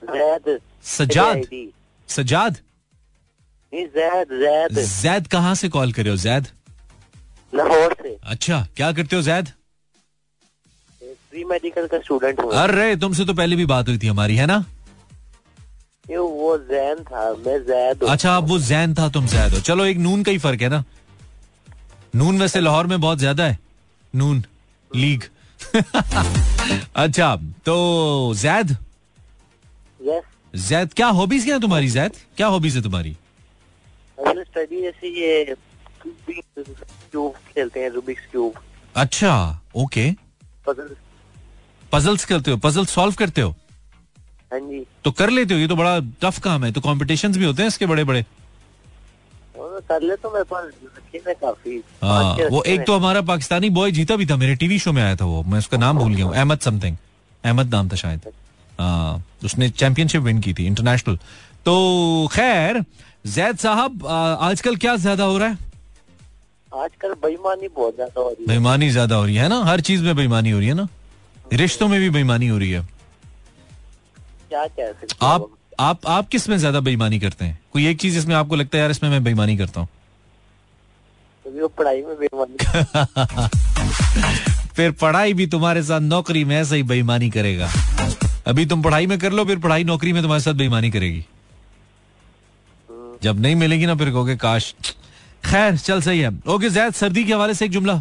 जैद 0.02 0.60
सजाद 0.86 1.44
सजाद 2.10 2.58
जैद 3.74 4.28
जैद 4.34 4.80
जैद 4.80 5.28
कहाँ 5.28 5.54
से 5.56 5.70
कॉल 5.70 5.92
करे 5.94 6.10
हो 6.10 6.16
जैद 6.18 6.48
लाहौर 7.54 7.96
से। 8.02 8.18
अच्छा 8.26 8.68
क्या 8.76 8.92
करते 8.92 9.16
हो 9.16 9.22
जैद 9.22 9.52
प्री 11.02 11.44
मेडिकल 11.46 11.88
का 11.88 11.98
स्टूडेंट 12.00 12.40
हूँ। 12.40 12.52
अरे 12.54 12.96
तुमसे 12.98 13.26
तो 13.26 13.34
पहले 13.34 13.56
भी 13.56 13.66
बात 13.66 13.88
हुई 13.88 13.98
थी 13.98 14.08
हमारी 14.08 14.36
है 14.36 14.46
ना? 14.46 14.64
वो 16.10 16.58
जैन 16.60 17.04
था 17.04 17.32
मैं 17.46 17.58
जैद 17.64 18.04
हूँ। 18.04 18.10
अच्छा 18.12 18.36
अब 18.38 18.48
वो 18.50 18.58
जैन 18.60 18.94
था 18.96 19.08
तुम 19.10 19.26
जैद 19.28 19.54
हो। 19.54 19.60
चलो 19.62 19.86
एक 19.86 19.98
नून 19.98 20.24
का 20.24 20.32
ही 20.32 20.38
फ़र्क 20.40 20.62
है 20.62 20.70
ना। 20.70 20.84
नून 22.16 22.40
वैसे 22.42 22.60
लाहौर 22.60 22.88
में 22.88 23.00
बहुत 23.02 23.18
ज़्यादा 23.20 23.46
है। 23.46 23.58
नून 24.14 24.44
लीग। 24.92 25.24
अच्छा 27.04 27.36
तो 27.66 28.34
जैद? 28.38 28.76
जैद 30.54 30.94
क्या 30.94 31.08
हॉबीज 31.20 31.44
क्या 31.46 31.56
है 31.56 31.62
तुम्हारी 31.62 31.88
जैद? 31.90 32.12
क्या 32.38 32.48
हॉबीज 32.48 32.76
है 32.76 32.82
तुम्हारी? 32.84 33.16
स्टडी 34.18 34.82
जैसे 34.82 35.08
ये 35.20 35.56
क्यूब 36.06 37.34
खेलते 37.54 37.80
हैं 37.80 37.90
रूबिक्स 37.90 38.26
क्यूब 38.32 38.54
अच्छा 38.96 39.34
ओके 39.84 40.10
पजल 40.68 40.96
पजल्स 41.92 42.26
करते 42.26 42.52
हो 42.52 42.58
पजल 42.64 42.86
सॉल्व 42.86 43.14
करते 43.20 43.42
हो? 43.42 43.56
हाँ 44.52 44.60
जी. 44.60 44.86
तो 45.04 45.12
कर 45.12 45.30
लेते 45.30 45.54
हो 45.54 45.60
ये 45.60 45.68
तो 45.68 45.76
बड़ा 45.76 46.00
टफ 46.22 46.40
काम 46.44 46.64
है 46.66 46.72
तो 46.72 46.82
कॉम्पिटिशंस 46.82 47.38
भी 47.38 47.46
होते 47.46 47.62
हैं 47.62 47.68
इसके 47.68 47.86
बड़े 47.86 48.04
बड़े 48.04 48.24
कर 49.60 50.02
ले 50.02 50.16
तो 50.16 50.30
मेरे 50.32 50.44
पास 50.46 50.64
काफ़ी। 51.42 51.76
हाँ 52.04 52.24
पाँच 52.24 52.38
छह 52.38 52.50
वो 52.50 52.64
एक 52.66 52.86
तो 52.88 52.98
हमारा 52.98 53.22
पाकिस्तानी 53.24 53.70
बॉय 53.72 53.92
जीता 53.92 54.16
भी 54.16 54.26
था 54.26 54.36
मेरे 54.38 54.56
टीवी 54.56 54.80
शो 54.80 54.92
में 54.92 55.02
आया 55.04 55.16
था 55.16 55.26
वो। 55.26 55.42
मैं 55.44 55.60
उसका 55.60 55.78
नाम 55.78 55.98
भूल 55.98 56.14
गया 56.16 56.26
हूँ 56.26 56.36
अहमद 56.36 56.60
समथिंग 56.62 56.96
अहमद 57.44 57.74
नाम 57.76 57.90
था 57.90 57.96
शायद। 57.98 58.32
हाँ 58.80 59.24
उसने 59.46 59.70
चैंपियनशिप 59.72 60.22
विन 60.22 60.40
की 60.42 60.54
थी 60.54 60.66
इंटरनेशनल 60.68 61.18
तो 61.66 61.76
खैर 62.34 62.84
जैद 63.28 63.58
साहब 63.60 64.06
आजकल 64.08 64.76
क्या 64.78 64.96
ज़्यादा 64.98 65.24
हो 65.24 65.38
रहा 65.38 65.48
है? 65.48 65.58
आजकल 66.76 67.14
बेईमानी 67.24 67.68
बहुत 67.68 67.96
ज़्यादा 67.96 68.22
हो 68.22 68.30
रही 68.30 68.42
है। 68.42 68.48
बेईमानी 68.48 68.90
ज़्यादा 68.90 69.16
हो 69.16 69.26
रही 69.26 69.36
है 69.36 69.48
ना? 69.50 69.60
हर 69.64 69.82
चीज़ 69.82 70.04
में 70.04 70.16
बेईमानी 70.16 70.52
हो 70.52 70.60
रही 70.60 70.68
है 70.68 70.74
ना? 70.74 70.88
रिश्तों 71.54 71.88
में 71.88 72.00
भी 72.00 72.10
बेईमानी 72.10 72.48
हो 72.48 72.58
रही 72.58 72.72
है। 72.72 72.82
क्या 74.50 74.66
कह 74.68 74.92
सकते 74.92 75.26
आप 75.26 75.48
आप 75.80 76.06
आप 76.08 76.28
किसमें 76.30 76.58
ज़्यादा 76.58 76.80
बेईमानी 76.80 77.20
करते 77.20 77.46
हैं? 77.46 77.60
कोई 77.74 77.88
एक 77.88 78.00
चीज़ 78.00 78.18
इसमें 78.18 78.36
आपको 78.36 78.56
लगता 78.56 78.78
है 78.78 78.82
यार 78.82 78.92
इसमें 78.92 79.10
मैं 79.10 79.24
बेईमानी 79.24 79.58
करता 79.58 79.80
हूँ? 79.80 79.88
पढ़ाई 81.78 82.02
में 82.02 82.16
बेईमानी 82.20 82.56
फिर 84.76 84.92
पढ़ाई 84.92 85.34
भी 85.34 85.48
तुम्हारे 85.48 85.84
साथ 85.84 86.02
नौकरी 86.02 86.44
में 86.46 86.56
ऐसे 86.58 86.76
ही 86.76 86.84
बेईमानी 86.84 87.30
करेगा। 87.30 87.70
अभी 88.48 88.66
तुम 88.66 88.82
पढ़ाई 88.84 89.08
में 89.08 89.18
कर 89.20 89.32
लो 89.32 89.46
फिर 89.46 89.60
पढ़ाई 89.60 89.84
नौकरी 89.84 90.14
में 90.14 90.22
तुम्हारे 90.22 90.44
साथ 90.44 90.54
बेईमानी 90.54 90.92
करेगी। 90.92 91.26
जब 93.24 93.40
नहीं 93.40 93.56
मिलेगी 93.56 93.86
ना 93.86 93.96
फिर 93.96 94.10
कहोगे 94.10 94.36
काश। 94.36 94.74
खैर 95.46 95.78
चल 95.78 96.02
सही 96.02 96.20
है। 96.20 96.30
ओके 96.48 96.70
जैद 96.70 96.94
सर्दी 96.94 97.24
के 97.24 97.34
हवाले 97.34 97.54
से 97.54 97.66
एक 97.66 97.72
जुमला। 97.72 97.98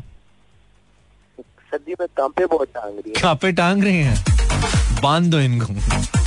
सर्दी 1.71 1.95
में 2.01 2.07
कांपे 2.17 2.47
बहुत 2.47 2.69
टांग 2.75 2.95
रही 2.95 3.13
है। 3.17 3.21
कापे 3.23 3.53
टांग 3.53 3.83
रहे 3.85 4.03
हैं। 4.03 4.25
बाँध 5.03 5.31
दो 5.31 5.41
इनको। 5.41 6.18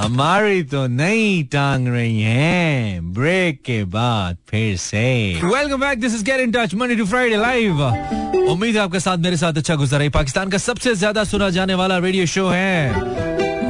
हमारी 0.00 0.62
तो 0.62 0.86
नहीं 0.86 1.44
टांग 1.52 1.86
रही 1.88 2.20
हैं। 2.22 3.12
ब्रेक 3.14 3.60
के 3.66 3.82
बाद 3.86 4.36
फिर 4.50 4.76
से। 4.76 5.04
Welcome 5.44 5.80
back 5.80 6.00
this 6.00 6.14
is 6.14 6.24
get 6.24 6.40
in 6.40 6.52
touch 6.52 6.74
Monday 6.74 6.96
to 6.96 7.06
Friday 7.06 7.36
live 7.36 7.82
उम्मीद 8.50 8.76
है 8.76 8.82
आपके 8.82 9.00
साथ 9.00 9.16
मेरे 9.18 9.36
साथ 9.36 9.56
अच्छा 9.56 9.74
गुजरा 9.74 9.98
रही। 9.98 10.08
पाकिस्तान 10.08 10.50
का 10.50 10.58
सबसे 10.58 10.94
ज़्यादा 10.94 11.24
सुना 11.24 11.48
जाने 11.50 11.74
वाला 11.74 11.98
रेडियो 11.98 12.26
शो 12.26 12.48
है। 12.48 12.92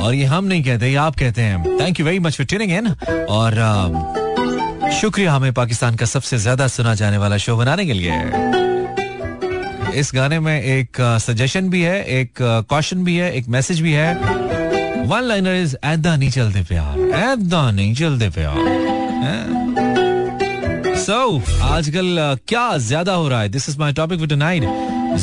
और 0.01 0.15
ये 0.15 0.25
हम 0.25 0.45
नहीं 0.45 0.63
कहते 0.65 0.89
ये 0.89 0.97
आप 0.97 1.17
कहते 1.19 1.43
हैं। 1.43 1.79
Thank 1.81 2.01
you 2.01 2.07
very 2.07 2.19
much 2.19 2.37
for 2.37 2.47
tuning 2.47 2.73
in 2.73 2.87
और 3.29 3.55
um, 3.69 4.93
शुक्रिया 4.95 5.33
हमें 5.33 5.53
पाकिस्तान 5.53 5.95
का 5.97 6.07
सबसे 6.07 6.39
ज़्यादा 6.39 6.67
सुना 6.69 6.95
जाने 6.95 7.19
वाला 7.19 7.37
शो 7.37 7.57
बनाने 7.57 7.87
के 7.87 7.93
लिए। 7.93 8.13
इस 10.01 10.11
गाने 10.15 10.39
में 10.41 10.63
एक 10.63 10.97
सजेशन 11.21 11.69
भी 11.71 11.83
है 11.83 12.03
एक 12.19 12.33
क्वेश्चन 12.41 13.05
भी 13.05 13.17
है 13.17 13.33
एक 13.37 13.49
मैसेज 13.49 13.81
भी 13.81 13.93
है। 13.93 14.15
वन 15.07 15.23
लाइनर 15.25 15.55
इज़ 15.55 15.77
ऐदा 15.85 16.17
नहीं 16.17 16.31
चलते 16.31 16.63
प्यार, 16.69 16.99
ऐदा 17.15 17.71
नहीं 17.71 17.95
चलते 17.95 18.29
प्यार 18.31 18.55
सो 20.99 21.43
आजकल 21.65 22.37
क्या 22.49 22.77
ज़्यादा 22.79 23.13
हो 23.13 23.29
रहा 23.29 23.41
है? 23.41 23.49
This 23.49 23.69
is 23.69 23.79
my 23.79 23.93
topic 23.93 24.19
for 24.19 24.29
tonight 24.29 24.65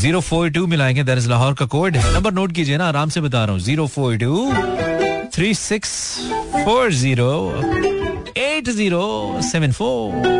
zero 0.01 0.19
four 0.21 0.49
two 0.49 0.65
मिलाएँगे 0.67 1.03
that 1.03 1.17
is 1.17 1.29
Lahore 1.29 1.53
का 1.53 1.65
कोड 1.65 1.97
नंबर 1.97 2.31
नोट 2.33 2.51
कीजिए 2.51 2.77
ना, 2.77 2.87
आराम 2.87 3.09
से 3.09 3.21
बता 3.21 3.43
रहा 3.43 3.53
हूँ। 3.53 3.61
Zero 3.61 3.87
four 3.87 4.17
two 4.17 4.51
three 5.35 5.53
six 5.53 5.91
four 6.65 6.91
zero 6.93 7.31
eight 8.37 8.69
zero 8.69 9.41
seven 9.51 9.71
four 9.71 10.31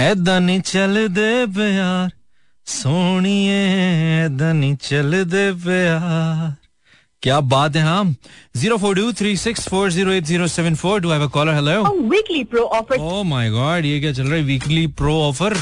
ऐदा 0.00 0.38
नहीं 0.38 0.60
चल 0.60 1.06
दे 1.08 1.46
प्यार, 1.54 2.10
सोनिए, 2.66 4.24
ऐदा 4.24 4.52
नहीं 4.52 4.76
चल 4.82 5.24
दे 5.24 5.50
प्यार। 5.64 6.54
क्या 7.26 7.38
बात 7.50 7.76
है 7.76 7.80
हम 7.82 8.14
zero 8.56 8.76
four 8.78 8.94
two 8.96 9.12
three 9.18 9.36
six 9.36 9.68
four 9.68 9.90
zero 9.92 10.12
eight 10.12 10.24
zero 10.24 10.46
seven 10.48 10.74
four 10.82 11.00
do 11.00 11.10
have 11.10 11.22
a 11.22 11.26
caller 11.36 11.54
hello 11.54 11.82
weekly 12.10 12.42
pro 12.52 12.62
offer 12.76 12.98
oh 12.98 13.22
my 13.30 13.50
god 13.50 13.84
ये 13.84 13.98
क्या 14.00 14.12
चल 14.12 14.26
रहा 14.26 14.34
है? 14.34 14.42
वीकली 14.42 14.86
प्रो 15.00 15.14
ऑफ़र 15.22 15.54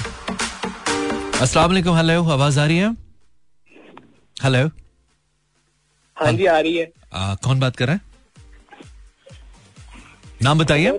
अस्सलाम 1.40 1.70
वालेकुम 1.70 1.96
हेलो 1.96 2.24
आवाज़ 2.32 2.60
आ 2.60 2.66
रही 2.66 2.76
है? 2.78 2.90
हेलो 4.36 4.66
हाँ 6.16 6.32
जी 6.32 6.46
आ 6.46 6.58
रही 6.58 6.76
है। 6.76 6.90
आ, 7.12 7.34
कौन 7.34 7.60
बात 7.60 7.76
कर 7.76 7.86
रहा 7.86 7.94
है? 7.94 8.00
नाम 10.42 10.58
बताइए। 10.58 10.90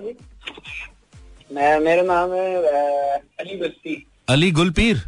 मैं 1.52 1.78
मेरा 1.80 2.02
नाम 2.02 2.32
है 2.32 2.46
अली 3.40 3.60
बस्ती। 3.60 3.94
अली 4.28 4.50
गुलपीर। 4.50 5.02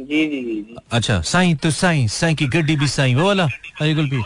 जी 0.00 0.26
जी 0.26 0.40
जी 0.42 0.76
अच्छा 0.92 1.20
साई 1.28 1.54
तो 1.62 1.70
साई 1.72 2.06
साई 2.10 2.34
की 2.34 2.46
गड्डी 2.48 2.76
भी 2.76 2.86
साई 2.88 3.14
वो 3.14 3.26
वाला 3.26 3.48
अली 3.80 3.94
गुलपीर 3.94 4.22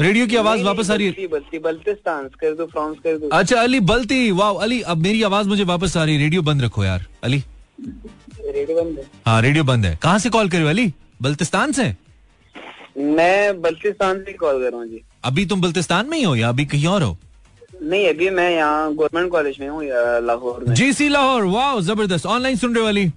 रेडियो 0.00 0.26
की 0.26 0.36
आवाज़ 0.36 0.62
वापस 0.62 0.90
आ 0.90 0.94
रही 0.94 1.06
है। 1.06 1.12
बस्ती 1.12 1.26
बस्ती 1.28 1.58
बल्तिस्तान 1.58 2.24
कर 2.40 2.54
दो 2.54 2.66
फ्रांस 2.66 2.96
कर 3.04 3.16
दो। 3.18 3.28
अच्छा 3.32 3.60
अली 3.60 3.80
बलती 3.90 4.30
वाह 4.32 4.62
अली 4.64 4.80
अब 4.82 4.98
मेरी 5.02 5.22
आवाज़ 5.22 5.48
मुझे 5.48 5.64
वापस 5.64 5.96
आ 5.96 6.04
रही 6.04 6.14
है 6.14 6.22
रेडियो 6.22 6.42
बंद 6.42 6.62
रखो 6.62 6.84
यार 6.84 7.06
अली। 7.24 7.42
रेडियो 7.78 8.82
बंद 8.82 8.98
है। 8.98 9.04
हाँ 9.26 9.40
रेडियो 9.42 9.64
बंद 9.64 9.86
है। 9.86 9.98
कहाँ 10.02 10.18
से 10.18 10.30
कॉल 10.30 10.48
कर 10.48 10.58
रहे 10.58 10.70
अली? 10.70 10.92
बल्तिस्तान 11.22 11.72
से? 11.72 11.94
मैं 12.98 13.60
बल्तिस्तान 13.62 14.22
से 14.24 14.32
कॉल 14.32 14.62
कर 14.62 14.70
रहा 14.70 14.80
हूँ 14.80 14.88
जी। 14.88 15.02
अभी 15.24 15.46
तुम 15.46 15.60
बल्तिस्तान 15.60 16.08
में 16.10 16.18
ही 16.18 16.24
हो 16.24 16.34
या 16.36 16.48
अभी 16.48 16.64
कहीं 16.66 16.86
और 16.86 17.02
हो? 17.02 17.16
नहीं 17.82 18.08
अभी 18.08 18.30
मैं 18.30 18.50
यहाँ 18.50 18.94
गवर्नमेंट 18.94 19.30
कॉलेज 19.32 19.56
में 19.60 19.68
हूँ 19.68 19.82
लाहौर 20.26 20.64
जी 20.70 20.92
सी 20.92 21.08
लाहौर 21.08 21.44
वाह 21.46 21.78
ज़बरदस्त 21.80 22.26
ऑनलाइन 22.26 22.56
सुन 22.56 22.74
रहे 22.76 22.88
अली। 22.88 23.10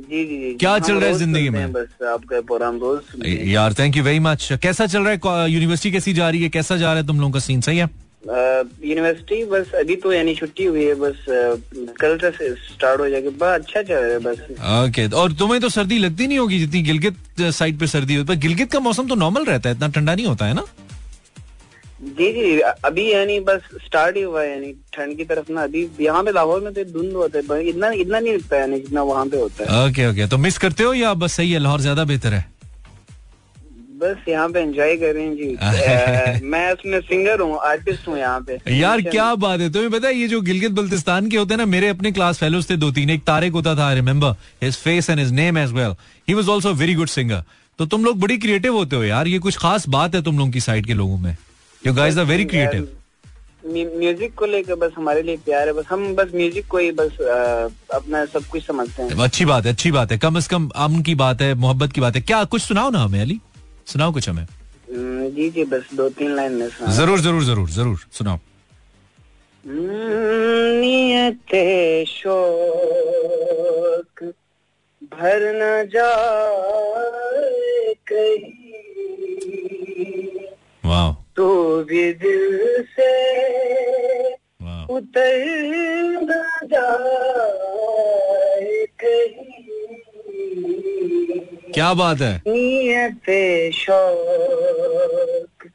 जी 0.00 0.24
जी 0.24 0.54
क्या 0.60 0.78
चल 0.78 0.94
रहा 0.94 1.08
है 1.08 1.14
ज़िंदगी 1.18 1.48
में? 1.50 1.72
बस 1.72 2.02
आपका 2.08 2.40
प्रोग्राम 2.40 2.78
रोज 2.80 3.26
यार 3.48 3.74
थैंक 3.78 3.96
यू 3.96 4.02
वेरी 4.04 4.18
मच 4.20 4.48
कैसा 4.62 4.86
चल 4.86 5.02
रहा 5.02 5.12
है? 5.12 5.50
यूनिवर्सिटी 5.50 5.92
कैसी 5.92 6.12
जा 6.14 6.28
रही 6.30 6.42
है? 6.42 6.48
कैसा 6.48 6.76
जा 6.76 6.92
रहा 6.92 7.00
है 7.00 7.06
तुम 7.06 7.20
लोगों 7.20 7.32
का 7.32 7.40
सीन 7.40 7.60
सही 7.60 7.78
है? 7.78 7.88
यूनिवर्सिटी 8.84 9.44
बस 9.50 9.74
अभी 9.74 9.96
तो 9.96 10.12
यानी 10.12 10.34
छुट्टी 10.34 10.64
हुई 10.64 10.84
है 10.84 10.94
बस 11.00 11.24
कल 12.00 12.16
से 12.20 12.48
स्टार्ट 12.54 13.00
हो 13.00 13.08
जाएगी। 13.08 13.28
बस 13.28 13.60
अच्छा 13.60 13.82
चल 13.82 13.94
रहा 13.94 14.12
है 14.12 14.18
बस। 14.18 14.40
ओके 14.88 15.06
और 15.16 15.32
तुम्हें 15.32 15.60
तो 15.60 15.68
सर्दी 15.68 15.98
लगती 15.98 16.26
नहीं 16.26 16.38
होगी 16.38 16.58
जितनी 16.58 16.82
गिलगित 16.82 17.40
साइड 17.40 17.78
पे 17.78 17.86
सर्दी 17.86 18.14
होती 18.14 18.32
है 18.32 18.38
गिलगित 18.40 18.72
का 18.72 18.80
मौसम 18.80 19.08
तो 19.08 19.14
नॉर्मल 19.14 19.44
रहता 19.44 19.68
है 19.68 19.74
इतना 19.74 19.88
ठंडा 19.88 20.14
नहीं 20.14 20.26
होता 20.26 20.46
है 20.46 20.54
ना? 20.54 20.64
जी 22.00 22.32
जी 22.32 22.58
अभी 22.84 23.10
यानी 23.12 23.38
बस 23.46 23.60
स्टार्ट 23.84 24.16
ही 24.16 24.22
हुआ 24.22 24.42
है 24.42 24.50
यानी 24.50 24.72
ठंड 24.94 25.16
की 25.16 25.24
तरफ़ 25.24 25.50
ना 25.52 25.62
अभी 25.62 25.88
यहाँ 26.00 26.22
पे 26.24 26.32
लाहौर 26.32 26.60
में 26.62 26.72
तो 26.74 26.84
धुंध 26.92 27.12
होता 27.12 27.38
है 27.54 27.66
इतना 27.68 27.90
इतना 28.02 28.18
नहीं 28.20 28.34
लगता 28.34 28.56
है 28.56 28.80
जितना 28.80 29.02
वहाँ 29.02 29.24
पे 29.26 29.40
होता 29.40 29.64
है। 29.72 29.88
ओके 29.88 30.06
ओके 30.10 30.26
तो 30.26 30.38
मिस 30.38 30.58
करते 30.58 30.84
हो 30.84 30.92
या 30.94 31.12
बस 31.22 31.32
सही 31.36 31.52
है 31.52 31.58
लाहौर 31.58 31.80
ज़्यादा 31.80 32.04
बेहतर 32.04 32.34
है? 32.34 32.44
बस 34.02 34.16
यहाँ 34.28 34.48
पे 34.48 34.60
एंजॉय 34.60 34.96
कर 34.96 35.14
रहे 35.14 35.24
हैं 35.24 35.34
जी। 35.36 35.54
अ, 35.60 36.40
मैं 36.44 36.72
उसमें 36.72 37.00
सिंगर 37.00 37.40
हूँ 37.40 37.58
आर्टिस्ट 37.68 38.06
हूँ 38.08 38.18
यहाँ 38.18 38.40
पे। 38.48 38.58
यार 38.76 39.00
क्या 39.02 39.34
बात 39.44 39.60
है 39.60 39.70
तुम्हें 39.72 39.90
पता 39.92 40.08
है 40.08 40.14
ये 40.14 40.28
जो 40.28 40.40
गिलगित 40.40 40.72
बल्तिस्तान 40.72 41.28
के 41.30 41.36
होते 41.36 41.54
हैं 41.54 41.58
ना 41.58 41.66
मेरे 41.66 41.88
अपने 41.88 42.12
क्लास 42.12 42.38
फेलोज 42.38 42.70
थे 42.70 42.76
दो 42.76 42.90
तीन 43.00 43.10
एक 43.10 43.24
तारिक 43.26 43.52
होता 43.52 43.74
था 43.76 43.92
remember 43.92 44.34
his 44.62 44.76
face 44.84 45.10
and 45.10 45.18
his 45.18 45.32
name 45.32 45.58
as 45.58 45.72
well 45.72 45.94
he 46.28 46.34
was 46.34 46.48
also 46.50 46.72
very 46.74 46.94
good 46.94 47.08
singer 47.08 47.42
तो 47.78 47.86
तुम 47.86 48.04
लोग 48.04 48.20
बड़ी 48.20 48.38
क्रिएटिव 48.38 48.74
होते 48.74 48.96
हो 48.96 49.04
यार 49.04 49.28
ये 49.28 49.38
कुछ 49.38 49.56
खास 49.58 49.88
बात 49.88 50.14
है 50.14 50.22
तुम 50.22 50.38
लोगों 50.38 50.50
की 50.52 50.60
साइड 50.60 50.86
के 50.86 50.94
लोगों 50.94 51.18
में। 51.18 51.36
You 51.82 51.92
guys 51.94 52.18
are 52.18 52.24
very 52.24 52.44
creative 52.44 52.88
music 53.66 54.34
को 54.38 54.46
लेकर 54.46 54.74
बस 54.80 54.92
हमारे 54.96 55.22
लिए 55.22 55.36
प्यार 55.44 55.66
है 55.68 55.72
बस 55.74 55.84
हम 55.88 56.14
बस 56.16 56.30
म्यूज़िक 56.34 56.66
को 56.70 56.78
ही 56.78 56.90
बस 57.00 57.20
अ, 57.20 57.68
अपना 57.94 58.24
सब 58.26 58.44
कुछ 58.50 58.66
समझते 58.66 59.02
हैं। 59.02 59.16
अच्छी 59.24 59.44
बात 59.44 59.64
है 59.66 59.72
अच्छी 59.72 59.90
बात 59.92 60.12
है। 60.12 60.18
कम 60.18 60.38
से 60.40 60.48
कम 60.50 60.68
अमन 60.84 61.02
की 61.02 61.14
बात 61.22 61.40
है 61.42 61.54
मोहब्बत 61.54 61.92
की 61.92 62.00
बात 62.00 62.14
है। 62.16 62.20
क्या 62.22 62.42
कुछ 62.44 62.62
सुनाओ 62.62 62.90
ना 62.90 62.98
हमें 62.98 63.20
अली? 63.20 63.38
सुनाओ 63.86 64.12
कुछ 64.12 64.28
हमें। 64.28 64.46
जी 65.34 65.50
जी 65.50 65.64
बस 65.64 65.88
दो 65.94 66.08
तीन 66.18 66.34
लाइन 66.36 66.52
में 66.52 66.68
सुना 66.68 66.92
ज़रूर 66.96 67.20
ज़रूर 67.20 67.44
ज़रूर 67.44 67.68
ज़रूर 67.70 67.98
सुनाओ। 68.12 68.38
नियत 70.80 71.54
शोक 72.08 74.22
भर 75.14 75.52
न 75.56 75.88
जाए 75.94 77.94
कहीं। 78.12 78.56
वाह 80.84 81.12
तो 81.38 81.84
भी 81.84 82.12
दिल 82.12 82.84
से 82.90 83.12
उतर 84.90 85.46
न 86.22 86.42
जाए 86.64 88.86
कहीं। 89.04 89.48
क्या 91.72 91.94
बात 91.94 92.20
है? 92.20 92.42
नियत 92.46 93.30
शौक 93.74 95.66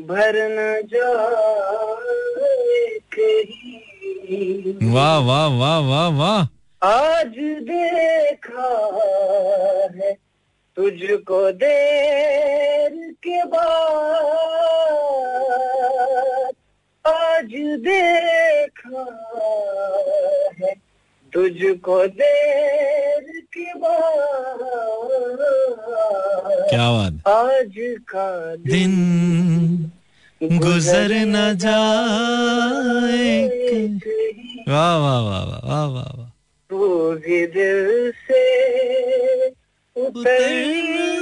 भर 0.00 0.48
न 0.50 0.82
जाए 0.86 2.98
कहीं। 3.18 4.92
वाह 4.94 5.18
वाह 5.18 5.46
वाह 5.46 5.78
वाह 5.78 6.08
वाह। 6.08 6.46
आज 6.86 7.34
देखा 7.70 8.68
है 9.96 10.12
तुझको 10.76 11.52
देर 11.52 13.12
के 13.12 13.44
बाद। 13.44 14.35
देखा 17.76 19.22
है। 20.62 20.74
तुझको 21.32 22.06
देर 22.06 23.42
के 23.52 23.66
क्या 26.68 26.90
बात? 26.90 27.28
आज 27.28 27.74
का 27.78 28.56
दिन 28.56 29.90
गुजर 30.42 31.08
न 31.12 31.56
जाए। 31.56 33.48
वाह 34.68 34.98
वाह 34.98 35.20
वाह 35.20 35.44
वाह 35.44 35.60
वाह 35.60 35.86
वाह 35.86 36.16
वाह। 36.16 36.30
तू 36.70 37.12
भी 37.12 37.46
दिल 37.46 38.12
से 38.12 38.66
उतर 39.96 40.50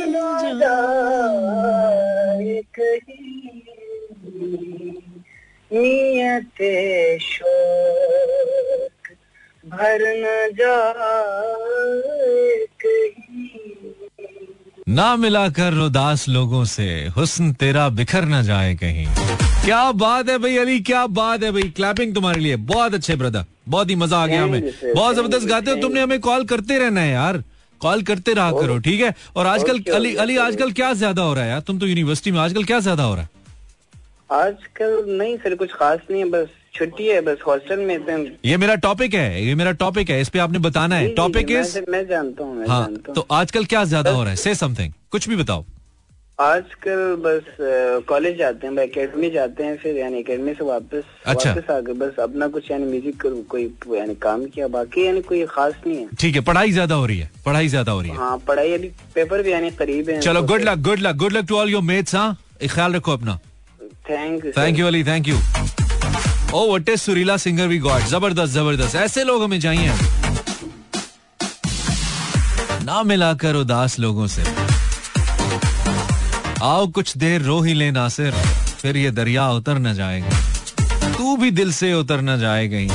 न 0.08 0.60
जाए। 0.62 2.62
कहीं। 2.80 4.83
नियत 5.74 6.62
शोक 7.22 9.08
भर 9.64 10.00
न 10.16 10.52
जाए 10.58 12.66
कहीं 12.84 13.48
ना 14.88 15.14
मिला 15.16 15.48
कर 15.50 15.74
उदास 15.80 16.28
लोगों 16.28 16.64
से 16.70 16.84
हुस्न 17.16 17.52
तेरा 17.60 17.88
बिखर 17.90 18.24
ना 18.24 18.42
जाए 18.42 18.74
कहीं। 18.74 19.06
क्या 19.64 19.90
बात 19.94 20.28
है 20.28 20.38
भाई 20.38 20.56
अली 20.58 20.78
क्या 20.82 21.06
बात 21.08 21.42
है 21.42 21.50
भाई। 21.52 21.62
क्लैपिंग 21.76 22.14
तुम्हारे 22.14 22.40
लिए। 22.40 22.56
बहुत 22.70 22.94
अच्छे 22.94 23.16
ब्रदर 23.16 23.44
बहुत 23.68 23.90
ही 23.90 23.94
मज़ा 23.96 24.18
आ 24.18 24.26
गया 24.26 24.42
हमें. 24.42 24.70
बहुत 24.94 25.16
ज़बरदस्त 25.16 25.46
गाते 25.48 25.70
हो 25.70 25.76
तुमने 25.82 26.00
हमें। 26.00 26.18
कॉल 26.20 26.44
करते 26.44 26.78
रहना 26.78 27.00
है 27.00 27.12
यार। 27.12 27.42
कॉल 27.80 28.02
करते 28.02 28.32
रहा 28.34 28.50
करो 28.52 28.78
ठीक 28.80 29.00
है? 29.00 29.14
और 29.36 29.46
आजकल 29.46 29.82
अली 29.94 30.14
अली 30.16 30.36
आजकल 30.38 30.72
क्या 30.72 30.92
ज़्यादा 30.94 31.22
हो 31.22 31.34
रहा 31.34 31.44
है 31.44 31.50
यार? 31.50 31.60
तुम 31.60 31.78
तो 31.78 31.86
यूनिवर्सिटी 31.86 32.30
में 32.30 32.40
आजकल 32.40 32.64
क्या 32.64 32.80
ज़्यादा 32.80 33.02
हो 33.02 33.14
रहा 33.14 33.22
है? 33.22 33.28
आजकल 34.30 35.04
नहीं 35.08 35.36
सर 35.36 35.54
कुछ 35.54 35.72
खास 35.72 35.98
नहीं 36.10 36.22
है 36.22 36.28
बस 36.30 36.48
छुट्टी 36.74 37.06
है 37.06 37.20
बस 37.20 37.38
हॉस्टल 37.46 37.80
में 37.80 38.06
थे 38.06 38.14
ये 38.48 38.56
मेरा 38.56 38.74
टॉपिक 38.84 39.14
है 39.14 39.44
ये 39.44 39.54
मेरा 39.54 39.72
टॉपिक 39.82 40.10
है 40.10 40.20
इस 40.20 40.28
पे 40.28 40.38
आपने 40.38 40.58
बताना 40.58 40.96
है। 40.96 41.08
टॉपिक 41.14 41.46
जी, 41.46 41.54
मैं- 41.54 41.66
इज़ 41.66 41.90
मैं 41.90 42.06
जानता 42.08 42.44
हूँ 42.44 42.66
हाँ 42.68 42.88
तो 43.14 43.26
आजकल 43.32 43.64
क्या 43.64 43.84
ज़्यादा 43.84 44.10
हो 44.10 44.22
रहा 44.22 44.30
है? 44.30 44.36
से 44.36 44.54
समथिंग 44.54 44.92
कुछ 45.10 45.28
भी 45.28 45.36
बताओ। 45.36 45.64
आजकल 46.38 47.14
बस 47.24 47.56
कॉलेज 48.08 48.36
जाते 48.38 48.66
हैं 48.66 48.78
एकेडमी 48.78 49.30
जाते 49.30 49.64
हैं 49.64 49.76
फिर 49.78 49.96
यानी 49.96 50.18
एकेडमी 50.18 50.54
से 50.54 50.64
वापस 50.64 51.02
अच्छा। 51.26 51.50
वापस 51.50 51.70
आ 51.70 51.78
गए 51.80 51.92
बस 51.92 52.18
अपना 52.20 52.48
कुछ 52.48 52.70
यानी 52.70 52.84
म्यूज़िक 52.84 53.20
कर 53.20 53.40
कोई 53.50 53.64
यानी 53.98 54.14
काम 54.22 54.44
किया 54.54 54.68
बाकी 54.68 55.06
यानी 55.06 55.20
कोई 55.30 55.44
खास 55.46 55.74
नहीं 55.86 55.96
है। 55.98 56.08
ठीक 56.20 56.34
है 56.34 56.40
पढ़ाई 56.44 56.72
ज़्यादा 56.72 56.94
हो 56.94 57.06
रही 57.06 57.18
है 57.18 57.30
पढ़ाई 57.46 57.68
ज़्यादा 57.68 57.92
हो 57.92 58.00
रही 58.00 58.10
है। 58.10 58.16
हाँ 58.16 58.36
पढ़ाई 58.48 58.72
अभी 58.72 58.88
पेपर 59.14 59.42
भी 59.42 59.52
यानी 59.52 59.70
करीब 59.78 60.10
है। 60.10 60.20
चलो 60.20 60.42
good 60.42 60.62
luck 60.62 60.78
good 60.88 60.98
luck 60.98 61.16
good 61.16 61.32
luck 61.32 61.46
to 61.48 61.56
all 61.56 61.70
your 61.70 61.82
mates 61.82 62.14
हाँ। 62.14 62.36
ख्याल 62.74 62.94
रखो 62.94 63.12
अपना। 63.12 63.38
Thank 64.10 64.44
you 64.44 64.50
thank 64.56 64.78
you 64.78 64.86
Ali 64.86 65.02
thank 65.04 65.28
you 65.28 65.36
oh 66.54 66.74
what 66.74 66.88
is 66.88 67.00
सुरीला 67.00 67.36
सिंगर 67.44 67.66
वी 67.66 67.78
गॉड 67.78 68.02
ज़बरदस्त 68.06 68.52
ज़बरदस्त 68.52 68.96
ऐसे 68.96 69.24
लोग 69.24 69.42
हमें 69.42 69.60
चाहिए। 69.60 69.92
ना 72.84 73.02
मिलाकर 73.02 73.54
उदास 73.56 73.98
लोगों 73.98 74.26
से। 74.26 74.42
आओ 76.62 76.86
कुछ 76.96 77.16
देर 77.18 77.42
रो 77.42 77.60
ही 77.62 77.74
ले 77.74 77.90
नासिर 77.90 78.32
फिर 78.82 78.96
ये 78.96 79.10
दरिया 79.10 79.48
उतर 79.50 79.78
न 79.78 79.94
जाएगा। 79.94 81.12
तू 81.16 81.36
भी 81.36 81.50
दिल 81.50 81.72
से 81.72 81.92
उतर 81.94 82.20
न 82.20 82.38
जाए 82.40 82.68
कहीं 82.68 82.88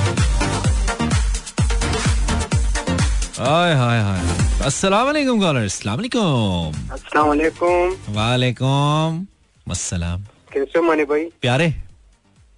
हाय 3.39 3.73
हाय 3.75 4.01
हाय। 4.03 4.21
अस्सलाम 4.65 5.05
वालेकुम 5.05 5.39
कॉलर। 5.41 5.63
अस्सलाम 5.63 5.95
वालेकुम। 5.95 6.91
अस्सलाम 6.93 7.27
वालेकुम। 7.27 8.15
वालेकुम। 8.15 9.25
अस्सलाम। 9.67 10.25
कैसे 10.53 10.81
मानी 10.81 11.03
भाई? 11.05 11.25
प्यारे 11.41 11.73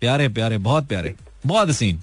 प्यारे 0.02 0.28
प्यारे 0.30 0.58
बहुत 0.60 0.88
प्यारे 0.88 1.14
बहुत 1.46 1.70
हसीन। 1.70 2.02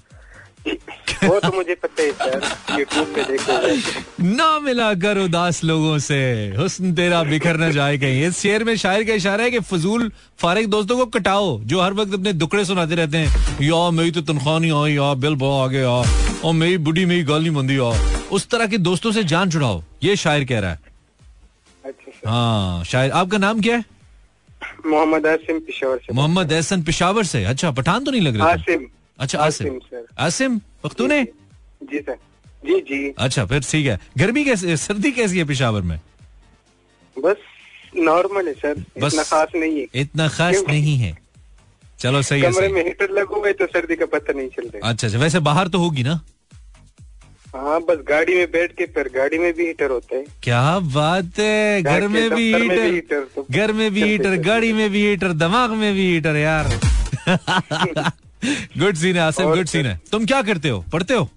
वो 1.23 1.39
तो 1.39 1.51
मुझे 1.51 1.75
पता 1.75 2.01
है 2.01 2.11
सर 2.11 2.79
यूट्यूब 2.79 3.07
पे 3.15 3.23
देखो। 3.23 4.25
ना 4.25 4.59
मिला 4.59 4.93
कर 4.95 5.17
उदास 5.17 5.63
लोगों 5.63 5.97
से। 5.99 6.19
हुस्न 6.57 6.93
तेरा 6.95 7.21
बिखर 7.23 7.57
न 7.57 7.71
जाए 7.71 7.97
कहीं। 7.97 8.23
इस 8.27 8.39
शेर 8.39 8.63
में 8.63 8.75
शायर 8.77 9.03
का 9.03 9.13
इशारा 9.13 9.43
है 9.43 9.51
कि 9.51 9.59
फजूल 9.61 10.11
फारिग 10.39 10.67
दोस्तों 10.69 10.97
को 10.97 11.05
कटाओ 11.17 11.59
जो 11.63 11.81
हर 11.81 11.93
वक्त 11.93 12.13
अपने 12.13 12.33
दुकड़े 12.33 12.65
सुनाते 12.65 12.95
रहते 12.95 13.17
हैं। 13.17 13.59
या 13.61 13.89
मेरी 13.91 14.11
तो 14.11 14.21
तनख्वाह 14.23 14.59
नहीं 14.59 14.71
आई 14.73 14.93
यार 14.93 15.15
बिल 15.17 15.35
बहुत 15.35 15.69
आगे 15.69 15.79
यार 15.79 16.07
और 16.45 16.53
मेरी 16.53 16.77
बुढ़ी 16.79 17.05
मेरी 17.05 17.23
गाल 17.23 17.41
नहीं 17.41 17.51
मंदी 17.51 17.77
यार 17.79 18.27
उस 18.31 18.47
तरह 18.49 18.67
के 18.67 18.77
दोस्तों 18.79 19.11
से 19.11 19.23
जान 19.25 19.49
छुड़ाओ 19.51 19.83
ये 20.03 20.15
शायर 20.15 20.45
कह 20.45 20.59
रहा 20.59 20.71
है। 20.71 20.79
अच्छा 21.85 22.29
हाँ 22.29 22.83
शायर 22.83 23.11
आपका 23.11 23.37
नाम 23.37 23.61
क्या 23.61 23.75
है? 23.75 23.83
मोहम्मद 24.85 25.27
आसिम 25.27 25.59
पिशोर 25.59 25.97
से। 25.97 26.13
मोहम्मद 26.13 26.51
एहसन 26.51 26.83
पिशावर 26.83 27.23
से। 27.23 27.43
अच्छा 27.43 27.71
पठान 27.71 28.03
तो 28.03 28.11
नहीं 28.11 28.21
लग 28.21 28.35
रहा 28.35 28.47
आसिम। 28.47 28.87
अच्छा 29.19 29.39
आसिम। 29.39 29.67
आसिम, 29.67 29.79
सर। 29.79 30.05
आसिम 30.19 30.61
पख्तूने 30.83 31.23
जी 31.83 31.99
सर। 31.99 32.15
जी 32.65 32.79
जी। 32.79 33.13
अच्छा 33.17 33.45
फिर 33.45 33.61
ठीक 33.61 33.87
है। 33.87 33.99
गर्मी 34.17 34.45
कैसी 34.45 34.77
सर्दी 34.77 35.11
कैसी 35.11 35.37
है 35.37 35.45
पिशावर 35.45 35.81
में? 35.81 36.01
बस 37.23 37.35
नॉर्मल 37.97 38.47
है 38.47 38.53
सर। 38.53 38.85
बस- 39.01 39.13
इतना 39.13 39.23
खास 39.23 39.47
नहीं 39.55 39.79
है। 39.79 39.87
इतना 39.95 40.27
खास 40.27 40.63
नहीं 40.67 40.97
है। 40.97 41.17
चलो 41.99 42.21
सही 42.21 42.41
है 42.41 42.51
कमरे 42.51 42.67
में 42.67 42.83
हीटर 42.83 43.09
लगा 43.09 43.35
हुआ 43.35 43.47
है 43.47 43.53
तो 43.53 43.65
सर्दी 43.65 43.95
का 43.95 44.05
पता 44.05 44.33
नहीं 44.33 44.49
चल 44.49 44.67
रहा 44.67 44.89
अच्छा 44.89 45.07
अच्छा 45.07 45.19
वैसे 45.19 45.39
बाहर 45.39 45.67
तो 45.67 45.79
होगी 45.79 46.03
ना? 46.03 46.21
हाँ 47.55 47.79
बस 47.81 47.97
गाड़ी 48.09 48.35
में 48.35 48.45
बैठ 48.51 48.71
के 48.77 48.85
फिर 48.95 49.07
गाड़ी 49.15 49.37
में 49.39 49.53
भी 49.53 49.65
हीटर 49.67 49.91
होता 49.91 50.15
है। 50.15 50.23
क्या 50.43 50.79
बात 50.95 51.39
है 51.39 51.81
घर 51.81 51.91
घर 51.91 52.07
में 52.07 52.29
भी 52.29 52.53
हीटर 52.53 53.23
तो 53.35 53.45
घर 53.51 53.71
में 53.73 53.89
भी 53.93 54.03
हीटर 54.03 54.35
गाड़ी 54.43 54.71
में 54.73 54.89
भी 54.91 55.05
हीटर 55.07 55.33
दिमाग 55.33 55.71
में 55.81 55.93
भी 55.93 56.05
हीटर 56.11 56.35
यार। 56.35 56.67
गुड 58.77 58.95
सीन 58.95 59.15
है 59.15 59.21
आसिफ 59.21 59.45
गुड 59.47 59.67
सीन 59.67 59.85
है। 59.85 59.99
तुम 60.11 60.25
क्या 60.25 60.41
करते 60.41 60.69
हो? 60.69 60.83
पढ़ते 60.93 61.13
हो? 61.13 61.29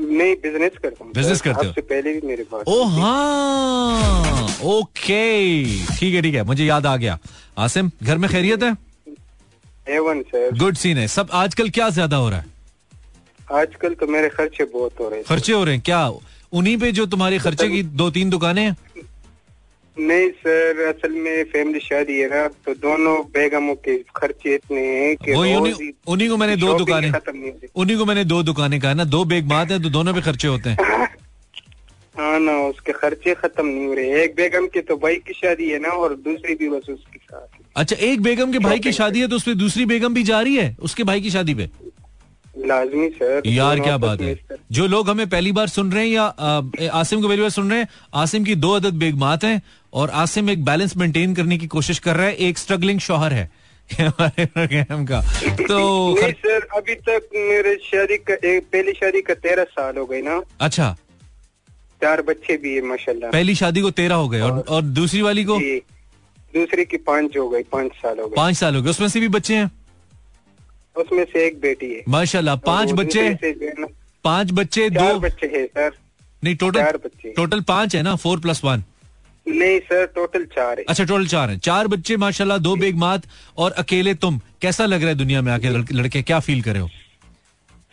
नहीं 0.00 0.34
बिज़नेस 0.42 0.72
करता 0.82 1.04
हूँ। 1.04 1.12
सर। 1.14 1.38
करते 1.44 1.64
हो? 1.64 1.68
आपसे 1.68 1.80
पहले 1.80 2.12
भी 2.12 2.26
मेरे 2.26 2.44
पास 2.52 2.64
ओ 2.68 2.84
हाँ। 2.98 4.48
ओके 4.74 5.64
ठीक 5.96 6.14
है 6.14 6.22
ठीक 6.22 6.34
है 6.34 6.42
मुझे 6.44 6.64
याद 6.64 6.86
आ 6.86 6.96
गया। 6.96 7.18
आसिम 7.58 7.90
घर 8.02 8.18
में 8.18 8.30
खैरियत 8.30 8.62
है? 8.62 8.76
एवन 9.96 10.22
सर 10.22 10.56
गुड 10.58 10.76
सीन 10.76 10.98
है। 10.98 11.06
सब 11.08 11.28
आजकल 11.32 11.70
क्या 11.70 11.88
ज़्यादा 11.90 12.16
हो 12.16 12.28
रहा 12.30 12.38
है? 12.38 12.49
आजकल 13.50 13.94
तो 14.00 14.06
मेरे 14.06 14.28
खर्चे 14.28 14.64
बहुत 14.64 15.00
हो 15.00 15.08
रहे 15.08 15.18
हैं। 15.18 15.24
खर्चे 15.28 15.52
हो 15.52 15.62
रहे 15.64 15.74
हैं? 15.74 15.82
क्या? 15.84 16.06
उन्हीं 16.52 16.76
पे 16.78 16.90
जो 16.92 17.06
तुम्हारे 17.06 17.38
खर्चे 17.38 17.68
की 17.68 17.82
दो 18.00 18.10
तीन 18.10 18.30
दुकानें 18.30 18.62
हैं? 18.62 18.76
नहीं 19.96 20.28
सर 20.42 20.78
असल 20.88 21.12
में 21.22 21.44
फैमिली 21.52 21.80
शादी 21.80 22.18
है 22.18 22.28
ना 22.30 22.46
तो 22.66 22.74
दोनों 22.82 23.16
बेगमों 23.34 23.74
के 23.86 23.96
खर्चे 24.16 24.54
इतने 24.54 24.80
हैं 24.80 25.16
कि 25.16 25.32
उन्हीं 25.32 25.90
उन्हीं 26.08 26.28
को 26.28 26.36
मैंने 26.36 26.56
दो 26.56 26.72
दुकानें 26.78 27.10
उन्हीं 27.74 27.96
को 27.98 28.04
मैंने 28.04 28.24
दो 28.24 28.42
दुकानें 28.42 28.78
कहा 28.80 28.92
ना 28.94 29.04
दो 29.14 29.24
बेग 29.32 29.46
मात 29.48 29.70
है 29.70 29.82
तो 29.82 29.90
दोनों 29.90 30.14
पे 30.14 30.20
खर्चे 30.20 30.48
होते 30.48 30.70
हैं। 30.70 30.78
हाँ 32.20 32.38
ना 32.40 32.52
उसके 32.68 32.92
खर्चे 32.92 33.34
खत्म 33.34 33.66
नहीं 33.66 33.86
हो 33.86 33.94
रहे 33.94 34.22
एक 34.24 34.34
बेगम 34.36 34.66
के 34.74 34.80
तो 34.88 34.96
भाई 34.96 35.16
की 35.26 35.32
शादी 35.34 35.68
है 35.70 35.78
ना 35.78 35.88
और 36.02 36.14
दूसरी 36.24 36.54
भी 36.54 36.68
बस 36.68 36.88
उसके 36.90 37.18
साथ 37.18 37.58
अच्छा 37.76 37.96
एक 38.06 38.20
बेगम 38.22 38.52
के 38.52 38.58
भाई 38.58 38.78
की 38.86 38.92
शादी 38.92 39.20
है 39.20 39.28
तो 39.28 39.36
उस 39.36 39.42
पे 39.42 39.54
दूसरी 39.62 39.84
बेगम 39.92 40.14
भी 40.14 40.22
जा 40.32 40.40
रही 40.40 40.56
है 40.56 40.76
उसके 40.82 41.04
भाई 41.04 41.20
की 41.20 41.30
शादी 41.30 41.54
पे? 41.54 41.68
लाजमी 42.58 43.08
सर। 43.08 43.42
यार 43.46 43.80
क्या 43.80 43.96
बात 43.98 44.20
है। 44.20 44.38
जो 44.72 44.86
लोग 44.86 45.10
हमें 45.10 45.28
पहली 45.28 45.52
बार 45.52 45.68
सुन 45.68 45.92
रहे 45.92 46.06
हैं 46.06 46.12
या 46.12 46.22
आ, 46.22 46.62
आसिम 47.00 47.22
को 47.22 47.28
पहली 47.28 47.40
बार 47.40 47.50
सुन 47.50 47.70
रहे 47.70 47.78
हैं 47.78 47.88
आसिम 48.14 48.44
की 48.44 48.54
दो 48.54 48.72
अदद 48.72 48.94
बेगमात 48.94 49.44
हैं 49.44 49.62
और 49.92 50.10
आसिम 50.10 50.50
एक 50.50 50.64
बैलेंस 50.64 50.96
मेंटेन 50.96 51.34
करने 51.34 51.58
की 51.58 51.66
कोशिश 51.66 51.98
कर 51.98 52.16
रहा 52.16 52.26
है। 52.26 52.34
एक 52.34 52.58
स्ट्रगलिंग 52.58 53.00
शोहर 53.00 53.32
है। 53.32 53.50
हमारे 54.00 54.46
प्रोग्राम 54.46 55.06
का। 55.06 55.20
तो 55.48 56.14
नहीं 56.20 56.32
सर 56.32 56.66
अभी 56.76 56.94
तक 56.94 57.28
मेरे 57.34 57.74
शादी 57.74 58.16
का 58.16 58.34
पहली 58.44 58.92
शादी 58.92 59.20
का 59.20 59.34
तेरह 59.34 59.64
साल 59.64 59.96
हो 59.96 60.06
गए 60.06 60.22
ना। 60.22 60.42
अच्छा। 60.60 60.96
चार 62.02 62.22
बच्चे 62.22 62.56
भी 62.56 62.74
है 62.74 62.82
माशाल्लाह। 62.82 63.30
पहली 63.30 63.54
शादी 63.54 63.80
को 63.80 63.90
तेरह 63.90 64.14
हो 64.14 64.28
गए 64.28 64.40
और, 64.40 64.64
और 64.68 64.82
दूसरी 64.82 65.22
वाली 65.22 65.44
को? 65.44 65.58
दूसरी 66.54 66.84
की 66.84 66.96
पाँच 66.96 67.36
हो 67.36 67.48
गई 67.48 67.62
पाँच 67.62 67.92
साल 67.92 68.18
हो 68.18 68.26
गए। 68.28 68.36
पाँच 68.36 68.56
साल 68.56 68.76
हो 68.76 68.82
गए। 68.82 68.90
उसमें 68.90 69.08
से 69.08 69.20
भी 69.20 69.28
बच्चे 69.28 69.56
हैं? 69.56 69.70
उसमें 70.96 71.24
से 71.32 71.46
एक 71.46 71.60
बेटी 71.60 71.92
है। 71.94 72.02
माशाल्लाह 72.08 72.56
पाँच 72.66 72.92
बच्चे? 72.92 73.28
पाँच 74.24 74.52
बच्चे 74.52 74.88
दो 74.90 75.18
बच्चे 75.20 75.46
हैं 75.56 75.66
सर। 75.66 75.90
नहीं 76.44 76.54
चार 76.54 76.70
टोटल 76.72 76.98
बच्चे 77.04 77.32
टोटल 77.36 77.60
पाँच 77.68 77.94
है 77.96 78.02
ना? 78.02 78.14
फोर 78.16 78.40
प्लस 78.40 78.60
वन 78.64 78.82
नहीं 79.46 79.78
सर 79.80 80.04
टोटल 80.14 80.44
चार 80.54 80.78
है। 80.78 80.84
अच्छा 80.88 81.04
टोटल 81.04 81.26
चार 81.26 81.50
है। 81.50 81.58
चार 81.58 81.86
बच्चे 81.88 82.16
माशाल्लाह 82.16 82.58
दो 82.58 82.74
बेग 82.76 82.96
मात 82.96 83.22
और 83.58 83.72
अकेले 83.82 84.14
तुम। 84.14 84.40
कैसा 84.62 84.86
लग 84.86 85.00
रहा 85.00 85.08
है 85.08 85.14
दुनिया 85.14 85.42
में 85.42 85.52
आके 85.52 85.68
लड़के, 85.68 85.94
लड़के 85.94 86.22
क्या 86.22 86.40
फील 86.40 86.62
करे 86.62 86.78
हो? 86.78 86.88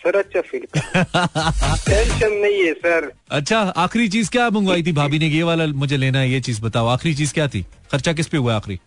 सर 0.01 0.17
अच्छा 0.17 0.41
फील 0.41 0.65
टेंशन 0.75 2.33
नहीं 2.41 2.61
है 2.65 2.73
सर। 2.73 3.11
अच्छा 3.31 3.59
आखिरी 3.59 4.07
चीज़ 4.09 4.29
क्या 4.31 4.49
मंगवाई 4.49 4.83
थी 4.83 4.91
भाभी 4.91 5.19
ने? 5.19 5.27
ये 5.27 5.43
वाला 5.43 5.65
मुझे 5.83 5.97
लेना 5.97 6.19
है 6.19 6.29
ये 6.31 6.41
चीज़ 6.41 6.61
बताओ। 6.61 6.87
आखिरी 6.87 7.15
चीज़ 7.15 7.33
क्या 7.33 7.47
थी? 7.47 7.65
खर्चा 7.91 8.13
किस 8.13 8.27
पे 8.27 8.37
हुआ 8.37 8.55
आखिरी? 8.55 8.79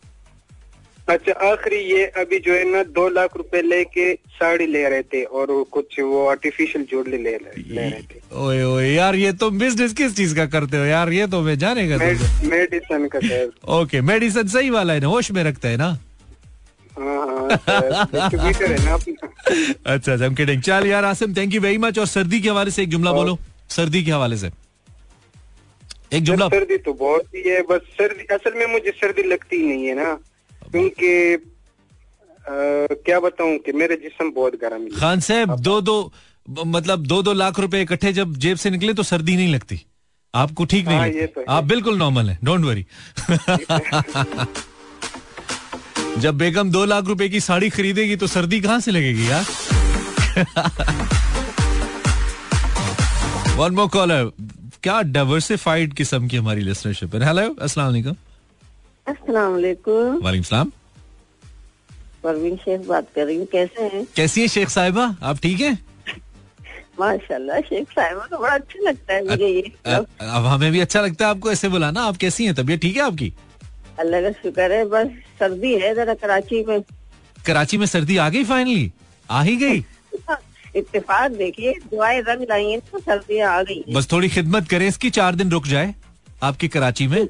अच्छा 1.10 1.32
आखिरी 1.46 1.76
ये 1.90 2.04
अभी 2.22 2.38
जो 2.38 2.52
है 2.54 2.64
ना 2.70 2.82
दो 2.96 3.08
लाख 3.08 3.36
रुपए 3.36 3.60
लेके 3.62 4.12
साड़ी 4.14 4.66
ले 4.66 4.88
रहे 4.88 5.02
थे 5.02 5.22
और 5.24 5.46
कुछ 5.72 5.98
वो 6.00 6.26
आर्टिफिशियल 6.28 6.84
ज्वेलरी 6.90 7.18
ले 7.22 7.30
ले 7.30 7.88
रहे 7.88 8.02
थे। 8.02 8.20
ओए 8.42 8.62
ओए 8.64 8.88
यार 8.88 9.16
ये 9.16 9.32
तुम 9.40 9.58
बिज़नेस 9.58 9.92
किस 9.92 10.16
चीज़ 10.16 10.34
का 10.36 10.46
करते 10.46 10.76
हो? 10.76 10.84
यार 10.84 11.12
ये 11.12 11.26
तो 11.26 11.40
मैं 11.42 11.58
जानेगा 11.58 11.98
तुमसे। 11.98 12.48
मेडिसन 12.48 13.08
का 13.14 13.18
ओके 13.80 14.00
मेडिसिन 14.12 14.48
सही 14.48 14.70
वाला 14.70 14.92
है 14.92 15.00
ना 15.00 15.06
होश 15.06 15.30
में 15.32 15.42
रखता 15.44 15.68
है 15.68 15.76
ना? 15.76 15.90
हाँ 16.92 17.26
हाँ 17.26 17.48
अच्छा 19.86 20.12
अच्छा 20.12 20.28
किडिंग 20.28 20.62
चल 20.62 20.86
यार 20.86 21.04
Asim 21.04 21.34
thank 21.36 21.54
you 21.54 21.60
very 21.60 21.78
much 21.78 21.98
और 21.98 22.06
सर्दी 22.06 22.40
के 22.40 22.48
हवाले 22.48 22.70
से 22.70 22.82
एक 22.82 22.88
जुमला 22.88 23.12
बोलो। 23.12 23.38
सर्दी 23.70 24.02
के 24.04 24.10
हवाले 24.10 24.36
से। 24.36 24.50
एक 26.12 26.22
जुमला। 26.24 26.48
सर्दी 26.48 26.76
तो 26.78 26.92
बहुत 26.92 27.24
ही 27.34 27.42
है 27.48 27.60
बस 27.70 27.80
सर्दी 27.98 28.34
असल 28.34 28.58
में 28.58 28.66
मुझे 28.72 28.90
सर्दी 28.90 29.22
लगती 29.22 29.56
ही 29.56 29.66
नहीं 29.66 29.86
है 29.86 29.94
ना। 29.94 30.18
क्योंकि 30.72 31.36
क्या 33.04 33.18
बताऊँ 33.20 33.56
कि 33.58 33.72
मेरे 33.72 33.96
जिस्म 33.96 34.30
बहुत 34.32 34.54
गर्म 34.60 34.82
है। 34.82 34.90
खान 34.90 35.20
साहब 35.20 35.58
दो 35.60 35.80
दो 35.80 36.12
मतलब 36.48 37.06
दो 37.06 37.22
दो 37.22 37.32
लाख 37.32 37.58
रुपए 37.60 37.80
इकट्ठे 37.82 38.12
जब 38.12 38.34
जेब 38.36 38.56
से 38.56 38.70
निकले 38.70 38.94
तो 38.94 39.02
सर्दी 39.04 39.36
नहीं 39.36 39.52
लगती। 39.54 39.80
आपको 40.34 40.64
ठीक 40.64 40.86
नहीं 40.88 40.98
हाँ, 40.98 41.06
लगती। 41.06 41.26
तो 41.26 41.44
आप 41.48 41.64
बिल्कुल 41.64 41.98
नॉर्मल 41.98 42.30
है 42.30 42.38
डोंट 42.44 42.64
वरी 42.64 42.86
जब 46.18 46.38
बेगम 46.38 46.70
दो 46.70 46.84
लाख 46.84 47.04
रुपए 47.06 47.28
की 47.28 47.40
साड़ी 47.40 47.68
खरीदेगी 47.70 48.16
तो 48.16 48.26
सर्दी 48.26 48.60
कहाँ 48.60 48.80
से 48.80 48.90
लगेगी 48.90 49.28
यार? 49.30 49.44
वन 53.56 53.74
मोर 53.74 53.88
कॉलर 53.88 54.30
क्या 54.82 55.00
डाइवर्सिफाइड 55.04 55.94
किस्म 55.94 56.28
की 56.28 56.36
हमारी 56.36 56.62
लिसनरशिप 56.62 57.14
है? 57.14 57.26
हेलो 57.26 57.54
अस्सलाम 57.54 57.86
वालेकुम। 57.86 58.16
अस्सलाम 59.06 59.52
वालेकुम 59.52 60.18
वालेकुम 60.24 60.44
सलाम। 60.44 60.72
परवीन 62.24 62.56
शेख 62.56 62.80
बात 62.86 63.06
कर 63.14 63.24
रही 63.26 63.36
हूँ 63.36 63.46
कैसे 63.52 63.82
हैं? 63.82 64.04
कैसी 64.16 64.40
है 64.40 64.48
शेख 64.48 64.68
साहिबा? 64.68 65.04
आप 65.22 65.38
ठीक 65.42 65.60
हैं? 65.60 65.78
माशाल्लाह 67.00 67.60
शेख 67.68 67.90
साहिबा 67.90 68.26
तो 68.30 68.38
बड़ा 68.38 68.54
अच्छा 68.54 68.82
लगता 68.88 69.14
है 69.14 69.24
मुझे 69.28 69.46
ये 69.46 69.62
अब 69.86 70.46
हमें 70.46 70.70
भी 70.72 70.80
अच्छा 70.80 71.00
लगता 71.00 71.24
है 71.24 71.30
आपको 71.30 71.50
ऐसे 71.52 71.68
बुलाना। 71.68 72.02
आप 72.02 72.16
कैसी 72.16 72.44
हैं? 72.44 72.54
तबीयत 72.54 72.80
ठीक 72.80 72.96
है 72.96 73.02
आपकी? 73.02 73.32
अल्लाह 73.98 74.20
का 74.22 74.30
शुक्र 74.42 74.72
है 74.72 74.84
बस 74.88 75.06
सर्दी 75.40 75.72
है 75.80 75.94
जरा 75.94 76.14
कराची 76.14 76.64
में। 76.68 76.80
कराची 77.46 77.78
में 77.78 77.86
सर्दी 77.86 78.16
आ 78.16 78.28
गई 78.28 78.44
फाइनली 78.44 78.90
आ 79.30 79.42
ही 79.42 79.56
गई? 79.56 79.84
इतफाक 80.76 81.30
देखिए 81.32 81.72
दुआएँ 81.90 82.20
रंग 82.28 82.42
लाई 82.50 82.70
हैं 82.70 82.80
तो 82.80 82.98
सर्दियाँ 82.98 83.52
आ 83.52 83.62
गई। 83.62 83.82
बस 83.94 84.10
थोड़ी 84.12 84.28
खिदमत 84.28 84.68
करें 84.68 84.86
इसकी 84.88 85.10
चार 85.10 85.34
दिन 85.34 85.50
रुक 85.50 85.66
जाए 85.66 85.94
आपकी 86.42 86.68
कराची 86.68 87.06
में। 87.06 87.22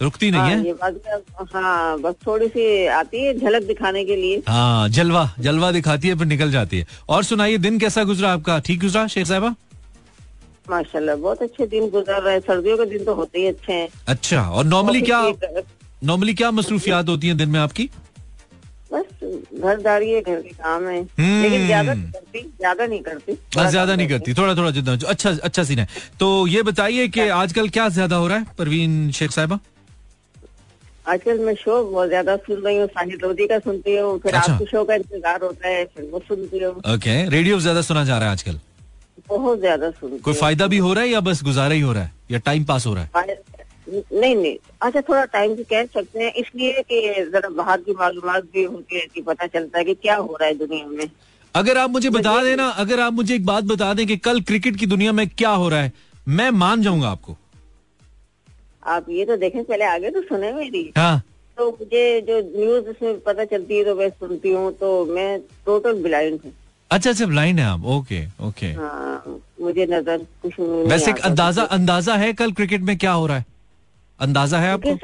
रुकती 0.00 0.30
नहीं 0.30 0.40
हाँ, 0.40 0.50
है? 0.50 1.54
हाँ 1.54 1.98
बस 2.00 2.14
थोड़ी 2.26 2.46
सी 2.48 2.86
आती 2.88 3.24
है 3.24 3.38
झलक 3.38 3.62
दिखाने 3.62 4.04
के 4.04 4.16
लिए। 4.16 4.42
हाँ 4.48 4.88
जलवा 4.88 5.28
जलवा 5.40 5.70
दिखाती 5.72 6.08
है 6.08 6.14
फिर 6.18 6.26
निकल 6.26 6.50
जाती 6.50 6.78
है। 6.78 6.86
और 7.08 7.24
सुनाइए 7.24 7.58
दिन 7.58 7.78
कैसा 7.78 8.04
गुजरा 8.04 8.32
आपका? 8.32 8.58
ठीक 8.60 8.80
गुजरा 8.80 9.06
शेख 9.06 9.26
साहबा? 9.26 9.54
माशाल्लाह 10.70 11.16
बहुत 11.16 11.42
अच्छे 11.42 11.66
दिन 11.66 11.88
गुजर 11.90 12.22
रहे 12.22 12.34
हैं। 12.34 12.40
सर्दियों 12.40 12.76
के 12.76 12.84
दिन 12.90 13.04
तो 13.04 13.14
होते 13.14 13.38
ही 13.38 13.46
अच्छे 13.46 13.72
हैं। 13.72 13.88
अच्छा 14.08 14.42
और 14.42 14.64
नॉर्मली 14.66 15.00
क्या 15.02 15.22
नॉर्मली 16.04 16.34
क्या 16.34 16.50
मसरूफियात 16.50 17.08
होती 17.08 17.28
है 17.28 17.34
दिन 17.36 17.48
में 17.48 17.58
आपकी? 17.60 17.88
बस 18.92 19.24
घरदारी 19.62 20.10
है 20.10 20.20
घर 20.20 20.40
के 20.42 20.48
काम 20.50 20.86
है। 20.88 21.00
हम्म। 21.00 21.42
लेकिन 21.42 21.66
ज़्यादा 21.66 21.94
करती 21.94 22.40
ज़्यादा 22.40 22.86
नहीं 22.86 23.00
करती। 23.00 23.32
हाँ, 23.56 23.70
ज़्यादा 23.70 23.94
नहीं 23.96 24.08
करती 24.08 24.34
थोड़ा 24.34 24.54
थोड़ा 24.56 24.70
जितना 24.70 24.96
अच्छा 25.08 25.30
अच्छा 25.30 25.62
सीन 25.64 25.78
है। 25.78 25.86
तो 26.20 26.46
ये 26.46 26.62
बताइए 26.62 27.08
कि 27.08 27.28
आजकल 27.36 27.68
क्या 27.68 27.88
ज़्यादा 27.88 28.16
हो 28.16 28.26
रहा 28.28 28.38
है? 28.38 28.46
परवीन 28.58 29.10
शेख 29.10 29.30
साहिबा? 29.30 29.58
आजकल 31.10 31.38
मैं 31.44 31.54
शो 31.56 31.82
बहुत 31.84 32.08
ज़्यादा 32.08 32.36
सुन 32.38 32.62
रही 32.64 32.76
हूँ 32.76 32.86
साहिद 32.88 33.22
लोधी 33.22 33.46
का 33.46 33.58
सुनती 33.58 33.96
हूँ 33.96 34.18
फिर 34.18 34.34
अच्छा। 34.34 34.52
आपके 34.52 34.64
शो 34.66 34.84
का 34.84 34.94
इंतज़ार 34.94 35.44
होता 35.44 35.68
है 35.68 35.84
फिर 35.86 36.08
वो 36.12 36.18
सुनती 36.28 36.58
हूँ। 36.58 36.74
ओके 36.94 37.14
रेडियो 37.30 37.58
ज़्यादा 37.60 37.80
सुना 37.82 38.04
जा 38.04 38.18
रहा 38.18 38.26
है 38.26 38.32
आजकल? 38.32 38.58
बहुत 39.28 39.58
ज़्यादा 39.60 39.90
सुनती 39.90 40.18
कोई 40.18 40.34
फ़ायदा 40.34 40.66
भी 40.66 40.78
हो 40.78 40.92
रहा 40.92 41.04
है 41.04 41.10
या 41.10 41.20
बस 41.20 41.42
गुजारा 41.44 41.74
ही 41.74 41.80
हो 41.80 41.92
रहा 41.92 42.02
है 42.02 42.12
या 42.30 42.38
टाइम 42.46 42.64
पास 42.64 42.86
हो 42.86 42.94
रहा 42.94 43.20
है? 43.20 43.38
नहीं 43.88 44.34
नहीं। 44.36 44.56
अच्छा 44.82 45.00
थोड़ा 45.00 45.24
टाइम 45.26 45.54
भी 45.54 45.64
कह 45.64 45.84
सकते 45.94 46.18
हैं 46.18 46.32
इसलिए 46.34 46.82
कि 46.90 47.00
जरा 47.32 47.48
बाहर 47.54 47.80
की 47.80 47.92
मालूम 48.00 48.30
भी 48.52 48.64
होती 48.64 48.96
है 48.96 49.06
कि 49.14 49.22
पता 49.22 49.46
चलता 49.46 49.78
है 49.78 49.84
कि 49.84 49.94
क्या 49.94 50.16
हो 50.16 50.36
रहा 50.40 50.48
है 50.48 50.54
दुनिया 50.58 50.86
में। 50.88 51.10
अगर 51.54 51.78
आप 51.78 51.90
मुझे 51.90 52.10
बता 52.10 52.42
देना 52.44 52.68
अगर 52.78 53.00
आप 53.00 53.12
मुझे 53.12 53.34
एक 53.34 53.46
बात 53.46 53.64
बता 53.66 53.92
दें 53.94 54.06
कि 54.06 54.16
कल 54.18 54.40
क्रिकेट 54.42 54.76
की 54.76 54.86
दुनिया 54.86 55.12
में 55.12 55.28
क्या 55.28 55.50
हो 55.52 55.68
रहा 55.68 55.80
है 55.80 55.92
मैं 56.28 56.50
मान 56.56 56.82
जाऊँगा 56.82 57.08
आपको। 57.08 57.36
आप 58.82 59.06
ये 59.10 59.24
तो 59.24 59.36
देखें 59.36 59.62
पहले 59.64 59.84
आगे 59.84 60.10
तो 60.10 60.22
सुने 60.22 60.52
मेरी 60.52 60.90
हाँ। 60.96 61.22
तो 61.58 61.70
मुझे 61.70 62.20
जो 62.28 62.38
न्यूज़ 62.56 62.88
उसमें 62.90 63.18
पता 63.20 63.44
चलती 63.44 63.78
है 63.78 63.84
तो 63.84 63.94
मैं 63.94 64.08
सुनती 64.10 64.52
हूँ 64.52 64.72
तो 64.80 65.04
मैं 65.06 65.38
टोटल 65.66 66.02
ब्लाइंड 66.02 66.38
हूँ। 66.44 66.52
अच्छा 66.90 67.10
अच्छा 67.10 67.26
ब्लाइंड 67.26 67.58
है 67.60 67.64
आप। 67.66 67.84
ओके 67.86 68.22
ओके 68.46 68.66
हाँ, 68.66 69.40
मुझे 69.60 69.86
नज़र 69.90 70.26
कुछ 70.42 70.52
नहीं 70.60 70.84
वैसे 70.88 71.10
एक 71.10 71.18
अंदाज़ा 71.26 71.62
अंदाज़ा 71.76 72.14
है 72.16 72.32
कल 72.32 72.52
क्रिकेट 72.52 72.80
में 72.82 72.96
क्या 72.98 73.12
हो 73.12 73.26
रहा 73.26 73.36
है? 73.36 73.44
अंदाज़ा 74.20 74.58
है 74.60 74.72
आपको? 74.72 74.94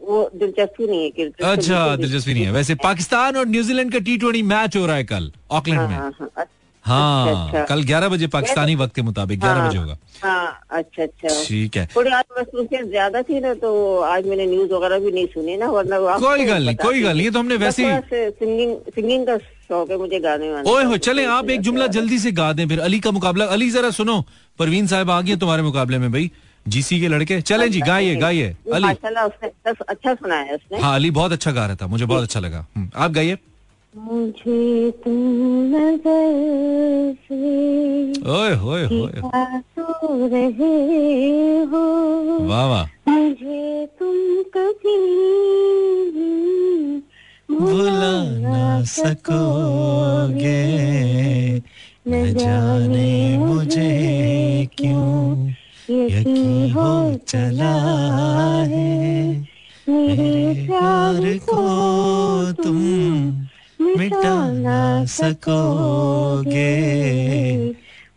वो 0.00 0.30
दिलचस्पी 0.34 0.86
नहीं 0.86 1.02
है 1.02 1.10
क्रिकेट 1.10 1.42
अच्छा 1.46 1.96
दिलचस्पी 1.96 2.34
नहीं 2.34 2.44
है। 2.44 2.52
वैसे 2.52 2.74
पाकिस्तान 2.82 3.36
और 3.36 3.46
न्यूजीलैंड 3.46 3.92
का 3.92 3.98
टी 3.98 4.16
ट्वेंटी 4.18 4.42
मैच 4.50 4.76
हो 4.76 4.84
रहा 4.86 4.96
है 4.96 5.04
कल 5.04 5.30
ऑकलैंड 5.50 5.80
हाँ, 5.80 5.88
में। 5.88 6.44
हाँ, 6.86 7.26
अच्छा, 7.28 7.42
अच्छा। 7.60 7.64
कल 7.74 7.82
11 7.84 8.08
बजे 8.08 8.26
पाकिस्तानी 8.34 8.74
वक्त 8.82 8.94
के 8.94 9.02
मुताबिक 9.02 9.40
11 9.40 9.60
हाँ, 9.60 9.68
बजे 9.68 9.78
होगा। 9.78 9.96
हाँ 10.22 10.60
अच्छा 10.78 11.02
अच्छा। 11.02 11.28
ठीक 11.46 11.76
है। 11.76 11.86
थोड़ी 11.96 12.10
आज 12.18 12.24
मसरूफियत 12.38 12.86
ज़्यादा 12.90 13.22
थी 13.30 13.40
ना 13.40 13.52
तो 13.64 13.70
आज 14.10 14.26
मैंने 14.26 14.46
न्यूज़ 14.46 14.72
वगैरह 14.72 14.98
भी 15.04 15.12
नहीं 15.12 15.26
सुनी 15.34 15.56
ना 15.56 15.66
वरना 15.70 15.98
कोई 16.18 16.44
गल 16.44 16.64
नहीं, 16.66 16.76
कोई 16.84 17.02
गल 17.02 17.16
नहीं, 17.16 17.30
तो 17.30 17.38
हमने 17.38 17.56
वैसे 17.64 17.86
ही- 17.92 18.30
सिंगिंग 18.38 18.76
सिंगिंग 18.94 19.26
का 19.26 19.36
शौक 19.38 19.90
है 19.90 19.96
मुझे 19.98 20.20
गाने 20.20 20.52
ओए 20.72 20.84
हो 20.84 20.96
चले 21.08 21.24
आप 21.36 21.50
एक 21.50 21.60
जुमला 21.68 21.86
जल्दी 21.98 22.18
से 22.18 22.32
गा 22.40 22.52
दें 22.52 22.66
फिर 22.68 22.80
अली 22.80 23.00
का 23.00 23.10
मुकाबला 23.18 23.44
अली 23.56 23.70
जरा 23.70 23.90
सुनो 24.00 24.20
परवीन 24.58 24.86
साहब 24.86 25.10
आ 25.10 25.20
गए 25.20 25.36
तुम्हारे 25.36 25.62
मुकाबले 25.62 25.98
में 25.98 26.10
भाई 26.12 26.30
जीसी 26.66 27.00
के 27.00 27.08
लड़के 27.08 27.40
चलें 27.40 27.70
जी 27.72 27.80
गाइए 27.86 28.14
गाइए 28.20 28.46
अली। 28.74 28.88
उसने 28.92 29.10
अच्छा- 29.20 29.86
अच्छा 29.88 30.14
सुनाया 30.14 30.42
है 30.42 30.54
उसने। 30.54 30.78
हाँ 30.82 30.94
अली 30.94 31.10
बहुत 31.18 31.32
अच्छा 31.32 31.50
गा 31.58 31.66
रहा 31.66 31.76
था 31.82 31.86
मुझे 31.86 32.04
बहुत 32.04 32.22
अच्छा 32.22 32.40
लगा। 32.40 32.64
हम्म, 32.76 32.88
आप 32.96 33.10
गाइए। 33.12 33.36
मुझे 33.94 34.90
तुम 35.04 35.12
नज़र 35.74 36.04
ओए 38.46 38.54
होए 38.54 38.82
होए 38.84 39.20
हो 41.70 41.80
वाह 42.46 42.66
वाह 42.66 42.84
मुझे 43.08 43.86
तुम 43.98 44.16
कभी 44.54 44.98
भुला 47.50 48.12
ना 48.40 48.82
सकोगे, 48.84 50.62
न 52.08 52.34
जाने 52.34 53.38
मुझे 53.38 54.68
क्यों? 54.78 55.48
यकीन 55.90 56.70
हो 56.72 56.92
चला 57.28 57.74
है, 58.62 58.94
मेरे 59.88 60.66
प्यार 60.66 61.22
को 61.48 61.62
तुम 62.62 62.78
मिटा 63.96 64.34
ना 64.52 65.04
सकोगे। 65.04 66.74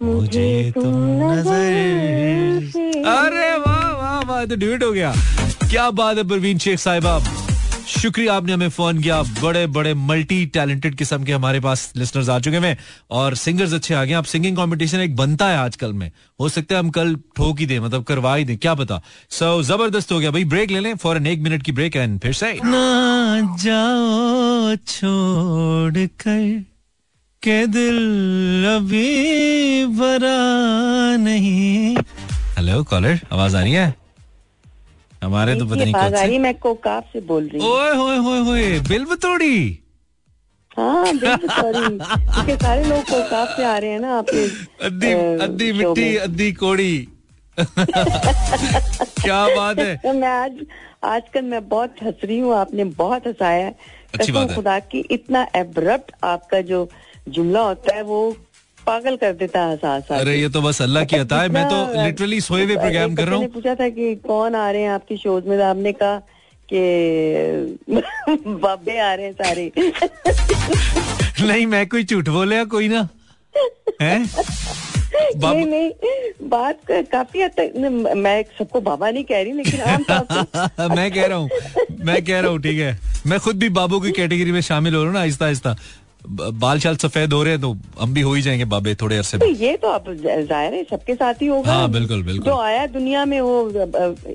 मुझे 0.02 0.72
तुम 0.76 0.94
नज़र 1.22 3.04
अरे 3.08 3.52
वाह 3.58 3.90
वाह 3.92 4.20
वाह 4.22 4.46
तो 4.46 4.56
ड्यूट 4.56 4.84
हो 4.84 4.92
गया। 4.92 5.14
क्या 5.70 5.90
बात 5.92 6.18
है 6.18 6.24
परवीन 6.30 6.58
शेख 6.58 6.80
साहिबा 6.80 7.20
शुक्रिया 7.90 8.34
आपने 8.34 8.54
हमें 8.54 8.70
फ़ोन 8.70 9.02
किया। 9.02 9.22
बड़े 9.42 9.66
बड़े 9.68 9.94
मल्टी 9.94 10.46
टैलेंटेड 10.56 10.96
किस्म 10.96 11.24
के 11.24 11.32
हमारे 11.34 11.60
पास 11.60 11.92
लिसनर्स 11.96 12.30
आ 12.30 12.40
चुके 12.40 12.58
हैं 12.58 12.78
और 13.12 13.36
सिंगर्स 13.36 13.74
अच्छे 13.74 13.94
आ 13.94 14.04
गए 14.04 14.14
आप 14.14 14.26
सिंगिंग 14.26 14.58
कंपटीशन 14.58 15.00
एक 15.02 15.16
बनता 15.16 15.48
है 15.50 15.58
आजकल 15.58 15.94
में। 15.94 16.12
हो 16.40 16.50
सकता 16.50 16.76
है 16.76 16.80
हम 16.80 16.90
कल 16.90 17.16
ठोक 17.38 17.60
ही 17.60 17.66
दें 17.66 17.80
मतलब 17.80 18.04
करवा 18.04 18.36
ही 18.36 18.46
दें 18.46 18.58
क्या 18.58 18.74
पता। 18.76 19.02
सो 19.30 19.56
so, 19.56 19.68
ज़बरदस्त 19.68 20.12
हो 20.12 20.20
गया। 20.20 20.32
भाई 20.32 20.46
ब्रेक 20.46 20.72
ले 20.72 20.80
लें 20.80 20.96
फॉर 20.96 21.18
एन 21.18 21.28
एक 21.28 21.40
मिनट 21.42 21.64
की 21.64 21.72
ब्रेक 21.72 21.96
एंड 21.96 22.20
फिर 22.20 22.34
से। 22.34 22.54
ना 22.64 23.58
जाओ 23.64 24.76
छोड़ 24.88 26.08
कर 26.22 26.64
के 27.44 27.66
दिल 27.68 28.66
अभी 28.68 29.86
भरा 29.98 30.40
नहीं। 31.18 31.96
हेलो 32.58 32.84
कॉलर 32.84 33.20
आवाज़ 33.32 33.56
आ 33.58 33.62
रही 33.62 33.74
है? 33.74 33.94
हमारे 35.24 35.56
तो 35.56 35.66
पता 35.66 35.76
नहीं 35.76 35.94
कौन 35.94 36.02
आ 36.02 36.08
रही 36.08 36.32
से 36.32 36.40
मैं 36.40 36.54
कोकाप 36.60 37.06
से 37.14 37.22
बोल 37.30 37.48
रही 37.48 37.62
हूँ। 37.62 37.70
ओए 37.70 37.96
होए 37.96 38.18
होए 38.18 38.40
होए 38.40 38.80
बिल 38.90 39.06
बतोड़ी। 39.06 39.80
हाँ 40.78 41.18
बिल्कुल 41.18 41.50
सॉरी 41.50 41.98
क्योंकि 41.98 42.56
सारे 42.56 42.84
लोग 42.84 43.04
कोकाप 43.04 43.56
से 43.58 43.64
आ 43.64 43.78
रहे 43.78 43.90
हैं 43.92 44.00
ना 44.00 44.18
आपके 44.18 44.46
अद्दी 44.86 45.14
अद्दी 45.44 45.72
मिट्टी 45.74 46.16
अद्दी 46.18 46.52
कोड़ी। 46.62 47.08
क्या 47.58 49.46
बात 49.56 49.80
है। 49.80 49.96
तो 49.98 50.14
मैं 50.14 50.28
आज 50.28 50.66
आजकल 51.06 51.42
मैं 51.42 51.68
बहुत 51.70 52.04
हंस 52.04 52.16
रही 52.24 52.40
हूँ 52.40 52.56
आपने 52.56 52.84
बहुत 53.02 53.28
हंसाया 53.28 53.68
अच्छी 54.14 54.32
बात 54.32 54.50
है। 54.50 54.56
खुदा 54.56 54.80
की 54.92 55.00
इतना 55.12 55.48
एब्रप्ट 55.56 56.12
आपका 56.24 56.62
जो 56.62 56.90
जुमला 57.36 57.62
होता 57.62 57.96
है 57.96 58.02
वो 58.04 58.20
पागल 58.78 59.16
कर 59.22 59.34
देता 59.40 59.62
है 59.62 59.72
हंसा 59.72 59.94
हंसा 59.96 60.18
अरे 60.20 60.36
ये 60.36 60.50
तो 60.50 60.62
बस 60.62 60.82
अल्लाह 60.82 61.04
की 61.06 61.16
अता 61.18 61.42
है। 61.42 61.50
मैं 61.54 61.64
तो 61.70 62.04
लिटरली 62.04 62.40
सोए 62.42 62.64
हुए 62.66 62.76
प्रोग्राम 62.76 63.16
कर 63.16 63.28
रहा 63.28 63.36
हूँ। 63.36 63.48
पूछा 63.54 63.76
था 63.76 63.90
कि 63.90 64.16
कौन 64.28 64.56
आ 64.56 64.70
रहे 64.72 64.82
हैं 64.82 64.90
आपकी 64.90 65.18
शोज़ 65.18 65.48
में 65.50 65.58
तो 65.58 65.64
आपने 65.66 65.92
कहा 66.02 66.18
कि 66.74 66.82
बाबे 68.66 68.98
आ 69.00 69.14
रहे 69.14 69.26
हैं 69.26 69.34
सारे। 69.34 69.72
नहीं 71.48 71.66
मैं 71.68 71.86
कोई 71.90 72.04
झूठ 72.04 72.30
बोले 72.30 72.64
कोई 72.74 72.88
ना? 72.90 73.08
है? 74.02 74.18
नहीं 75.36 75.66
नहीं 75.66 75.90
बात 76.50 76.80
काफ़ी 77.12 77.42
हद 77.42 77.52
तक 77.60 77.74
मैं 78.18 78.42
सबको 78.58 78.82
बाबा 78.82 79.10
नहीं 79.12 79.24
कह 79.32 79.42
रही 79.42 79.54
लेकिन 79.54 79.82
आम 79.82 80.04
मैं 80.96 81.12
कह 81.12 81.26
रहा 81.26 81.38
हूँ 81.38 81.50
मैं 82.06 82.24
कह 82.26 82.40
रहा 82.40 82.52
हूँ 82.52 82.60
ठीक 82.62 82.80
है। 82.80 82.98
मैं 83.28 83.40
खुद 83.40 83.56
भी 83.60 83.70
बाबू 83.78 84.00
की 84.00 84.12
कैटेगरी 84.20 84.52
में 84.52 84.62
शामिल 84.70 84.96
हो 84.96 85.02
रहा 85.02 85.08
हूँ 85.10 85.14
ना 85.16 85.22
आहिस्ता 85.22 85.46
आहिस्ता 85.46 85.76
बाल 86.24 86.80
शाल 86.80 86.96
सफ़ेद 86.98 87.34
हो 87.34 87.42
रहे 87.44 87.54
हैं 87.54 87.62
तो 87.62 87.76
हम 88.00 88.14
भी 88.14 88.22
हो 88.22 88.34
ही 88.34 88.42
जाएँगे 88.42 88.66
बाबे 88.66 88.94
थोड़े 88.96 89.18
अरसे 89.18 89.38
तो 89.38 89.46
ये 89.46 89.76
तो 89.78 89.88
अब 89.90 90.14
ज़ाहिर 90.16 90.74
है 90.74 90.84
सबके 90.84 91.16
साथ 91.16 91.42
ही 91.42 91.48
होगा। 91.48 91.74
हाँ, 91.74 91.90
बिल्कुल, 91.92 92.24
बिल्कुल। 92.24 92.46
जो 92.46 92.58
आया 92.60 92.86
दुनिया 92.88 93.24
में 93.26 93.40
वो 93.42 93.70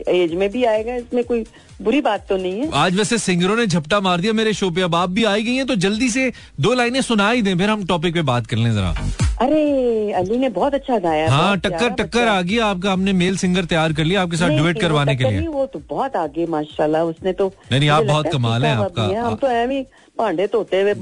एज 0.08 0.34
में 0.34 0.48
भी 0.52 0.64
आएगा 0.64 0.94
इसमें 0.96 1.24
कोई 1.24 1.44
बुरी 1.82 2.00
बात 2.00 2.26
तो 2.28 2.36
नहीं 2.36 2.60
है। 2.60 2.70
आज 2.74 2.96
वैसे 2.96 3.18
सिंगरों 3.18 3.56
ने 3.56 3.66
झपटा 3.66 4.00
मार 4.00 4.20
दिया 4.20 4.32
मेरे 4.32 4.52
शो 4.52 4.70
पे 4.70 4.82
अब 4.82 4.94
आप 4.94 5.10
भी 5.10 5.24
आई 5.24 5.42
गई 5.42 5.54
हैं 5.54 5.66
तो 5.66 5.74
जल्दी 5.76 6.08
से 6.10 6.32
दो 6.60 6.72
लाइनें 6.74 7.00
सुना 7.02 7.30
ही 7.30 7.42
दें 7.42 7.56
फिर 7.58 7.70
हम 7.70 7.84
टॉपिक 7.86 8.14
पे 8.14 8.22
बात 8.24 8.46
कर 8.46 8.56
लें 8.56 8.72
जरा। 8.74 8.94
अरे 9.42 10.12
अली 10.12 10.36
ने 10.38 10.48
बहुत 10.50 10.74
अच्छा 10.74 10.98
गाया 10.98 11.30
हाँ 11.30 11.56
टक्कर 11.58 11.88
टक्कर 11.94 12.28
आ 12.28 12.40
गया 12.42 12.66
आपका 12.66 12.92
हमने 12.92 13.12
मेल 13.14 13.36
सिंगर 13.36 13.64
तैयार 13.64 13.92
कर 13.92 14.04
लिया 14.04 14.22
आपके 14.22 14.36
साथ 14.36 14.56
डुएट 14.58 14.80
करवाने 14.80 15.16
के 15.16 15.30
लिए। 15.30 15.46
वो 15.48 15.66
तो 15.66 15.82
बहुत 15.90 16.16
आगे 16.16 16.46
माशाल्लाह 16.46 17.02
उसने 17.04 17.32
तो 17.32 17.52
नहीं, 17.72 17.88
आप 17.88 18.04
बहुत 18.04 18.32
कमाल 18.32 18.64
है 18.64 18.74
आपका। 18.74 19.02
हम 19.20 19.34
तो 19.36 19.48
ही 19.70 19.84
भांडे 20.18 20.46
धोते 20.46 20.82
हुए 20.82 20.94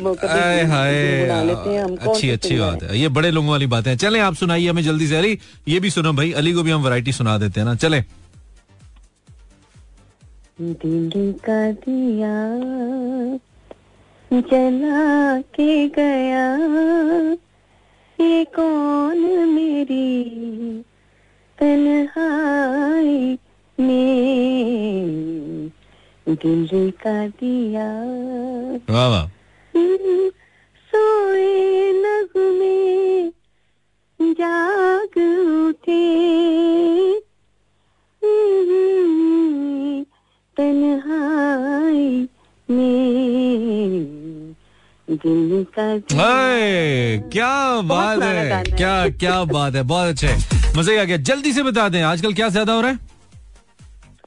हैं 1.74 1.96
अच्छी 1.96 2.30
अच्छी 2.30 2.58
बात 2.58 2.82
है? 2.82 2.98
ये 2.98 3.08
बड़े 3.08 3.30
लोगों 3.30 3.50
वाली 3.50 3.66
बातें 3.66 3.90
हैं। 3.90 3.98
चलें 3.98 4.20
आप 4.20 4.34
सुनाइए 4.34 4.68
हमें 4.68 4.82
जल्दी 4.82 5.06
से। 5.06 5.16
अली 5.16 5.38
ये 5.68 5.80
भी 5.80 5.90
सुनो 5.90 6.12
भाई 6.12 6.32
अली 6.32 6.52
को 6.52 6.62
भी 6.62 6.70
हम 6.70 6.82
वैरायटी 6.82 7.12
सुना 7.12 7.38
देते 7.38 7.60
हैं 7.60 7.64
ना। 7.64 7.74
चले। 7.74 8.00
दिल 10.60 11.34
का 11.48 11.72
दिया 11.72 12.34
जला 14.30 15.40
के 15.40 15.88
गया 15.88 16.56
ये 18.26 18.44
कौन 18.44 19.18
मेरी 19.48 20.24
तन्हाई 21.58 23.38
में? 23.80 25.41
दिल 26.26 26.90
का 27.02 27.26
दिया। 27.28 27.86
वाह 28.90 29.08
वाह। 29.08 29.26
सोए 30.92 31.92
नगमे 31.92 33.30
जाग 34.20 35.18
उठे। 35.18 36.00
तन्हाई 40.56 42.28
में 42.68 44.54
दिल 45.08 45.64
का 45.78 45.86
हाय, 46.16 47.18
क्या 47.32 47.80
बात 47.82 48.22
है। 48.22 48.62
क्या 48.64 49.08
क्या 49.10 49.42
बात 49.44 49.74
है 49.74 49.82
बहुत 49.84 50.08
अच्छे। 50.08 50.34
मज़े 50.76 50.98
आ 50.98 51.04
गया। 51.04 51.16
जल्दी 51.18 51.52
से 51.52 51.62
बता 51.62 51.88
दें 51.88 52.02
आजकल 52.02 52.32
क्या 52.34 52.48
ज़्यादा 52.48 52.72
हो 52.72 52.80
रहा 52.80 52.90
है? 52.90 52.98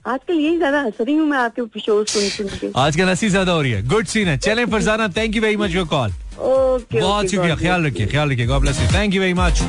आजकल 0.07 0.33
यही 0.33 0.57
ज़्यादा 0.57 0.79
हंस 0.81 0.97
रही 1.01 1.15
हूँ 1.15 1.25
मैं 1.27 1.37
आपके 1.37 1.79
शो 1.79 2.03
सुन 2.05 2.27
सुन 2.29 2.47
के। 2.59 2.71
आजकल 2.79 3.09
हँसी 3.09 3.29
ज़्यादा 3.29 3.51
हो 3.51 3.61
रही 3.61 3.71
है। 3.71 3.81
गुड 3.87 4.05
सीन 4.07 4.27
है। 4.27 4.37
चलें 4.37 4.65
Farzana 4.71 5.07
thank 5.15 5.35
you 5.35 5.41
very 5.41 5.55
much 5.57 5.71
your 5.75 5.85
call 5.87 6.11
okay 6.39 6.99
बहुत 6.99 7.27
शुक्रिया। 7.31 7.55
ख्याल 7.55 7.85
रखिए 7.85 8.07
ख्याल 8.07 8.31
रखिए। 8.31 8.45
God 8.47 8.61
bless 8.61 8.81
you 8.81 8.87
thank 8.93 9.13
you 9.13 9.21
very 9.21 9.33
much 9.33 9.61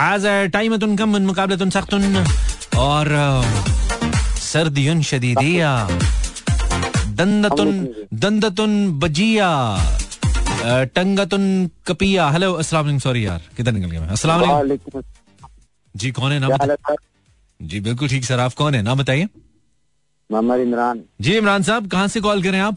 आज 0.00 0.26
टाइम 0.52 0.76
कम 0.96 1.16
मुकाबले 1.22 1.70
सख्तुन 1.70 2.16
और 2.78 3.10
अ, 3.12 3.42
सर्दियुन 4.42 5.02
शदीदिया 5.02 5.72
दंदतुन 7.18 7.72
दंदतुन 8.14 8.72
बजिया 9.00 9.50
टंगतुन 10.94 11.44
कपिया। 11.86 12.28
हेलो 12.30 12.52
अस्सलाम 12.54 12.84
वालेकुम 12.84 12.98
सॉरी 13.00 13.24
यार 13.26 13.42
किधर 13.56 13.72
निकल 13.72 13.90
गया 13.90 14.00
मैं? 14.00 14.08
अस्सलाम 14.08 14.40
वालेकुम 14.42 15.02
जी 15.94 16.10
कौन 16.12 16.32
है? 16.32 16.38
नाम 16.38 16.96
जी 17.60 17.80
बिल्कुल 17.80 18.08
ठीक 18.08 18.24
सर। 18.24 18.40
आप 18.40 18.54
कौन 18.54 18.74
है? 18.74 18.82
नाम 18.82 18.98
बताइए। 18.98 19.28
मोहम्मद 20.30 20.60
इमरान। 20.60 21.02
जी 21.20 21.36
इमरान 21.36 21.62
साहब 21.62 21.90
कहाँ 21.90 22.08
से 22.08 22.20
कॉल 22.20 22.42
करें 22.42 22.60
आप? 22.60 22.76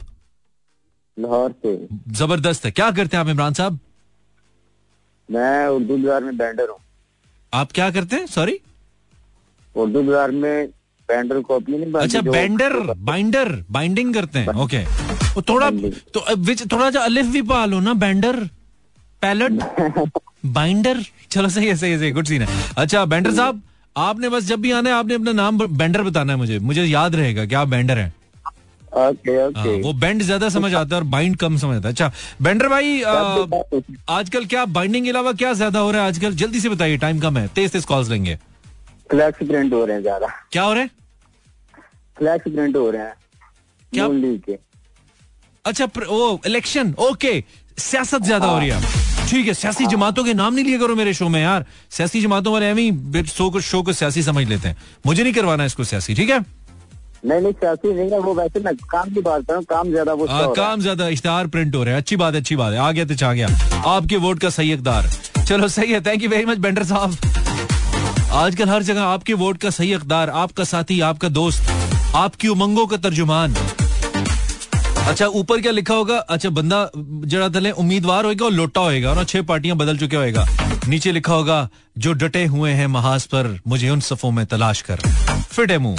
लाहौर 1.18 1.52
से। 1.66 1.88
ज़बरदस्त 2.18 2.66
है। 2.66 2.72
क्या 2.72 2.89
करते 2.91 3.18
हैं 3.18 3.24
आप 3.24 3.30
इमरान 3.30 3.54
साहब? 3.54 3.80
मैं 5.30 5.68
उर्दू 5.68 5.97
बाज़ार 5.97 6.24
में 6.24 6.38
बैंडर 6.38 6.70
हूँ। 6.70 6.78
आप 7.54 7.72
क्या 7.72 7.89
करते 7.91 8.16
हैं? 8.16 8.26
सॉरी 8.28 8.60
उर्दू 9.76 10.04
बाज़ार 10.04 10.32
में 10.32 10.68
बैंडर 11.10 11.39
कॉपी 11.41 11.78
नहीं 11.78 11.93
अच्छा 12.02 12.22
बैंडर 12.22 12.74
बाइंडर 13.10 13.52
बाइंडिंग 13.72 14.14
करते 14.14 14.39
हैं। 14.39 14.56
ओके 14.64 14.84
वो 15.36 15.41
थोड़ा 15.50 15.70
तो 16.14 16.36
विच 16.38 16.62
थोड़ा 16.72 16.89
सा 16.91 17.00
अलिफ 17.02 17.26
भी 17.34 17.41
पा 17.43 17.66
लो 17.66 17.80
ना 17.80 17.93
बैंडर? 18.04 18.38
पैलेट? 19.22 19.52
बाइंडर? 20.45 21.02
चलो 21.32 21.50
सही 21.50 21.68
है 21.68 21.76
सही 21.76 21.91
है 21.91 22.00
सही 22.00 22.12
गुड 22.12 22.26
सीन 22.26 22.41
है। 22.41 22.47
अच्छा 22.78 23.04
बैंडर 23.06 23.34
साहब 23.34 23.62
आपने 23.96 24.30
बस 24.30 24.44
जब 24.44 24.62
भी 24.62 24.72
आना 24.72 24.90
है 24.90 24.96
आपने 24.96 25.14
अपना 25.14 25.32
नाम 25.34 25.58
बेंडर 25.68 26.02
बताना 26.04 26.34
है 26.34 26.40
मुझे। 26.40 26.60
मुझे 26.60 26.84
याद 26.84 27.16
रहेगा 27.16 27.46
कि 27.46 27.56
आप 27.56 27.68
बेंडर 27.68 27.98
हैं। 27.98 28.14
ओके 29.00 29.32
हाँ, 29.32 29.48
ओके 29.48 29.82
वो 29.82 29.94
बेंड 29.96 30.22
ज़्यादा 30.24 30.50
समझ 30.50 30.74
आता 30.74 30.96
है 30.96 31.02
और 31.02 31.08
बाइंड 31.08 31.36
कम 31.38 31.58
समझ 31.58 31.76
आता 31.78 31.88
है। 31.88 31.94
अच्छा 31.94 32.12
बेंडर 32.42 32.68
भाई 32.68 33.02
आ, 33.02 33.46
आजकल 34.10 34.46
क्या 34.46 34.66
बाइंडिंग 34.68 35.06
के 35.06 35.12
अलावा 35.12 35.32
क्या 35.34 35.54
ज़्यादा 35.54 35.80
हो 35.80 35.92
रहा 35.92 36.02
है 36.02 36.08
आजकल? 36.08 36.36
जल्दी 36.36 36.60
से 36.60 36.70
बताइए 36.70 36.98
टाइम 36.98 37.20
कम 37.20 37.38
है। 37.38 37.48
तेज 37.56 37.72
तेज 37.72 37.86
कॉल्स 37.86 38.10
लेंगे। 38.10 38.38
फ्लैक्स 39.12 39.48
प्रिंट 39.48 39.74
हो 39.74 39.84
रहे 39.86 39.96
हैं 39.96 40.02
ज़्यादा। 40.02 40.28
क्या 40.52 40.64
हो 40.64 40.74
रहा 40.74 40.84
है? 40.84 40.90
फ्लैक्स 42.18 42.52
प्रिंट 42.52 42.76
हो 42.76 42.90
रहे 42.92 43.02
हैं। 43.02 43.14
क्या? 43.94 44.56
अच्छा 45.66 45.86
वो 45.86 46.40
इलेक्शन 46.46 46.94
ओके 47.00 47.44
सियासत 47.80 48.22
ज़्यादा 48.24 48.48
हो 48.48 48.60
रही 48.60 48.70
है। 48.70 49.09
ठीक 49.30 49.48
है 49.48 49.54
सियासी 49.54 49.86
जमातों 49.88 50.24
के 50.24 50.34
नाम 50.34 50.54
नहीं 50.54 50.66
लिया 50.66 50.78
करो 50.80 50.96
मेरे 50.96 51.14
शो 51.14 51.28
में 51.30 51.42
यार। 51.42 51.66
सियासी 51.92 52.22
जमातों 52.22 52.54
वाले 52.54 52.70
एवं 52.70 53.24
शो 53.28 53.50
को 53.50 53.60
शो 53.62 53.82
को 53.84 53.94
सियासी 53.94 54.24
समझ 54.24 54.48
लेते 54.48 54.68
हैं। 54.68 54.78
मुझे 55.06 55.24
नहीं 55.24 55.34
करवाना 55.34 55.66
इसको 55.66 55.84
सियासी 55.84 56.14
ठीक 56.16 56.30
है? 56.30 56.40
नहीं 57.26 57.42
नहीं 57.42 57.52
सियासी 57.54 57.94
नहीं 57.94 58.12
है 58.12 58.20
वो 58.20 58.34
वैसे 58.34 58.60
मैं 58.60 58.76
काम 58.76 59.10
की 59.14 59.22
बात 59.22 59.42
कर 59.42 59.54
रहा 59.54 59.58
हूँ 59.58 59.66
काम 59.70 59.90
ज़्यादा 59.90 60.14
वो 60.14 60.26
आ। 60.26 60.54
काम 60.56 60.82
ज़्यादा 60.82 61.08
इश्तार 61.10 61.48
प्रिंट 61.48 61.76
हो 61.76 61.84
रहे 61.84 61.94
हैं। 61.94 62.02
अच्छी 62.02 62.16
बात 62.16 62.34
है 62.34 62.40
अच्छी 62.40 62.56
बात 62.56 62.74
है। 62.74 62.80
आ 62.80 62.92
गया 62.92 63.06
तो 63.06 63.16
चाह 63.16 63.34
गया। 63.34 63.48
आपके 63.88 64.18
वोट 64.18 64.40
का 64.40 64.50
सही 64.50 64.72
अकदार 64.74 65.10
चलो 65.40 65.68
सही 65.70 65.92
है। 65.92 66.02
थैंक 66.06 66.24
यू 66.24 66.30
वेरी 66.30 66.46
मच 66.46 66.58
बेंडर 66.58 66.84
साहब। 66.86 67.18
आजकल 68.36 68.70
हर 68.70 68.84
जगह 68.84 69.02
आपके 69.04 69.34
वोट 69.36 69.58
का 69.58 69.70
सही 69.72 69.92
अकदार 69.94 70.30
आपका 70.40 70.64
साथी 70.66 71.00
आपका 71.04 71.30
दोस्त 71.32 72.16
आपकी 72.16 72.48
उमंगों 72.48 72.88
का 72.88 72.98
तर्जुमान। 73.00 73.56
अच्छा 75.10 75.26
ऊपर 75.28 75.62
क्या 75.62 75.72
लिखा 75.72 75.93
होगा? 75.93 76.18
अच्छा 76.18 76.49
बंदा 76.49 76.89
जरा 76.95 77.47
तले 77.49 77.72
उम्मीदवार 77.84 78.26
होएगा 78.26 78.45
और 78.45 78.51
लोटा 78.51 78.82
होएगा 78.82 79.10
और 79.12 79.24
छह 79.26 79.41
पार्टियाँ 79.41 79.76
बदल 79.78 79.97
चुके 79.97 80.16
होएगा। 80.16 80.45
नीचे 80.88 81.12
लिखा 81.12 81.34
होगा 81.34 81.68
जो 81.97 82.14
डटे 82.14 82.45
हुए 82.45 82.72
हैं 82.72 82.88
महाज 82.88 83.26
पर 83.34 83.60
मुझे 83.68 83.89
उन 83.89 83.99
सफों 83.99 84.32
में 84.32 84.45
तलाश 84.45 84.82
कर। 84.89 84.99
फिट 85.51 85.72
है 85.72 85.78
मुँह। 85.78 85.97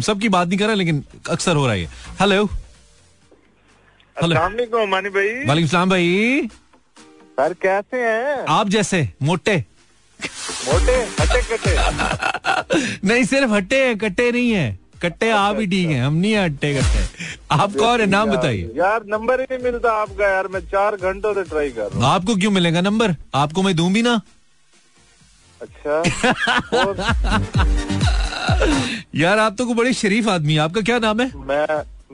सबकी 0.00 0.28
बात 0.28 0.48
नहीं 0.48 0.58
कर 0.58 0.66
रहा 0.66 0.74
लेकिन 0.74 1.04
अक्सर 1.30 1.56
हो 1.56 1.66
रहा 1.66 1.74
है। 1.74 1.88
हेलो। 2.20 2.44
हेलो। 4.16 4.86
मानी 4.86 5.08
भाई। 5.08 5.44
वालेकुम 5.46 5.68
सलाम 5.68 5.90
भाई। 5.90 6.48
सर 7.40 7.52
कैसे 7.62 7.96
हैं? 7.96 8.44
आप 8.48 8.68
जैसे 8.68 9.08
मोटे। 9.22 9.56
मोटे 10.68 10.92
हटे 11.20 11.42
कटे 11.50 11.76
नहीं 13.08 13.24
सिर्फ़ 13.24 13.50
हट्टे 13.52 13.84
हैं 13.86 13.98
कट्टे 13.98 14.30
नहीं 14.32 14.50
है। 14.52 14.83
कट्टे 15.04 15.30
आप 15.30 15.58
ही 15.60 15.66
ठीक 15.66 15.88
है 15.90 16.00
हम 16.00 16.14
नहीं 16.14 16.32
हैं 16.32 16.44
हट्टे 16.44 16.74
कट्टे। 16.74 17.24
आप 17.60 17.72
कौन 17.78 18.00
है 18.00 18.06
नाम 18.06 18.30
बताइए। 18.30 18.70
यार 18.76 19.04
नंबर 19.08 19.40
ही 19.40 19.46
नहीं 19.50 19.62
मिलता 19.64 19.92
आपका 20.02 20.28
यार 20.28 20.48
मैं 20.48 20.60
चार 20.60 20.96
घंटों 20.96 21.34
से 21.34 21.44
ट्राई 21.44 21.70
कर 21.70 21.82
रहा 21.82 21.96
हूँ। 21.96 22.04
आपको 22.14 22.36
क्यों 22.36 22.50
मिलेगा 22.50 22.80
नंबर? 22.80 23.16
आपको 23.34 23.62
मैं 23.62 23.76
दूँ 23.76 23.92
भी 23.92 24.02
ना? 24.02 24.20
अच्छा। 25.60 26.02
यार 29.14 29.38
आप 29.38 29.54
तो 29.58 29.66
को 29.66 29.74
बड़े 29.74 29.92
शरीफ 29.92 30.28
आदमी 30.28 30.56
आपका 30.56 30.80
क्या 30.80 30.98
नाम 30.98 31.20
है? 31.20 31.32
मैं 31.36 31.66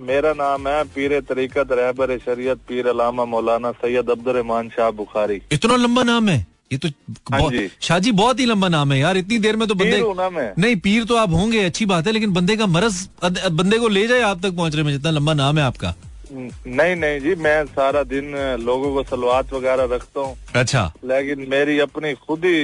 मेरा 0.06 0.32
नाम 0.32 0.68
है 0.68 0.84
पीर 0.84 1.20
तरीकत 1.20 1.72
रहबर 1.72 2.18
शरीयत 2.18 2.58
पीर 2.68 2.88
अलामा 2.88 3.24
मौलाना 3.24 3.72
सैयद 3.72 4.10
अब्दुल 4.10 4.34
रहमान 4.34 4.68
शाह 4.68 4.90
बुखारी। 4.90 5.42
इतना 5.52 5.76
लंबा 5.76 6.02
नाम 6.02 6.28
है। 6.28 6.49
ये 6.72 6.78
तो 6.78 6.88
हाँ। 7.32 7.50
शाहजी 7.80 8.10
बहुत 8.12 8.40
ही 8.40 8.44
लंबा 8.46 8.68
नाम 8.68 8.92
है 8.92 8.98
यार 8.98 9.16
इतनी 9.16 9.38
देर 9.38 9.56
में 9.56 9.66
तो 9.68 9.74
बंदे 9.74 10.52
नहीं 10.58 10.76
पीर 10.80 11.04
तो 11.04 11.16
आप 11.16 11.30
होंगे 11.32 11.64
अच्छी 11.64 11.86
बात 11.86 12.06
है 12.06 12.12
लेकिन 12.12 12.32
बंदे 12.32 12.56
का 12.56 12.66
मरज 12.68 13.08
बंदे 13.22 13.78
को 13.78 13.88
ले 13.88 14.06
जाए 14.06 14.20
आप 14.22 14.42
तक 14.42 14.52
पहुँचने 14.56 14.82
में 14.82 14.92
जितना 14.92 15.10
लंबा 15.10 15.34
नाम 15.34 15.58
है 15.58 15.64
आपका। 15.64 15.94
नहीं 16.32 16.94
नहीं 16.96 17.20
जी 17.20 17.34
मैं 17.42 17.64
सारा 17.66 18.02
दिन 18.04 18.34
लोगों 18.60 18.92
को 18.94 19.02
सलवात 19.04 19.52
वगैरह 19.52 19.94
रखता 19.94 20.20
हूँ। 20.20 20.36
अच्छा। 20.56 20.84
लेकिन 21.04 21.46
मेरी 21.50 21.78
अपनी 21.80 22.12
खुद 22.22 22.44
ही 22.44 22.62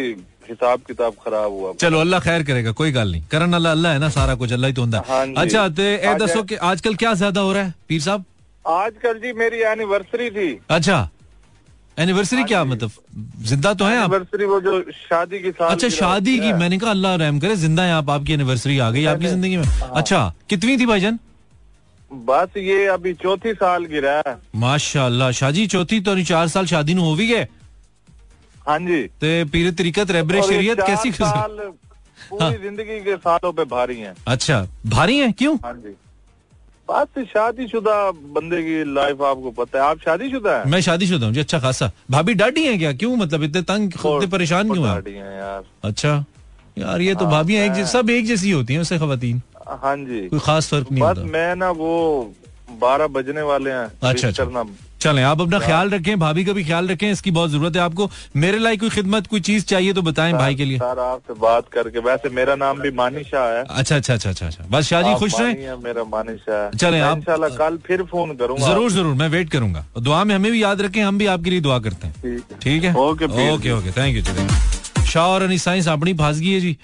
हिसाब 0.49 0.81
किताब 0.87 1.15
खराब 1.25 1.53
हुआ। 1.53 1.73
चलो 1.81 2.01
अल्लाह 2.01 2.21
खैर 2.21 2.43
करेगा 2.45 2.73
कोई 2.73 2.93
गल 2.93 3.11
नहीं। 3.13 3.23
करन 3.31 3.53
अल्लाह 3.53 3.73
अल्लाह 3.73 3.93
है 3.93 3.99
ना 3.99 4.09
सारा 4.11 4.35
कुछ 4.37 4.53
अल्लाह 4.53 4.71
ही 4.71 4.75
तो 4.77 4.87
हाँ 5.09 5.27
अच्छा 5.37 5.69
ते 5.71 6.15
दसो 6.17 6.43
कि 6.45 6.55
आजकल 6.71 6.95
क्या 6.95 7.15
ज़्यादा 7.17 7.41
हो 7.41 7.53
रहा 7.53 7.63
है 7.63 7.75
पीर 7.89 8.01
साहब? 8.01 8.25
आजकल 8.65 9.19
जी 9.19 9.33
मेरी 9.35 9.63
एनिवर्सरी 9.73 10.31
थी। 10.31 10.49
अच्छा। 10.71 11.09
एनिवर्सरी 11.99 12.45
क्या 12.45 12.63
मतलब? 12.65 12.91
ज़िंदा 13.43 13.73
तो 13.75 13.85
है 13.85 13.97
आप? 13.99 14.13
एनिवर्सरी 14.13 14.45
वो 14.45 14.61
जो 14.61 14.81
शादी 14.93 15.39
की 15.41 15.51
साल 15.51 15.71
अच्छा 15.71 15.89
शादी 15.91 16.39
की। 16.39 16.53
मैंने 16.55 16.79
कहा 16.79 16.91
अल्लाह 16.91 17.15
रहम 17.17 17.39
करे 17.41 17.57
ज़िंदा 17.57 17.83
है 17.83 17.93
आप 17.93 18.11
आपकी 18.11 18.33
एनिवर्सरी 18.33 18.79
आ 18.79 18.91
गई 18.91 19.05
आपकी 19.07 19.27
ज़िंदगी 19.27 19.57
में। 19.57 19.65
अच्छा 19.65 20.33
कितनी 20.49 20.77
थी 20.79 20.87
भाईजान? 20.87 21.19
बस 22.11 22.57
ये 22.57 22.87
अभी 22.89 23.13
चौथी 23.17 23.53
साल 23.55 23.85
गिरा 23.87 24.23
है। 24.27 24.37
माशाल्लाह 24.57 25.31
शादी 25.33 25.67
चौथी 25.67 26.01
तो 26.01 26.15
नहीं 26.15 26.25
चार 26.25 26.49
साल 26.49 26.67
शादी 26.67 26.95
नु 26.95 27.03
हो 27.03 27.15
भी 27.15 27.27
गए। 27.29 27.47
हाँ 28.69 28.79
जी। 28.81 29.03
ते 29.21 29.45
पीर 29.47 29.71
तरीकत 29.73 30.11
ये 30.11 30.43
शरीयत 30.45 30.81
कैसी 30.81 31.11
गुजरी? 31.11 31.25
साल 31.25 31.73
पूरी 32.21 32.57
ज़िंदगी 32.59 33.01
के 33.01 33.17
सालों 33.19 33.53
पे 33.53 33.65
भारी 33.67 33.97
हैं। 34.01 34.15
अच्छा 34.27 34.67
भारी 34.87 35.19
है? 35.19 35.33
क्यों? 35.33 35.57
हाँ 35.65 35.75
जी। 35.75 35.97
बात 36.89 37.19
शादी 37.19 37.67
शुदा 37.69 38.11
बंदे 38.11 38.63
की 38.63 38.95
लाइफ 38.95 39.23
आपको 39.23 39.51
पता 39.51 39.79
है। 39.79 39.91
आप 39.91 39.99
शादीशुदा 39.99 40.57
है? 40.59 40.69
मैं 40.71 40.81
शादीशुदा 40.81 41.27
हूँ 41.27 41.35
जी 41.35 41.41
अच्छा 41.41 41.59
खासा। 41.59 41.91
भाभी 42.11 42.35
डाडी 42.35 42.65
है 42.67 42.79
क्या? 42.79 42.93
क्यों? 42.93 43.17
मतलब 43.17 43.43
इतने 43.43 43.63
तंग 43.63 43.93
इतने 43.97 44.27
परेशान 44.27 44.73
क्यों 44.73 44.89
है 44.89 45.01
हैं 45.11 45.39
यार। 45.39 45.63
अच्छा। 45.85 46.25
यार 46.79 47.01
ये 47.01 47.15
तो 47.15 47.25
हाँ, 47.25 47.33
भाभी 47.33 47.57
एक 47.57 47.73
जैसी 47.73 47.93
सब 47.93 48.11
एक 48.11 48.27
जैसी 48.27 48.51
होती 48.51 48.75
है 48.75 48.81
उससे 48.81 48.99
खातन 48.99 49.41
हाँ 49.83 49.97
जी। 49.97 50.29
कोई 50.29 50.39
खास 50.39 50.69
फ़र्क 50.69 50.93
नहीं 50.93 51.03
बस 51.03 51.19
होता। 51.19 51.31
मैं 51.31 51.55
ना 51.57 51.71
वो 51.71 52.35
बारह 52.71 53.07
बजने 53.07 53.43
वाले 53.43 53.71
हैं 53.71 53.87
अच्छा, 54.03 54.29
अच्छा। 54.29 54.45
करना। 54.45 54.63
चलें 55.01 55.23
आप 55.23 55.41
अपना 55.41 55.59
ख्याल 55.59 55.91
रखें 55.91 56.19
भाभी 56.19 56.45
का 56.45 56.53
भी 56.53 56.65
ख्याल 56.65 56.89
रखें 56.89 57.11
इसकी 57.11 57.31
बहुत 57.31 57.51
ज़रूरत 57.51 57.77
है 57.77 57.83
आपको। 57.83 58.09
मेरे 58.37 58.59
लायक 58.59 58.81
कोई 58.81 58.91
खिदमत 58.91 59.27
कोई 59.27 59.41
चीज़ 59.41 59.65
चाहिए 59.65 59.93
तो 59.93 60.03
बताएँ 60.03 60.33
भाई 60.33 60.55
के 60.55 60.65
लिए। 60.65 60.79
सर 60.79 60.99
आपसे 60.99 61.35
बात 61.41 61.69
करके 61.73 61.99
वैसे 61.99 62.29
मेरा 62.29 62.55
नाम 62.55 62.81
भी 62.81 62.91
मानी 62.91 63.23
शाह 63.25 63.49
है। 63.49 63.65
अच्छा 63.69 63.97
अच्छा 63.97 64.15
अच्छा 64.15 64.31
अच्छा 64.31 64.47
अच्छा। 64.47 64.65
बस 64.71 64.87
शाहजी 64.89 65.11
आप 65.11 65.19
खुश 65.19 65.41
रहें? 65.41 65.55
है, 65.63 65.77
मेरा 65.83 66.05
मानी 66.05 66.37
शाह 66.37 66.63
है। 66.63 66.71
चलें, 66.77 67.01
आप- 67.01 67.19
इंशाल्लाह 67.19 67.51
कल 67.57 67.77
फिर 67.87 68.03
फ़ोन 68.03 68.35
करूँगा 68.37 68.67
ज़रूर 68.67 68.91
ज़रूर 68.93 69.15
मैं 69.15 69.29
वेट 69.29 69.51
करूँगा। 69.51 69.85
दुआ 69.99 70.23
में 70.25 70.35
हमें 70.35 70.51
भी 70.53 70.63
याद 70.63 70.81
रखें 70.83 71.03
हम 71.03 71.19
भी 71.19 71.27
आपके 71.35 71.51
लिए 71.51 71.61
दुआ 71.61 71.79
करते 71.79 72.07
हैं। 72.07 72.41
ठीक 72.63 72.85
है। 72.85 72.95
Okay, 72.95 73.25
okay 73.55 73.73
okay 73.73 73.91
thank 73.91 74.17
you 74.17 74.23
जी 74.23 75.05
शाह 75.13 75.27
और 75.27 75.43
अनी 75.43 75.59
साइंस 75.59 75.89
अपनी 75.89 76.15
फासगी 76.15 76.53
है 76.53 76.61
जी। 76.61 76.77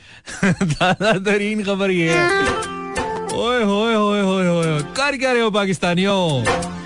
ताज़ा 0.44 1.12
तरीन 1.30 1.62
खबर 1.64 1.90
ये 1.90 2.12
है। 2.12 2.28
ओए 3.34 3.62
होए 3.64 3.94
होए 3.94 4.20
होए 4.20 4.46
होए। 4.46 4.78
कर 4.96 5.16
क्या 5.16 5.32
रहे 5.32 5.42
हो 5.42 5.50
पाकिस्तानियों? 5.50 6.81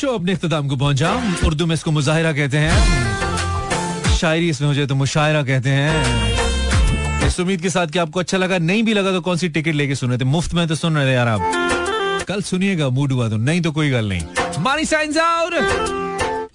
शो 0.00 0.08
अपने 0.08 0.32
इख्तिताम 0.32 0.68
को 0.68 0.76
पहुँचा 0.76 1.12
उर्दू 1.46 1.66
में 1.66 1.74
इसको 1.74 1.90
मुजाहिरा 1.90 2.32
कहते 2.32 2.58
हैं। 2.58 4.14
शायरी 4.16 4.48
इसमें 4.50 4.68
हो 4.68 4.74
जाए 4.74 4.86
तो 4.86 4.94
मुशायरा 4.94 5.42
कहते 5.42 5.70
हैं। 5.70 7.26
इस 7.26 7.38
उम्मीद 7.40 7.60
के 7.62 7.70
साथ 7.70 7.86
कि 7.86 7.98
आपको 7.98 8.20
अच्छा 8.20 8.38
लगा, 8.38 8.58
नहीं 8.58 8.82
भी 8.82 8.94
लगा 8.94 9.12
तो 9.12 9.20
कौन 9.20 9.36
सी 9.36 9.48
टिकट 9.48 9.74
लेके 9.74 9.94
सुन 9.94 10.10
रहे 10.10 10.18
थे? 10.18 10.24
मुफ़्त 10.24 10.54
में 10.54 10.66
तो 10.68 10.74
सुन 10.74 10.96
रहे 10.96 11.06
थे 11.06 11.12
यार 11.12 11.28
आप। 11.28 12.24
कल 12.28 12.42
सुनिएगा, 12.42 12.88
मूड 12.88 13.12
हुआ 13.12 13.28
तो 13.28 13.36
नहीं 13.36 13.60
तो 13.60 13.72
कोई 13.72 13.90
गल 13.90 14.08
नहीं। 14.08 14.62
मानी 14.62 14.84
साइंस 14.84 15.16
और 15.16 15.54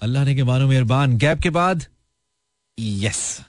अल्लाह 0.02 0.24
ने 0.24 0.34
के 0.34 0.44
मानो 0.44 0.66
मेहरबान। 0.68 1.16
गैप 1.18 1.40
के 1.40 1.50
बाद 1.50 1.84
यस 2.78 3.40